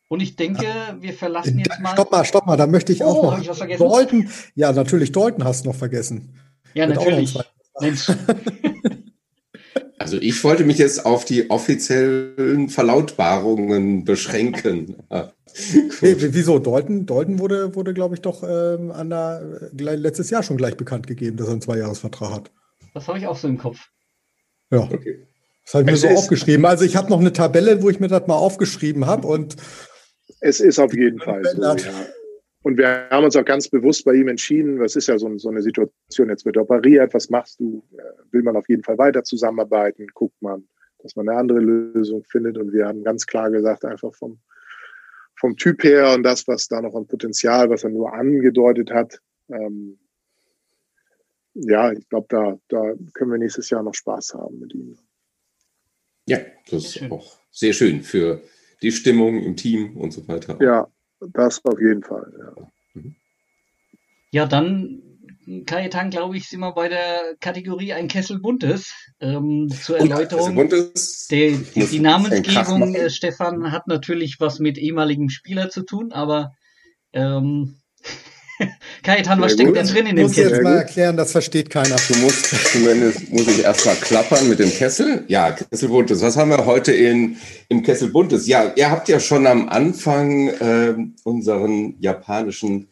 [0.08, 0.66] Und ich denke,
[1.02, 1.92] wir verlassen jetzt mal.
[1.92, 3.42] Stopp mal, stopp mal, da möchte ich oh, auch noch.
[3.42, 3.90] Ich was vergessen?
[3.90, 6.40] Dalton, ja, natürlich, Dalton hast du noch vergessen.
[6.74, 7.38] Ja, Wird natürlich.
[10.02, 14.96] Also ich wollte mich jetzt auf die offiziellen Verlautbarungen beschränken.
[16.00, 16.58] hey, wieso?
[16.58, 21.06] Dalton, Dalton wurde, wurde glaube ich, doch ähm, an der, letztes Jahr schon gleich bekannt
[21.06, 22.52] gegeben, dass er einen Zweijahresvertrag hat.
[22.96, 23.78] Das habe ich auch so im Kopf.
[24.72, 24.90] Ja.
[24.92, 25.28] Okay.
[25.66, 26.66] Das habe ich mir es so aufgeschrieben.
[26.66, 29.56] Also ich habe noch eine Tabelle, wo ich mir das mal aufgeschrieben habe und
[30.40, 31.76] es ist auf jeden Fall so, ja.
[32.64, 35.50] Und wir haben uns auch ganz bewusst bei ihm entschieden, was ist ja so, so
[35.50, 37.84] eine Situation, jetzt wird operiert, was machst du?
[37.98, 40.08] Äh, will man auf jeden Fall weiter zusammenarbeiten?
[40.14, 40.68] Guckt man,
[41.00, 42.58] dass man eine andere Lösung findet.
[42.58, 44.40] Und wir haben ganz klar gesagt, einfach vom,
[45.40, 49.20] vom Typ her und das, was da noch an Potenzial, was er nur angedeutet hat,
[49.50, 49.98] ähm,
[51.54, 54.98] ja, ich glaube, da, da können wir nächstes Jahr noch Spaß haben mit ihm.
[56.28, 56.38] Ja,
[56.70, 58.42] das ist auch sehr schön für
[58.82, 60.58] die Stimmung im Team und so weiter.
[60.62, 60.88] Ja,
[61.34, 62.68] das auf jeden Fall, ja.
[62.94, 63.16] Mhm.
[64.32, 65.02] Ja, dann,
[65.66, 68.94] Kajetan, glaube ich, sind wir bei der Kategorie ein Kessel Buntes.
[69.20, 70.56] Ähm, zur Erläuterung.
[70.56, 71.28] Buntes.
[71.28, 76.56] Die, die, die Namensgebung, äh, Stefan, hat natürlich was mit ehemaligem Spieler zu tun, aber
[77.14, 77.81] ähm,
[79.04, 80.44] Kajetan, was steckt denn drin in dem Kessel?
[80.44, 81.96] Ich muss jetzt mal erklären, das versteht keiner.
[82.08, 85.24] Du musst, zumindest muss ich erstmal klappern mit dem Kessel.
[85.28, 86.22] Ja, Kessel Buntes.
[86.22, 87.38] Was haben wir heute in,
[87.70, 88.48] im Kessel Buntes?
[88.48, 92.90] Ja, ihr habt ja schon am Anfang äh, unseren japanischen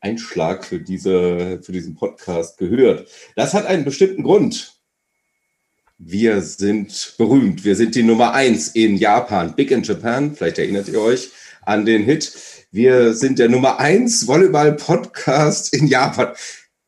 [0.00, 3.08] Einschlag für, diese, für diesen Podcast gehört.
[3.34, 4.74] Das hat einen bestimmten Grund.
[5.98, 7.64] Wir sind berühmt.
[7.64, 9.56] Wir sind die Nummer eins in Japan.
[9.56, 10.36] Big in Japan.
[10.36, 11.30] Vielleicht erinnert ihr euch
[11.68, 12.32] an den Hit.
[12.70, 16.28] Wir sind der Nummer eins Volleyball-Podcast in Japan.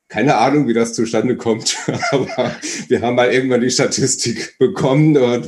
[0.08, 1.76] Keine Ahnung, wie das zustande kommt,
[2.10, 2.56] aber
[2.88, 5.46] wir haben mal irgendwann die Statistik bekommen und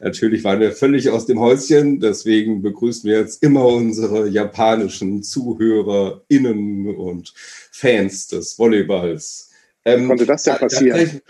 [0.00, 2.00] natürlich waren wir völlig aus dem Häuschen.
[2.00, 7.34] Deswegen begrüßen wir jetzt immer unsere japanischen ZuhörerInnen und
[7.70, 9.50] Fans des Volleyballs.
[9.84, 11.20] Ähm, Konnte das denn passieren?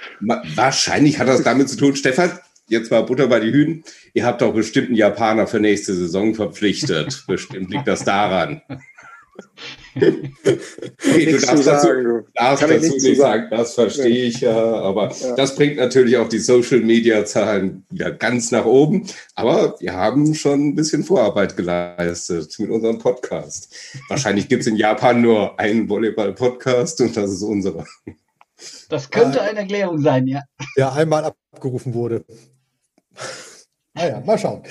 [0.55, 2.39] Wahrscheinlich hat das damit zu tun, Stefan,
[2.69, 3.85] jetzt mal Butter bei die Hühnen.
[4.15, 7.25] Ihr habt doch bestimmt einen Japaner für nächste Saison verpflichtet.
[7.27, 8.63] bestimmt liegt das daran.
[9.95, 11.89] okay, du darfst dazu,
[12.35, 15.35] darfst dazu nicht sagen, das verstehe ich ja, aber ja.
[15.35, 19.07] das bringt natürlich auch die Social Media Zahlen wieder ganz nach oben.
[19.35, 23.75] Aber wir haben schon ein bisschen Vorarbeit geleistet mit unserem Podcast.
[24.09, 27.85] Wahrscheinlich gibt es in Japan nur einen Volleyball-Podcast und das ist unserer.
[28.89, 30.43] Das könnte eine Erklärung sein, ja.
[30.77, 32.25] Der einmal abgerufen wurde.
[33.95, 34.63] Naja, mal schauen.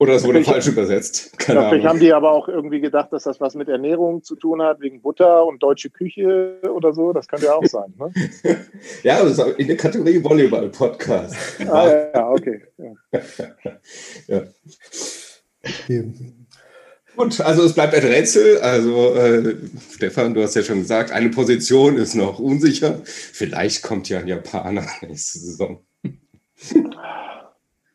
[0.00, 1.36] Oder es wurde falsch übersetzt.
[1.38, 4.62] Keine vielleicht haben die aber auch irgendwie gedacht, dass das was mit Ernährung zu tun
[4.62, 7.12] hat, wegen Butter und deutsche Küche oder so.
[7.12, 7.92] Das könnte ja auch sein.
[7.98, 8.12] Ne?
[9.02, 11.34] ja, das ist in der Kategorie Volleyball-Podcast.
[11.68, 12.62] Ah, ja, okay.
[12.78, 13.20] Ja.
[15.88, 16.02] ja.
[17.16, 18.58] Gut, also es bleibt ein Rätsel.
[18.58, 19.56] Also äh,
[19.90, 23.00] Stefan, du hast ja schon gesagt, eine Position ist noch unsicher.
[23.04, 25.84] Vielleicht kommt ja ein Japaner nächste Saison.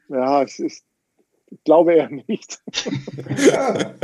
[0.09, 0.81] Ja, ich, ich
[1.63, 2.59] glaube eher nicht.
[3.37, 3.93] Ja.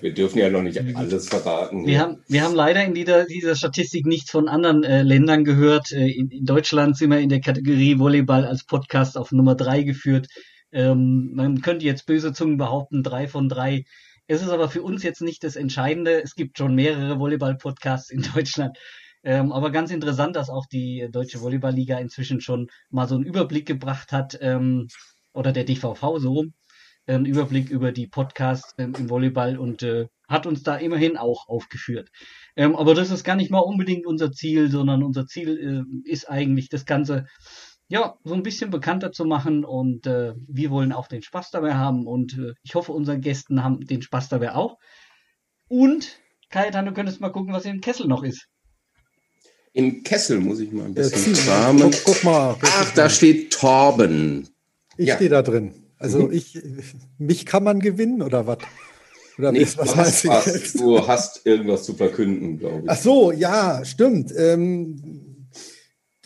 [0.00, 1.86] Wir dürfen ja noch nicht alles verraten.
[1.86, 5.92] Wir haben, wir haben leider in dieser, dieser Statistik nichts von anderen äh, Ländern gehört.
[5.92, 9.82] Äh, in, in Deutschland sind wir in der Kategorie Volleyball als Podcast auf Nummer drei
[9.82, 10.28] geführt.
[10.72, 13.84] Ähm, man könnte jetzt böse Zungen behaupten, drei von drei.
[14.26, 16.22] Es ist aber für uns jetzt nicht das Entscheidende.
[16.22, 18.76] Es gibt schon mehrere Volleyball-Podcasts in Deutschland.
[19.24, 23.66] Ähm, aber ganz interessant, dass auch die Deutsche Volleyballliga inzwischen schon mal so einen Überblick
[23.66, 24.88] gebracht hat, ähm,
[25.32, 26.54] oder der DVV so rum,
[27.06, 31.48] einen Überblick über die Podcasts ähm, im Volleyball und äh, hat uns da immerhin auch
[31.48, 32.10] aufgeführt.
[32.54, 36.28] Ähm, aber das ist gar nicht mal unbedingt unser Ziel, sondern unser Ziel äh, ist
[36.28, 37.26] eigentlich das Ganze
[37.88, 41.74] ja so ein bisschen bekannter zu machen und äh, wir wollen auch den Spaß dabei
[41.74, 44.76] haben und äh, ich hoffe, unsere Gästen haben den Spaß dabei auch.
[45.68, 46.20] Und
[46.50, 48.48] Kajetan, du könntest mal gucken, was im Kessel noch ist.
[49.78, 51.82] Im Kessel muss ich mal ein bisschen kramen.
[51.92, 52.56] guck, guck mal.
[52.60, 54.48] Ach, da steht Torben.
[54.96, 55.14] Ich Ja.
[55.14, 55.72] stehe da drin.
[55.98, 56.32] Also Mhm.
[56.32, 56.60] ich,
[57.18, 58.58] mich kann man gewinnen oder was?
[59.38, 60.80] Oder Nee, was du, hast jetzt?
[60.80, 62.90] du hast irgendwas zu verkünden, glaube ich.
[62.90, 64.32] Ach so, ja, stimmt.
[64.36, 65.27] Ähm,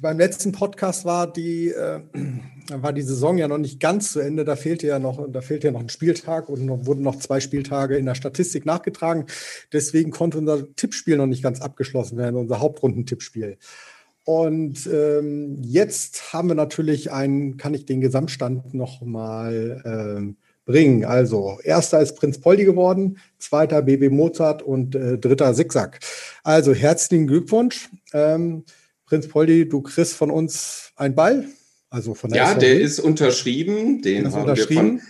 [0.03, 2.01] beim letzten Podcast war die, äh,
[2.73, 4.45] war die Saison ja noch nicht ganz zu Ende.
[4.45, 7.41] Da fehlte ja noch, da fehlte ja noch ein Spieltag und noch, wurden noch zwei
[7.41, 9.27] Spieltage in der Statistik nachgetragen.
[9.73, 13.57] Deswegen konnte unser Tippspiel noch nicht ganz abgeschlossen werden, unser Hauptrundentippspiel.
[14.25, 21.05] Und ähm, jetzt haben wir natürlich einen, kann ich den Gesamtstand noch mal ähm, bringen.
[21.05, 26.01] Also erster ist Prinz Poldi geworden, zweiter BB Mozart und äh, dritter Zigzag.
[26.45, 27.89] Also herzlichen Glückwunsch.
[28.13, 28.65] Ähm,
[29.13, 31.45] Prinz Poldi, du kriegst von uns einen Ball.
[31.91, 32.61] Also von der Ja, SVG.
[32.61, 34.01] der ist unterschrieben.
[34.01, 34.93] Den Ist haben unterschrieben.
[34.95, 35.09] wir von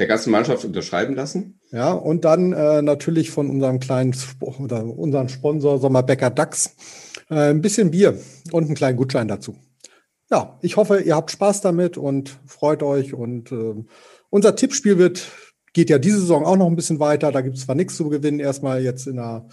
[0.00, 1.60] der ganzen Mannschaft unterschreiben lassen.
[1.70, 6.74] Ja, und dann äh, natürlich von unserem kleinen oder unserem Sponsor Sommerbecker DAX
[7.30, 8.18] äh, ein bisschen Bier
[8.50, 9.54] und einen kleinen Gutschein dazu.
[10.28, 13.14] Ja, ich hoffe, ihr habt Spaß damit und freut euch.
[13.14, 13.86] Und ähm,
[14.28, 15.24] unser Tippspiel wird,
[15.72, 17.30] geht ja diese Saison auch noch ein bisschen weiter.
[17.30, 19.46] Da gibt es zwar nichts zu gewinnen, erstmal jetzt in der,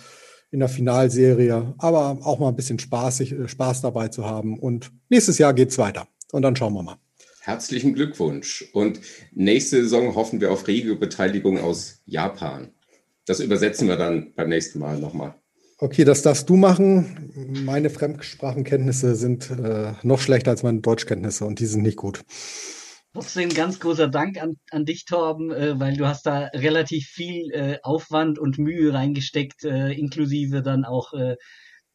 [0.53, 4.59] in der Finalserie, aber auch mal ein bisschen spaßig, äh, Spaß dabei zu haben.
[4.59, 6.07] Und nächstes Jahr geht's weiter.
[6.31, 6.97] Und dann schauen wir mal.
[7.41, 8.69] Herzlichen Glückwunsch.
[8.71, 8.99] Und
[9.34, 12.69] nächste Saison hoffen wir auf rege Beteiligung aus Japan.
[13.25, 15.34] Das übersetzen wir dann beim nächsten Mal nochmal.
[15.80, 17.31] Okay, das darfst du machen.
[17.65, 22.23] Meine Fremdsprachenkenntnisse sind äh, noch schlechter als meine Deutschkenntnisse und die sind nicht gut.
[23.14, 27.52] Trotzdem ganz großer Dank an, an dich, Torben, äh, weil du hast da relativ viel
[27.52, 31.35] äh, Aufwand und Mühe reingesteckt, äh, inklusive dann auch äh,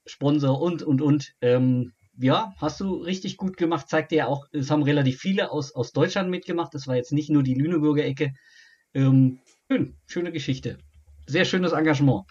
[0.06, 1.32] Sponsor und, und, und.
[1.40, 3.88] Ähm, ja, hast du richtig gut gemacht.
[3.88, 6.72] Zeigt dir ja auch, es haben relativ viele aus, aus Deutschland mitgemacht.
[6.74, 8.32] Das war jetzt nicht nur die Lüneburger Ecke.
[8.94, 9.40] Ähm,
[9.70, 10.78] schön, schöne Geschichte.
[11.26, 12.24] Sehr schönes Engagement.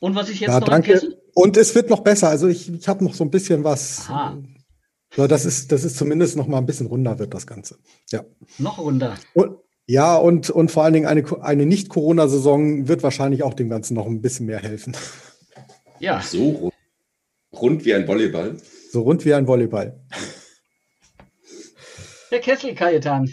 [0.00, 1.00] Und was ich jetzt Ja, noch danke.
[1.34, 2.28] Und es wird noch besser.
[2.28, 4.08] Also ich, ich habe noch so ein bisschen was.
[4.08, 4.38] Aha.
[5.16, 7.78] Ja, das ist, das ist zumindest noch mal ein bisschen runder wird das Ganze.
[8.10, 8.24] Ja.
[8.58, 9.16] noch runter.
[9.34, 13.94] Und, ja, und, und vor allen Dingen eine, eine Nicht-Corona-Saison wird wahrscheinlich auch dem Ganzen
[13.94, 14.96] noch ein bisschen mehr helfen.
[15.98, 16.74] Ja, So rund,
[17.52, 18.56] rund wie ein Volleyball.
[18.92, 19.98] So rund wie ein Volleyball.
[22.30, 23.32] der Kessel, Kajetan.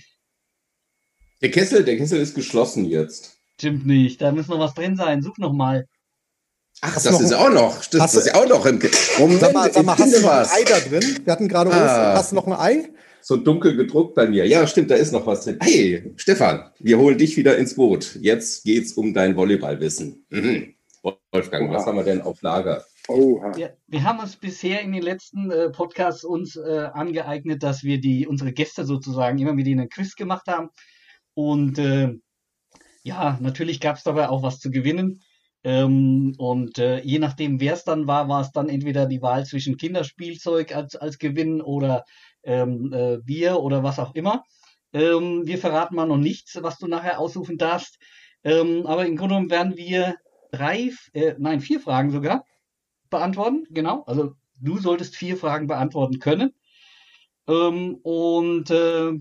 [1.42, 3.38] Der Kessel, der Kessel ist geschlossen jetzt.
[3.60, 5.22] Stimmt nicht, da muss noch was drin sein.
[5.22, 5.86] Such noch mal.
[6.82, 7.78] Ach, das noch- ist auch noch.
[7.86, 8.80] Das, hast das ist ja auch noch im.
[9.20, 10.52] Moment, Sag mal, sag mal hast du noch ein was.
[10.54, 11.20] Ei da drin?
[11.24, 11.84] Wir hatten gerade Ah.
[11.86, 12.18] Ostern.
[12.18, 12.90] Hast du noch ein Ei?
[13.22, 14.46] So dunkel gedruckt bei mir.
[14.46, 15.58] Ja, stimmt, da ist noch was drin.
[15.62, 18.20] Hey, Stefan, wir holen dich wieder ins Boot.
[18.22, 20.26] Jetzt geht's um dein Volleyballwissen.
[20.30, 20.76] Mhm.
[21.32, 21.88] Wolfgang, was Oha.
[21.88, 22.86] haben wir denn auf Lager?
[23.08, 23.56] Oha.
[23.56, 28.00] Wir, wir haben uns bisher in den letzten äh, Podcasts uns äh, angeeignet, dass wir
[28.00, 30.70] die unsere Gäste sozusagen immer mit ihnen einen Quiz gemacht haben.
[31.34, 32.14] Und äh,
[33.04, 35.22] ja, natürlich gab es dabei auch was zu gewinnen.
[35.66, 39.48] Ähm, und äh, je nachdem, wer es dann war, war es dann entweder die Wahl
[39.48, 42.06] zwischen Kinderspielzeug als, als Gewinn oder
[42.44, 44.44] ähm, äh, Bier oder was auch immer.
[44.94, 47.98] Ähm, wir verraten mal noch nichts, was du nachher aussuchen darfst.
[48.44, 50.18] Ähm, aber im Grunde genommen werden wir
[50.52, 52.46] drei, äh, nein, vier Fragen sogar
[53.10, 53.66] beantworten.
[53.72, 54.04] Genau.
[54.04, 56.54] Also du solltest vier Fragen beantworten können.
[57.48, 59.14] Ähm, und äh,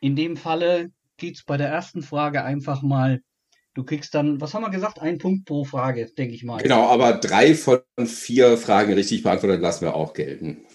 [0.00, 3.22] in dem Falle geht's bei der ersten Frage einfach mal.
[3.78, 5.00] Du kriegst dann, was haben wir gesagt?
[5.00, 6.60] Ein Punkt pro Frage, denke ich mal.
[6.60, 10.66] Genau, aber drei von vier Fragen richtig beantwortet lassen wir auch gelten.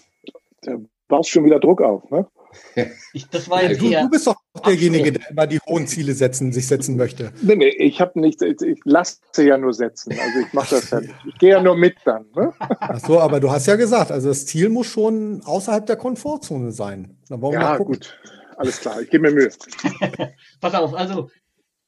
[0.62, 2.26] Da baust schon wieder Druck auf, ne?
[3.12, 6.50] Ich, das war jetzt Du, du bist doch derjenige, der immer die hohen Ziele setzen,
[6.50, 7.34] sich setzen möchte.
[7.42, 10.12] Nee, nee, ich habe nichts, ich, ich lasse ja nur setzen.
[10.18, 11.14] Also ich mache das ja nicht.
[11.28, 12.24] Ich gehe ja nur mit dann.
[12.34, 12.54] Ne?
[12.58, 16.72] Ach so, aber du hast ja gesagt, also das Ziel muss schon außerhalb der Komfortzone
[16.72, 17.18] sein.
[17.28, 18.18] Dann wollen wir Ja, gut.
[18.56, 19.50] Alles klar, ich gebe mir Mühe.
[20.60, 21.28] Pass auf, also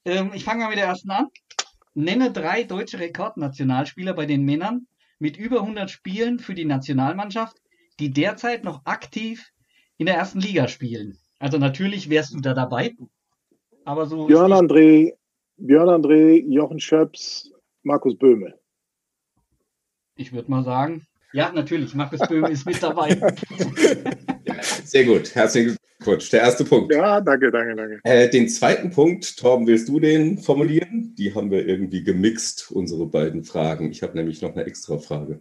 [0.07, 1.27] Ähm, ich fange mal mit der ersten an.
[1.95, 4.87] Nenne drei deutsche Rekordnationalspieler bei den Männern
[5.19, 7.57] mit über 100 Spielen für die Nationalmannschaft,
[7.99, 9.51] die derzeit noch aktiv
[9.99, 11.19] in der ersten Liga spielen.
[11.39, 12.95] Also natürlich wärst du da dabei.
[13.85, 14.27] Aber so.
[14.27, 15.15] Björn André,
[15.57, 17.51] Björn André, Jochen Schöps,
[17.83, 18.55] Markus Böhme.
[20.15, 23.19] Ich würde mal sagen, ja, natürlich, Markus Böhme ist mit dabei.
[24.45, 25.35] Ja, sehr gut.
[25.35, 25.77] Herzlichen
[26.07, 26.31] Glückwunsch.
[26.31, 26.95] Der erste Punkt.
[26.95, 28.01] Ja, danke, danke, danke.
[28.05, 31.15] Äh, den zweiten Punkt, Torben, willst du den formulieren?
[31.19, 33.91] Die haben wir irgendwie gemixt, unsere beiden Fragen.
[33.91, 35.41] Ich habe nämlich noch eine extra Frage.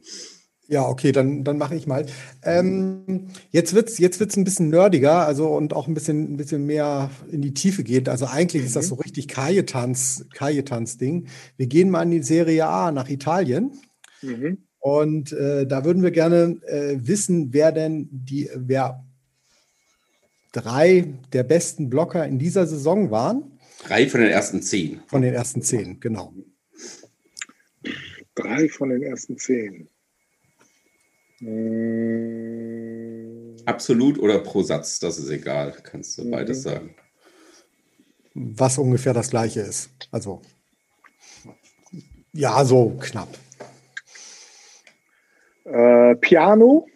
[0.68, 2.08] Ja, okay, dann, dann mache ich mal.
[2.44, 6.66] Ähm, jetzt wird's jetzt wird's ein bisschen nerdiger, also und auch ein bisschen, ein bisschen
[6.66, 8.10] mehr in die Tiefe geht.
[8.10, 11.28] Also eigentlich ist das so richtig Kajetans, Kajetans-Ding.
[11.58, 13.74] Wir gehen mal in die Serie A nach Italien.
[14.24, 14.58] Mhm.
[14.80, 19.05] Und äh, da würden wir gerne äh, wissen, wer denn die, wer
[20.56, 23.60] drei der besten Blocker in dieser Saison waren.
[23.88, 25.02] Drei von den ersten zehn.
[25.08, 26.34] Von den ersten zehn, genau.
[28.36, 29.90] Drei von den ersten zehn.
[31.40, 32.36] Mm,
[33.66, 35.74] Absolut oder pro Satz, das ist egal.
[35.84, 36.96] Kannst du beides sagen.
[38.34, 39.90] Was ungefähr das gleiche ist.
[40.12, 40.42] Also,
[42.34, 43.30] ja, so knapp.
[45.66, 46.88] Äh, Piano.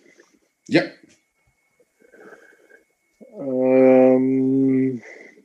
[0.68, 0.84] Ja,
[3.40, 5.02] Ähm,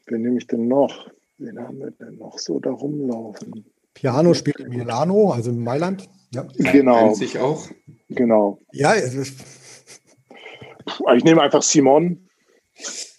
[0.06, 1.10] wen nehme ich denn noch?
[1.38, 3.64] Wen haben wir denn noch so da rumlaufen?
[3.94, 6.08] Piano spielt in Milano, also in Mailand.
[6.32, 7.68] Ja, Genau, sich auch.
[8.08, 8.58] genau.
[8.72, 9.38] ja es ist
[10.84, 12.28] Puh, Ich nehme einfach Simon.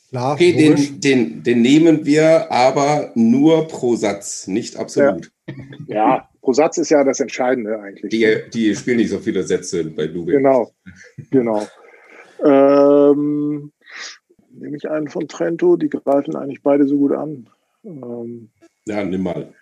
[0.10, 0.34] klar.
[0.34, 5.32] Okay, den, den, den nehmen wir aber nur pro Satz, nicht absolut.
[5.88, 8.12] Ja, pro Satz ist ja das Entscheidende eigentlich.
[8.12, 10.38] Die, die spielen nicht so viele Sätze bei Lubin.
[10.38, 10.72] Genau,
[11.32, 11.66] genau.
[12.44, 13.72] Ähm,
[14.60, 17.50] nehme ich einen von Trento, die greifen eigentlich beide so gut an.
[17.84, 18.50] Ähm,
[18.86, 19.54] Ja, nimm mal.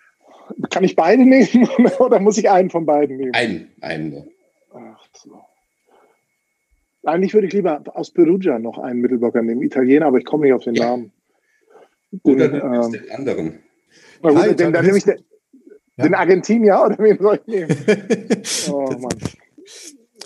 [0.70, 1.68] kann ich beide nehmen
[1.98, 3.34] oder muss ich einen von beiden nehmen?
[3.34, 4.28] Einen, einen.
[4.72, 5.40] Ach so.
[7.04, 10.54] Eigentlich würde ich lieber aus Perugia noch einen Mittelblocker nehmen, Italiener, aber ich komme nicht
[10.54, 10.86] auf den Ja.
[10.90, 11.12] Namen.
[12.10, 13.58] Den, Oder du nimmst ähm, den anderen.
[14.22, 15.18] na gut, Ja, den, dann nehme ich den,
[15.96, 16.04] Ja.
[16.04, 17.68] den Argentinier oder wen soll ich nehmen?
[18.70, 19.18] Oh Mann.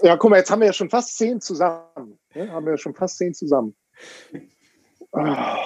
[0.02, 2.18] Ja, guck mal, jetzt haben wir ja schon fast zehn zusammen.
[2.34, 2.50] Ne?
[2.52, 3.74] Haben wir ja schon fast zehn zusammen.
[5.12, 5.56] Ah.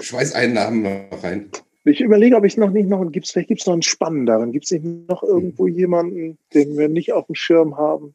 [0.00, 1.50] Schweiß einen Namen noch rein.
[1.84, 4.52] Ich überlege, ob ich noch nicht noch, gibt's, vielleicht gibt es noch einen spannenderen.
[4.52, 8.14] Gibt es nicht noch irgendwo jemanden, den wir nicht auf dem Schirm haben?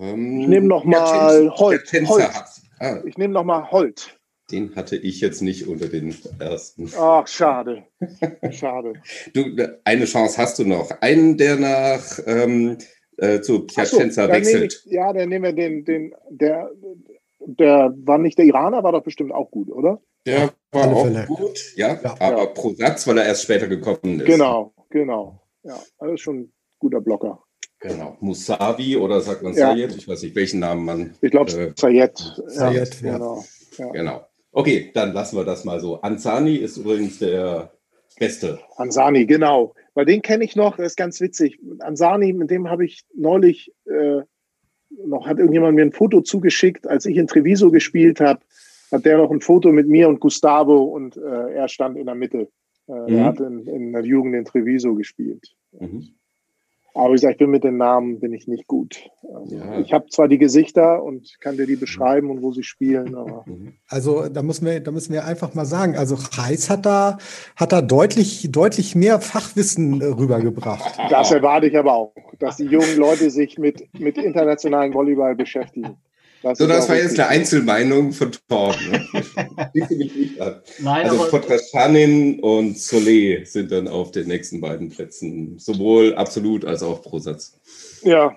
[0.00, 2.30] Ähm, Ich nehme noch der mal Tänzer- Holt, Holt.
[2.78, 4.16] Ah, Ich nehme noch mal Holt.
[4.52, 6.88] den hatte ich jetzt nicht unter den ersten.
[6.96, 7.84] Ach, schade.
[8.52, 8.94] Schade.
[9.34, 9.44] Du,
[9.84, 10.90] eine Chance hast du noch.
[11.00, 12.78] Einen, der nach ähm,
[13.16, 14.82] äh, zu so, Piacenza nehme wechselt.
[14.86, 16.70] ich, ja, dann nehmen wir den, den, der,
[17.46, 20.00] der war nicht der Iraner, war doch bestimmt auch gut, oder?
[20.26, 21.24] Der war alle auch Fälle.
[21.26, 22.14] gut, ja, Ja.
[22.20, 22.46] aber Ja.
[22.46, 24.26] pro Satz, weil er erst später gekommen ist.
[24.26, 25.40] Genau, genau.
[25.62, 27.42] Ja, das ist schon ein guter Blocker.
[27.80, 28.16] Genau.
[28.20, 29.72] Musavi oder sagt man Ja.
[29.74, 29.96] Sayed?
[29.96, 31.14] Ich weiß nicht, welchen Namen man.
[31.22, 32.18] Ich glaube, Äh, Sayed.
[32.46, 33.12] Sayed, ja.
[33.14, 33.44] Genau.
[33.78, 33.90] Ja.
[33.92, 34.26] Genau.
[34.52, 36.00] Okay, dann lassen wir das mal so.
[36.02, 37.72] Ansani ist übrigens der
[38.18, 38.58] Beste.
[38.76, 39.74] Ansani, genau.
[39.94, 41.58] Weil den kenne ich noch, das ist ganz witzig.
[41.78, 44.20] Ansani, mit dem habe ich neulich äh,
[45.06, 48.40] noch, hat irgendjemand mir ein Foto zugeschickt, als ich in Treviso gespielt habe,
[48.90, 52.14] hat der noch ein Foto mit mir und Gustavo und äh, er stand in der
[52.14, 52.48] Mitte.
[52.88, 53.16] Äh, Mhm.
[53.16, 55.54] Er hat in, in der Jugend in Treviso gespielt.
[55.78, 56.08] Mhm.
[56.94, 59.08] Aber wie gesagt, ich bin mit den Namen bin ich nicht gut.
[59.22, 59.78] Also, Ja.
[59.78, 63.44] Ich habe zwar die Gesichter und kann dir die beschreiben und wo sie spielen, aber
[63.46, 63.74] Mhm.
[63.88, 67.18] Also da müssen wir, da müssen wir einfach mal sagen, also Reis hat da,
[67.56, 70.98] hat da deutlich, deutlich mehr Fachwissen äh, rübergebracht.
[71.10, 75.96] das erwarte ich aber auch, dass die jungen Leute sich mit, mit internationalen Volleyball beschäftigen.
[76.42, 78.90] So, ist das war jetzt eine Einzelmeinung von Torben.
[78.90, 79.04] Ne?
[80.80, 86.82] Nein, Also Potraschanin und Solé sind dann auf den nächsten beiden Plätzen, sowohl absolut als
[86.82, 87.58] auch pro Satz.
[88.02, 88.34] Ja,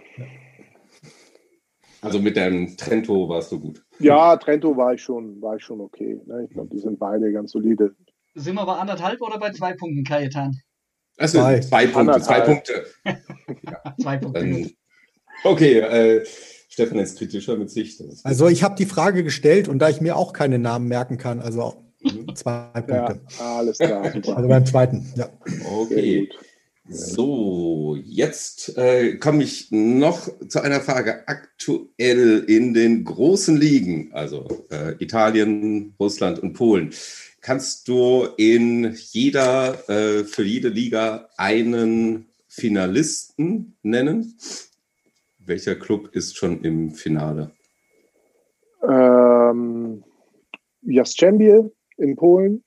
[2.02, 3.82] Also mit deinem Trento warst du gut.
[4.00, 6.20] ja, Trento war ich schon, war ich schon okay.
[6.26, 6.46] Ne?
[6.48, 7.96] Ich glaube, die sind beide ganz solide.
[8.36, 10.60] sind wir bei anderthalb oder bei zwei Punkten, Kajetan?
[11.18, 11.60] Also Zwei.
[11.62, 12.46] zwei Punkte, zwei Anderthalb.
[12.46, 12.86] Punkte.
[14.02, 14.40] Zwei Punkte.
[14.42, 14.72] Dann,
[15.44, 16.26] okay, äh,
[16.74, 18.02] Stefan ist kritischer mit sich.
[18.24, 21.40] Also ich habe die Frage gestellt und da ich mir auch keine Namen merken kann,
[21.40, 21.76] also
[22.34, 23.22] zwei Ja, Punkte.
[23.38, 24.12] alles klar.
[24.14, 24.38] Super.
[24.38, 25.30] Also beim zweiten, ja.
[25.72, 26.22] Okay.
[26.22, 26.40] gut.
[26.90, 31.28] So, jetzt äh, komme ich noch zu einer Frage.
[31.28, 36.90] Aktuell in den großen Ligen, also äh, Italien, Russland und Polen,
[37.40, 44.34] kannst du in jeder, äh, für jede Liga einen Finalisten nennen?
[45.46, 47.52] Welcher Club ist schon im Finale?
[48.88, 50.04] Ähm,
[50.82, 52.64] Jastrzębie in Polen,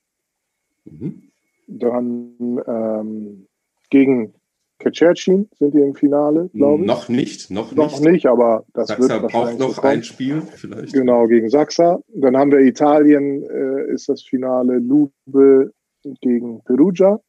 [0.86, 1.22] Mhm.
[1.66, 3.46] Dann ähm,
[3.90, 4.32] gegen
[4.78, 6.86] Kacherchin sind die im Finale, glaube ich.
[6.86, 7.76] Noch nicht, noch nicht.
[7.76, 9.92] Noch nicht, aber das Sachsa wird braucht wahrscheinlich noch so kommen.
[9.94, 10.92] ein Spiel vielleicht.
[10.92, 11.98] Genau, gegen Sachsa.
[12.08, 15.72] Dann haben wir Italien, äh, ist das Finale Lube
[16.20, 17.20] gegen Perugia.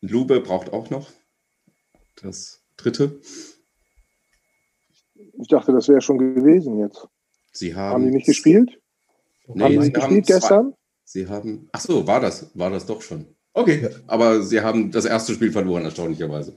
[0.00, 1.08] Lube braucht auch noch
[2.20, 3.20] das dritte.
[5.44, 7.06] Ich dachte, das wäre schon gewesen jetzt.
[7.52, 8.80] Sie haben, Haben die nicht gespielt?
[9.46, 10.74] Nee, haben die sie nicht gespielt zwei- gestern?
[11.04, 11.68] Sie haben.
[11.72, 13.26] Ach so, war das, war das doch schon.
[13.52, 16.54] Okay, aber sie haben das erste Spiel verloren, erstaunlicherweise.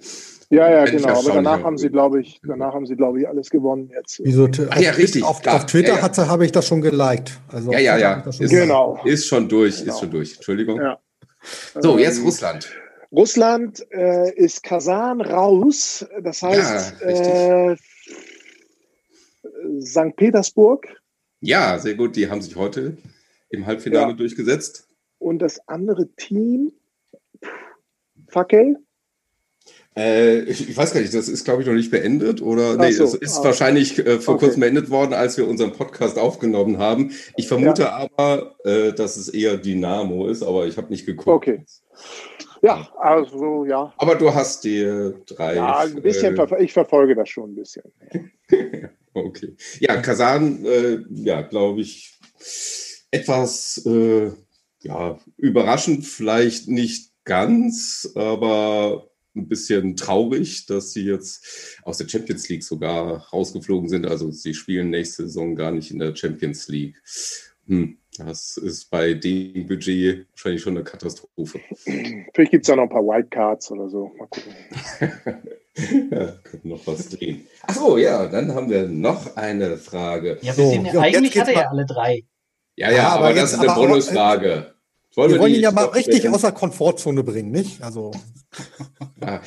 [0.49, 1.19] Ja, ja, genau.
[1.19, 1.63] Aber danach habe.
[1.65, 4.21] haben sie, glaube ich, danach haben sie, glaube ich, alles gewonnen jetzt.
[4.23, 6.01] Wieso, Ach ja, richtig, Auf, auf Twitter Ja, ja.
[6.03, 7.37] hat- habe ich das schon geliked.
[7.49, 8.09] Also Ja, auf ja, Twitter ja.
[8.09, 8.67] habe ich das schon Ist, geliked.
[8.69, 8.99] Genau.
[9.03, 9.91] ist schon durch, Genau.
[9.93, 10.35] ist schon durch.
[10.35, 10.79] Entschuldigung.
[10.81, 10.97] Ja.
[11.81, 12.69] So, jetzt Ähm, Russland.
[13.11, 16.05] Russland äh, ist Kasan raus.
[16.21, 17.75] Das heißt, äh,
[19.81, 20.15] St.
[20.15, 20.87] Petersburg
[21.41, 22.15] Ja, sehr gut.
[22.15, 22.97] Die haben sich heute
[23.49, 24.13] im Halbfinale Ja.
[24.13, 24.87] durchgesetzt.
[25.19, 26.71] und das andere Team,
[28.27, 28.77] Fackel.
[29.95, 32.41] Äh, ich, ich weiß gar nicht, das ist, glaube ich, noch nicht beendet.
[32.41, 33.45] Oder Ach nee, so, es ist ah.
[33.45, 34.45] wahrscheinlich äh, vor Okay.
[34.45, 37.11] kurzem beendet worden, als wir unseren Podcast aufgenommen haben.
[37.35, 41.27] Ich vermute aber, äh, dass es eher Dynamo ist, aber ich habe nicht geguckt.
[41.29, 41.65] Okay.
[42.61, 43.91] Ja, also ja.
[43.97, 45.55] Aber du hast die drei.
[45.55, 47.83] Ja, ein bisschen, äh, verf- ich verfolge das schon ein bisschen.
[49.25, 49.55] Okay.
[49.79, 52.19] Ja, Kasan, äh, ja, glaube ich,
[53.11, 54.31] etwas äh,
[54.81, 62.49] ja, überraschend, vielleicht nicht ganz, aber ein bisschen traurig, dass sie jetzt aus der Champions
[62.49, 64.07] League sogar rausgeflogen sind.
[64.07, 66.95] Also sie spielen nächste Saison gar nicht in der Champions League.
[67.67, 71.59] Hm, das ist bei dem Budget wahrscheinlich schon eine Katastrophe.
[72.33, 74.11] Vielleicht gibt es ja noch ein paar Wildcards oder so.
[74.17, 74.53] Mal gucken.
[76.11, 77.45] ja, können noch was drehen.
[77.63, 80.37] Ach so, ja, dann haben wir noch eine Frage.
[80.41, 82.23] Ja, wir So, sind, ja, eigentlich hat er ja alle drei.
[82.75, 84.73] Ja, ja, aber, aber das ist eine aber- Bonusfrage.
[85.15, 86.35] Wollen Wir wollen ihn ja mal richtig stellen?
[86.35, 87.81] aus der Komfortzone bringen, nicht?
[87.81, 88.11] Also,
[89.21, 89.39] Ah,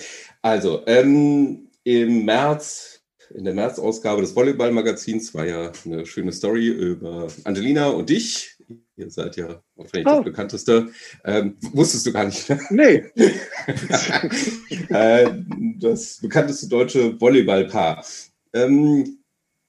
[0.42, 3.00] Also, ähm, im März,
[3.32, 8.56] in der März-Ausgabe des Volleyball-Magazins war ja eine schöne Story über Angelina und dich.
[8.96, 10.16] Ihr seid ja wahrscheinlich Oh.
[10.16, 10.88] das bekannteste.
[11.24, 12.60] Ähm, wusstest du gar nicht, ne?
[12.70, 13.04] Nee,
[14.90, 15.30] äh,
[15.78, 18.04] das bekannteste deutsche Volleyballpaar.
[18.52, 19.18] Ähm,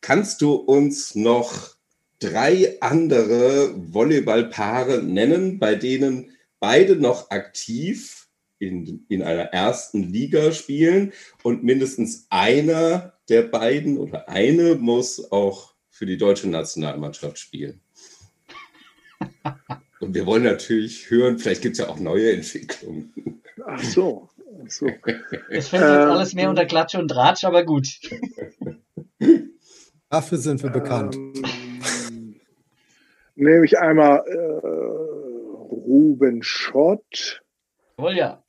[0.01, 1.75] kannst du uns noch
[2.19, 8.27] drei andere Volleyballpaare nennen, bei denen beide noch aktiv
[8.59, 15.73] in, in einer ersten Liga spielen und mindestens einer der beiden oder eine muss auch
[15.89, 17.81] für die deutsche Nationalmannschaft spielen?
[19.99, 23.41] Und wir wollen natürlich hören, vielleicht gibt es ja auch neue Entwicklungen.
[23.65, 24.29] ach so.
[24.63, 24.87] Ach so.
[24.87, 27.87] Das fällt jetzt Ähm, alles mehr unter Klatsche und Tratsch, aber gut.
[30.09, 31.15] dafür sind wir bekannt.
[31.15, 32.39] Ähm,
[33.35, 34.65] nehme ich einmal äh,
[35.71, 37.43] Ruben Schott.
[37.97, 38.43] Wohl ja.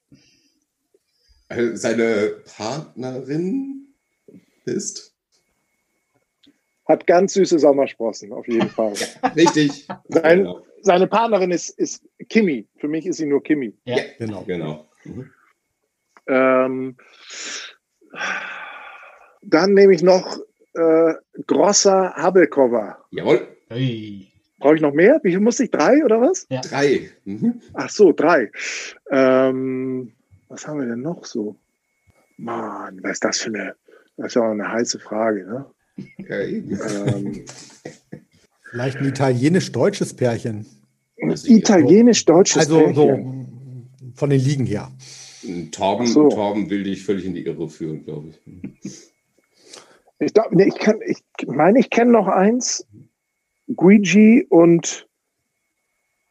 [1.49, 3.95] Äh, seine Partnerin
[4.65, 5.12] ist?
[6.93, 8.93] Hat ganz süße Sommersprossen, auf jeden Fall.
[9.37, 9.89] Richtig.
[10.09, 10.61] Sein, Genau.
[10.83, 12.69] seine Partnerin ist, ist Kimi.
[12.77, 13.75] Für mich ist sie nur Kimi.
[13.85, 13.97] Ja.
[14.19, 14.43] Genau.
[14.43, 14.87] genau.
[15.05, 15.31] Mhm.
[16.27, 16.97] Ähm,
[19.43, 20.37] dann nehme ich noch
[20.75, 21.15] äh,
[21.47, 22.99] Grosser Habelkova.
[23.11, 24.29] Jawohl, Ui.
[24.59, 25.19] Brauche ich noch mehr?
[25.23, 25.71] Wie viel muss ich?
[25.71, 26.47] Drei oder was?
[26.69, 27.11] drei.
[27.25, 27.63] Mhm.
[27.73, 28.51] Ach so, drei.
[29.11, 30.13] Ähm,
[30.49, 31.57] was haben wir denn noch so?
[32.37, 33.77] Mann, was ist das für eine,
[34.19, 35.67] das ist ja auch eine heiße Frage, ne?
[36.19, 36.79] Ja, eben.
[37.07, 37.45] Ähm,
[38.71, 40.67] Vielleicht ein italienisch-deutsches Pärchen.
[41.17, 42.95] Italienisch-deutsches Also Pärchen.
[42.95, 44.91] so von den Ligen her.
[45.73, 46.31] Torben, so.
[46.31, 49.13] Torben will dich völlig in die Irre führen, glaube ich.
[50.21, 52.87] Ich, glaub, nee, ich, kann, ich meine, ich kenne noch eins.
[53.75, 55.09] Guigi und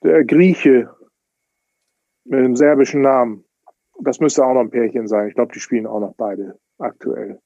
[0.04, 0.90] der Grieche
[2.24, 3.46] mit dem serbischen Namen.
[4.04, 5.28] Das müsste auch noch ein Pärchen sein.
[5.28, 7.40] Ich glaube, die spielen auch noch beide aktuell.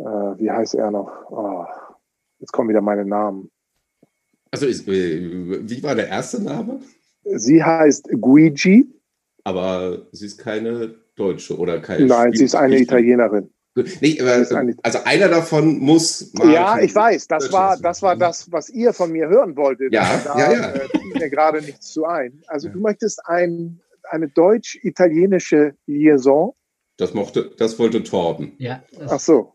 [0.00, 1.10] Äh, wie heißt er noch?
[1.30, 1.64] Oh,
[2.38, 3.50] jetzt kommen wieder meine Namen.
[4.50, 6.80] Also, ist, äh, wie war der erste Name?
[7.24, 8.88] Sie heißt Guigi.
[9.44, 12.06] Aber sie ist keine Deutsche oder keine.
[12.06, 13.50] Nein, sie ist eine Spiel- Italienerin.
[14.00, 16.32] Nee, eine- also einer davon muss.
[16.34, 17.28] mal Ja, ich weiß.
[17.28, 19.92] Das war, das war das, was ihr von mir hören wolltet.
[19.92, 20.70] Ja, da ja, ja.
[20.72, 22.42] Äh, fiel mir gerade nichts zu ein.
[22.48, 26.52] Also du möchtest ein, eine deutsch-italienische Liaison.
[26.96, 28.52] Das mochte, das wollte Torben.
[28.58, 29.52] Ja, das Ach so.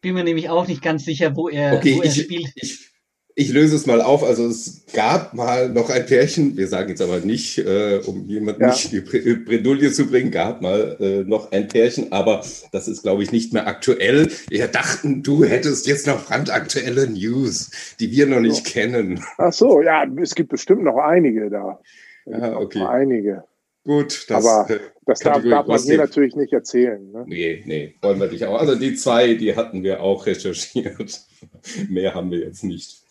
[0.00, 2.50] Bin mir nämlich auch nicht ganz sicher, wo er, Okay, wo er ich, spielt.
[2.54, 2.90] ich,
[3.36, 4.22] ich löse es mal auf.
[4.22, 8.62] Also es gab mal noch ein Pärchen, wir sagen jetzt aber nicht, äh, um jemanden
[8.62, 8.68] Ja.
[8.68, 12.88] nicht in die Bre- Bredouille zu bringen, gab mal äh, noch ein Pärchen, aber das
[12.88, 14.30] ist, glaube ich, nicht mehr aktuell.
[14.48, 17.70] Wir dachten, du hättest jetzt noch brandaktuelle News,
[18.00, 19.22] die wir noch nicht kennen.
[19.38, 21.80] Ach so, ja, es gibt bestimmt noch einige da.
[22.26, 22.82] Ja, okay.
[22.82, 23.44] Einige.
[23.84, 24.68] Gut, das, Aber
[25.06, 25.98] das darf, darf man hier Gossip.
[25.98, 27.10] natürlich nicht erzählen.
[27.10, 27.24] Ne?
[27.26, 28.46] Nee, nee, wollen wir hier Gossip.
[28.46, 28.46] natürlich nicht erzählen.
[28.46, 28.46] Ne?
[28.46, 28.58] Nee, nee, wollen wir nicht auch.
[28.60, 31.22] Also die zwei, die hatten wir auch recherchiert.
[31.88, 33.02] Mehr haben wir jetzt nicht.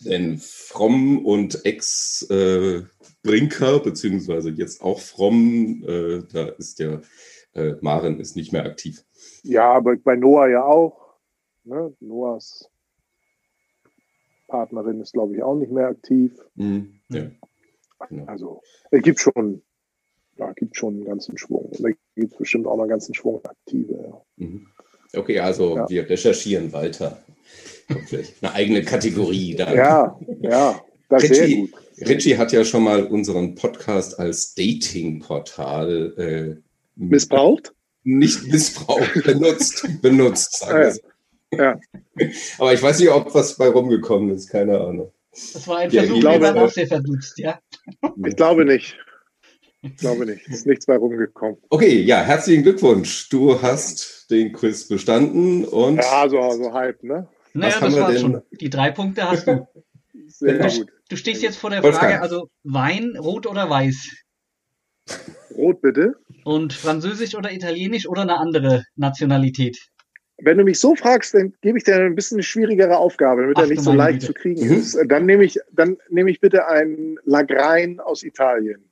[0.00, 2.88] Denn Fromm und Ex-Brinker,
[3.78, 7.00] beziehungsweise jetzt auch Fromm, äh, da ist ja,
[7.54, 9.04] äh, Maren ist nicht mehr aktiv.
[9.44, 11.14] Ja, aber bei Noah ja auch.
[11.62, 11.94] Ne?
[12.00, 12.68] Noahs
[14.48, 16.38] Partnerin ist, glaube ich, auch nicht mehr aktiv.
[16.54, 17.00] Mhm.
[17.08, 17.30] Ja.
[18.26, 19.62] Also es gibt schon,
[20.36, 21.70] ja, gibt schon einen ganzen Schwung.
[21.78, 23.94] Da gibt es bestimmt auch noch einen ganzen Schwung aktive.
[23.94, 24.22] Ja.
[24.36, 24.66] Mhm.
[25.14, 25.88] Okay, also Ja.
[25.88, 27.22] wir recherchieren weiter.
[28.06, 29.72] Vielleicht eine eigene Kategorie da.
[29.74, 32.08] Ja, ja, Richie, gut.
[32.08, 36.62] Richie hat ja schon mal unseren Podcast als Dating-Portal äh,
[36.96, 37.74] Missbraucht?
[38.04, 41.00] nicht missbraucht, benutzt, benutzt, sagen wir so.
[41.52, 41.80] Ja.
[42.58, 45.12] Aber ich weiß nicht, ob was bei rumgekommen ist, keine Ahnung.
[45.34, 47.58] Das war ein Ja, Versuch, glaube, waren äh, auch sehr verdutzt, ja.
[48.26, 48.96] Ich glaube nicht.
[49.82, 50.46] Ich glaube nicht.
[50.48, 51.58] Es ist nichts bei rumgekommen.
[51.68, 53.28] Okay, ja, herzlichen Glückwunsch.
[53.28, 57.28] Du hast den Quiz bestanden und Ja, so, so halb, ne?
[57.52, 58.20] Naja, das war's denn?
[58.20, 58.42] schon.
[58.60, 59.66] Die drei Punkte hast du.
[60.26, 60.88] Sehr Du, gut.
[61.10, 62.12] du stehst jetzt vor der Wolfgang.
[62.12, 64.10] Frage, also Wein, rot oder weiß?
[65.54, 66.14] Rot bitte.
[66.44, 69.78] Und Französisch oder Italienisch oder eine andere Nationalität?
[70.44, 73.56] Wenn du mich so fragst, dann gebe ich dir ein bisschen eine schwierigere Aufgabe, damit
[73.56, 74.26] Ach er du nicht so leicht Güte.
[74.26, 74.72] zu kriegen Mhm.
[74.74, 74.98] ist.
[75.06, 78.84] Dann nehme ich, dann nehme ich bitte einen Lagrein aus Italien.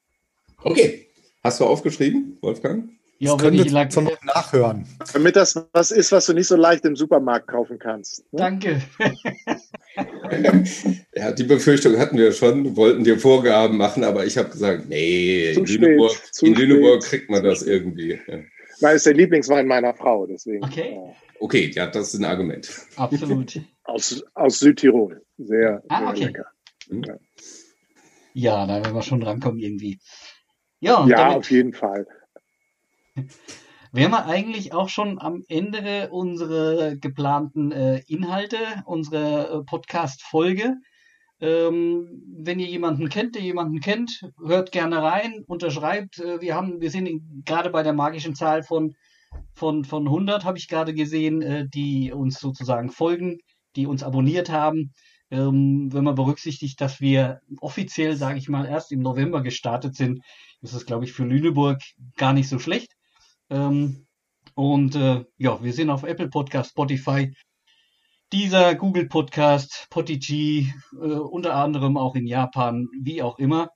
[0.65, 1.07] okay.
[1.45, 2.89] Hast du aufgeschrieben, Wolfgang?
[3.19, 4.87] Ja, Das wenn können ich wir lag, Not nachhören.
[5.13, 8.21] Damit das was ist, was du nicht so leicht im Supermarkt kaufen kannst.
[8.33, 8.39] Ne?
[8.39, 8.81] Danke.
[11.15, 15.51] Ja, die Befürchtung hatten wir schon, wollten dir Vorgaben machen, aber ich habe gesagt, nee,
[15.53, 17.11] Zu in spät, Lüneburg, in Lüneburg spät.
[17.21, 18.19] kriegt man das irgendwie.
[18.27, 18.39] Ja.
[18.81, 20.65] Weil es der Lieblingswein meiner Frau, deswegen.
[20.65, 20.97] Okay.
[20.99, 21.13] äh,
[21.43, 22.71] Okay, ja, das ist ein Argument.
[22.97, 23.61] Absolut.
[23.85, 25.25] Aus, aus Südtirol.
[25.39, 26.25] Sehr, Ah, sehr okay.
[26.27, 27.19] lecker.
[28.33, 29.99] Ja, da werden wir schon drankommen irgendwie.
[30.79, 32.07] Ja, Ja, damit auf jeden Fall.
[33.93, 40.77] wären wir eigentlich auch schon am Ende unserer geplanten äh, Inhalte, unserer äh, Podcast-Folge.
[41.41, 46.21] Ähm, wenn ihr jemanden kennt, der jemanden kennt, hört gerne rein, unterschreibt.
[46.21, 48.95] Äh, wir haben, wir sind in- gerade bei der magischen Zahl von,
[49.55, 53.39] von, von 100, habe ich gerade gesehen, äh, die uns sozusagen folgen,
[53.77, 54.93] die uns abonniert haben.
[55.31, 60.21] Ähm, wenn man berücksichtigt, dass wir offiziell, sage ich mal, erst im November gestartet sind,
[60.61, 61.81] ist es, glaube ich, für Lüneburg
[62.17, 62.93] gar nicht so schlecht.
[63.49, 64.07] Ähm,
[64.55, 67.33] und äh, ja, wir sind auf Apple Podcast, Spotify,
[68.33, 73.71] dieser Google Podcast, Podigy, äh, unter anderem auch in Japan, wie auch immer.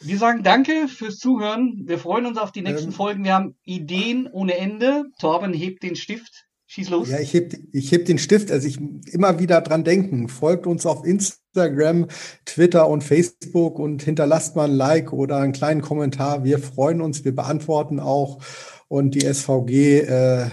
[0.00, 1.82] Wir sagen Danke fürs Zuhören.
[1.86, 2.94] Wir freuen uns auf die nächsten Ähm.
[2.94, 3.24] Folgen.
[3.24, 5.04] Wir haben Ideen ohne Ende.
[5.18, 6.46] Torben hebt den Stift.
[6.68, 7.08] Schieß los.
[7.08, 8.78] Ja, ich heb, ich heb den Stift, also ich
[9.12, 10.28] immer wieder dran denken.
[10.28, 12.08] Folgt uns auf Instagram,
[12.44, 16.42] Twitter und Facebook und hinterlasst mal ein Like oder einen kleinen Kommentar.
[16.42, 18.42] Wir freuen uns, wir beantworten auch.
[18.88, 20.50] Und die SVG äh,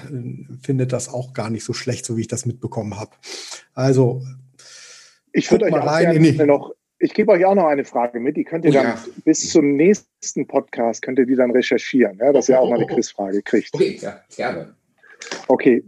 [0.62, 3.12] findet das auch gar nicht so schlecht, so wie ich das mitbekommen habe.
[3.74, 4.24] Also,
[5.32, 6.74] Ich würde euch mal auch rein in gerne noch,
[7.04, 9.06] ich gebe euch auch noch eine Frage mit, die könnt ihr Oh dann ja.
[9.26, 12.88] bis zum nächsten Podcast könnt ihr die dann recherchieren, ja, dass ihr auch mal eine
[12.88, 13.70] Quizfrage kriegt.
[13.74, 14.74] Okay, ja, gerne.
[15.48, 15.84] Okay,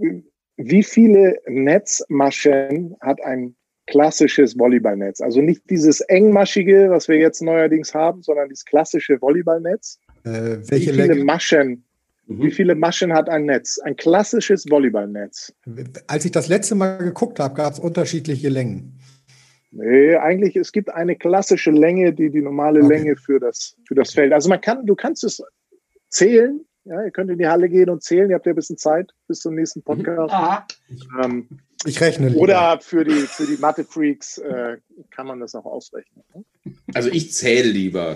[0.57, 3.55] wie viele Netzmaschen hat ein
[3.87, 5.21] klassisches Volleyballnetz?
[5.21, 9.99] Also nicht dieses engmaschige, was wir jetzt neuerdings haben, sondern das klassische Volleyballnetz.
[10.23, 11.23] äh, Wie viele Länge?
[11.23, 11.83] Maschen,
[12.27, 12.51] wie Mhm.
[12.51, 13.77] viele Maschen hat ein Netz?
[13.79, 15.53] Ein klassisches Volleyballnetz.
[16.07, 18.99] Als ich das letzte Mal geguckt habe, gab es unterschiedliche Längen.
[19.77, 22.95] Nee, eigentlich, es gibt eine klassische Länge, die die normale Okay.
[22.97, 24.31] Länge für das, für das Feld.
[24.31, 25.41] Also man kann, du kannst es
[26.09, 26.65] zählen.
[26.85, 28.29] Ja, ihr könnt in die Halle gehen und zählen.
[28.29, 30.31] Ihr habt ja ein bisschen Zeit bis zum nächsten Podcast.
[30.33, 30.65] Ah,
[31.21, 31.49] Ähm,
[31.85, 32.41] Ich rechne lieber.
[32.41, 34.77] oder für die, für die Mathe-Freaks äh,
[35.11, 36.23] kann man das auch ausrechnen.
[36.33, 36.45] ne?
[36.93, 38.15] Also ich zähle lieber.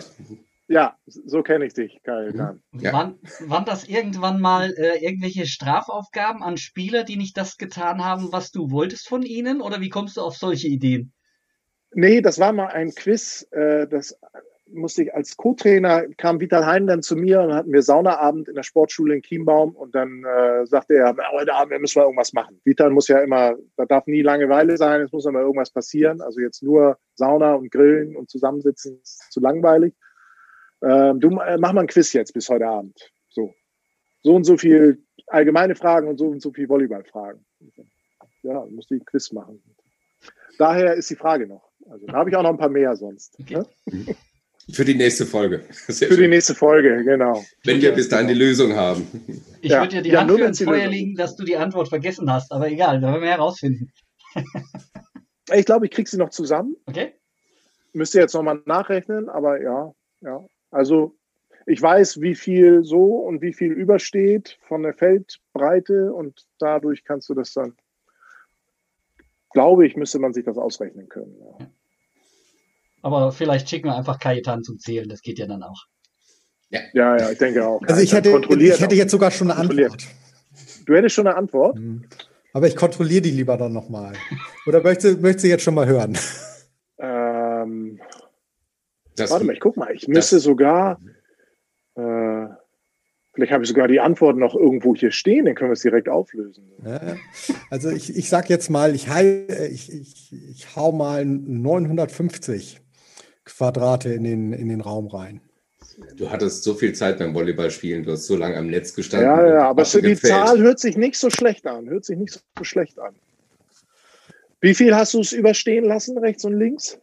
[0.68, 2.32] Ja, so kenne ich dich, Kyle.
[2.32, 2.62] Dann.
[2.80, 2.94] Ja.
[2.94, 3.16] Waren,
[3.48, 8.52] waren das irgendwann mal äh, irgendwelche Strafaufgaben an Spieler, die nicht das getan haben, was
[8.52, 9.62] du wolltest von ihnen?
[9.62, 11.12] Oder wie kommst du auf solche Ideen?
[11.92, 13.48] Nee, das war mal ein Quiz.
[13.52, 14.18] Äh, das
[14.72, 18.56] musste ich als Co-Trainer, kam Vital Hein dann zu mir und hatten wir Saunaabend in
[18.56, 22.62] der Sportschule in Chiembaum und dann äh, sagte er, heute Abend müssen wir irgendwas machen.
[22.64, 26.22] Vital muss ja immer, da darf nie Langeweile sein, es muss immer irgendwas passieren.
[26.22, 29.94] Also jetzt nur Sauna und Grillen und zusammensitzen ist zu langweilig.
[30.82, 33.12] Ähm, du äh, mach mal ein Quiz jetzt bis heute Abend.
[33.30, 33.54] So.
[34.22, 37.46] So und so viel allgemeine Fragen und so und so viel Volleyballfragen.
[38.44, 39.62] Ja, musste ich ein Quiz machen.
[40.58, 41.69] Daher ist die Frage noch.
[41.90, 43.38] Also da habe ich auch noch ein paar mehr sonst.
[43.40, 43.64] Okay.
[43.86, 44.16] Ne?
[44.72, 45.64] Für die nächste Folge.
[45.88, 46.30] Sehr Für die schön.
[46.30, 47.44] nächste Folge, genau.
[47.64, 49.08] Wenn wir bis dahin die Lösung haben.
[49.62, 49.82] Ich Ja.
[49.82, 52.32] würde dir die Ja, Hand nur für ins Feuer legen, dass du die Antwort vergessen
[52.32, 52.52] hast.
[52.52, 53.92] Aber egal, da werden wir herausfinden.
[55.52, 56.76] Ich glaube, ich kriege sie noch zusammen.
[56.86, 57.14] Okay?
[57.94, 59.92] Müsste jetzt nochmal nachrechnen, aber ja,
[60.22, 60.46] ja.
[60.70, 61.16] Also
[61.66, 67.30] ich weiß, wie viel so und wie viel übersteht von der Feldbreite und dadurch kannst
[67.30, 67.74] du das dann,
[69.52, 71.36] glaube ich, müsste man sich das ausrechnen können.
[71.40, 71.68] Ja.
[73.02, 75.86] Aber vielleicht schicken wir einfach Kajetan zum Zählen, das geht ja dann auch.
[76.70, 77.82] Ja, ja, ja ich denke auch.
[77.82, 80.08] Also ich hätte, ich hätte jetzt sogar schon eine Antwort.
[80.86, 81.78] Du hättest schon eine Antwort?
[81.78, 82.06] Mhm.
[82.54, 84.14] Aber ich kontrolliere die lieber dann nochmal.
[84.66, 86.18] Oder möchtest, möchtest du jetzt schon mal hören?
[86.98, 88.00] Ähm,
[89.18, 89.94] warte mal, ich guck mal.
[89.94, 91.00] Ich müsste sogar,
[91.96, 92.48] äh,
[93.34, 96.10] vielleicht habe ich sogar die Antwort noch irgendwo hier stehen, dann können wir es direkt
[96.10, 96.72] auflösen.
[96.84, 97.16] Ja,
[97.70, 102.82] also ich, ich sage jetzt mal, ich, ich, ich, ich hau mal 950
[103.50, 105.42] Quadrate in den, in den Raum rein.
[106.16, 109.30] Du hattest so viel Zeit beim Volleyballspielen, du hast so lange am Netz gestanden.
[109.30, 111.90] Ja, ja, aber so die Zahl hört sich nicht so schlecht an.
[111.90, 113.16] Hört sich nicht so schlecht an.
[114.62, 117.00] Wie viel hast du es überstehen lassen, rechts und links?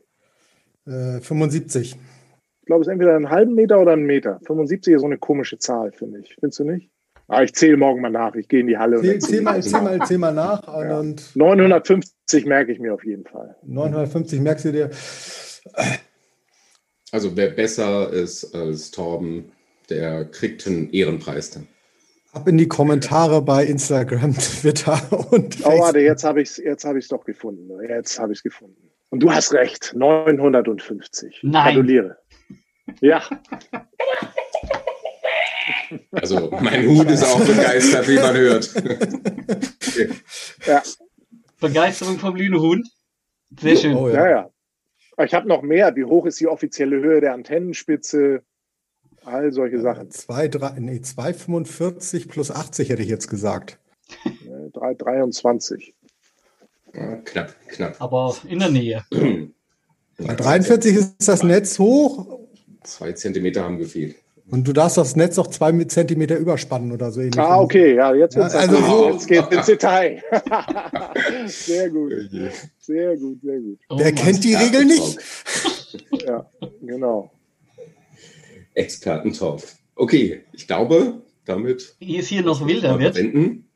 [0.86, 1.96] Äh, 75.
[2.60, 4.40] Ich glaube, es ist entweder einen halben Meter oder einen Meter.
[4.46, 6.34] 75 ist so eine komische Zahl, finde ich.
[6.38, 6.90] Findest du nicht?
[7.28, 8.34] Ah, ich zähle morgen mal nach.
[8.34, 9.00] Ich gehe in die Halle.
[9.00, 10.66] Zähl, zähl mal, zähl mal, zähl mal nach.
[10.66, 11.00] Ja.
[11.00, 13.56] Und 950 merke ich mir auf jeden Fall.
[13.64, 14.90] 950 merkst du dir.
[17.12, 19.52] Also wer besser ist als Torben,
[19.88, 21.68] der kriegt einen Ehrenpreis dann.
[22.32, 25.00] Ab in die Kommentare bei Instagram, Twitter
[25.30, 25.72] und Facebook.
[25.72, 27.70] Oh, warte, jetzt habe ich es jetzt hab doch gefunden.
[27.88, 28.90] Jetzt habe ich es gefunden.
[29.10, 31.40] Und du hast recht, 950.
[31.42, 31.74] Nein.
[31.74, 32.18] Gratuliere.
[33.00, 33.22] Ja.
[36.12, 38.74] Also mein Hut ist auch begeistert, wie man hört.
[40.66, 40.82] ja.
[41.60, 42.84] Begeisterung vom Lünehuhn.
[43.60, 43.96] Sehr schön.
[43.96, 44.30] Oh, ja, ja.
[44.30, 44.50] ja.
[45.24, 45.96] Ich habe noch mehr.
[45.96, 48.42] Wie hoch ist die offizielle Höhe der Antennenspitze?
[49.24, 50.10] All solche Sachen.
[50.10, 51.32] 2,45 nee, 2,
[52.28, 53.78] plus 80 hätte ich jetzt gesagt.
[54.72, 55.94] 23.
[56.94, 58.00] Ja, knapp, knapp.
[58.00, 59.04] Aber in der Nähe.
[60.18, 62.40] Bei 43 ist das Netz hoch.
[62.84, 64.16] Zwei Zentimeter haben gefehlt.
[64.48, 67.38] Und du darfst das Netz auch zwei Zentimeter überspannen oder so ähnlich.
[67.38, 70.22] Ah, okay, ja, jetzt, ja, also so, jetzt geht ins Detail.
[71.46, 72.12] sehr gut.
[72.78, 73.78] Sehr gut, sehr gut.
[73.88, 75.18] Oh, Wer kennt die Regel nicht?
[76.24, 76.48] ja,
[76.80, 77.32] genau.
[78.74, 79.62] Experten-Talk.
[79.96, 81.96] Okay, ich glaube, damit.
[81.98, 83.16] Wie es hier noch wilder wird.
[83.16, 83.68] Wenden.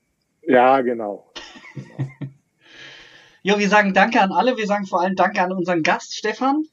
[0.47, 1.33] Ja, genau.
[3.43, 4.57] ja, wir sagen Danke an alle.
[4.57, 6.65] Wir sagen vor allem Danke an unseren Gast, Stefan.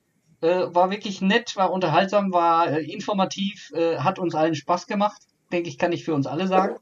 [0.41, 5.21] Äh, war wirklich nett, war unterhaltsam, war äh, informativ, äh, hat uns allen Spaß gemacht.
[5.51, 6.77] Denke ich, kann ich für uns alle sagen.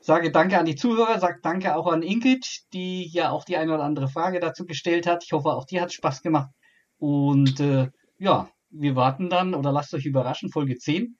[0.00, 3.74] Sage Danke an die Zuhörer, sage Danke auch an Ingrid, die ja auch die eine
[3.74, 5.22] oder andere Frage dazu gestellt hat.
[5.24, 6.50] Ich hoffe, auch die hat Spaß gemacht.
[6.98, 7.88] Und äh,
[8.18, 11.16] ja, wir warten dann oder lasst euch überraschen, Folge 10,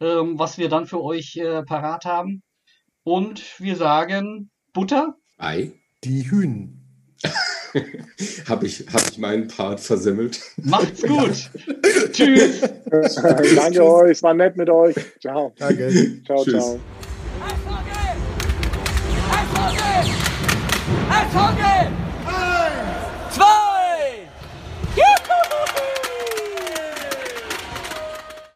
[0.00, 2.42] ähm, was wir dann für euch äh, parat haben.
[3.02, 5.16] Und wir sagen Butter.
[5.36, 5.72] Ei.
[6.04, 6.80] Die Hühn.
[8.48, 10.40] habe ich, hab ich meinen Part versemmelt.
[10.62, 11.50] Macht's gut.
[12.12, 12.60] Tschüss.
[13.56, 14.96] Danke euch, es war nett mit euch.
[15.20, 15.52] Ciao.
[15.58, 16.22] Danke.
[16.24, 16.54] Ciao, Tschüss.
[16.54, 16.80] ciao.
[17.44, 18.16] Eishockey!
[19.30, 20.12] Eishockey!
[21.10, 21.97] Eishockey!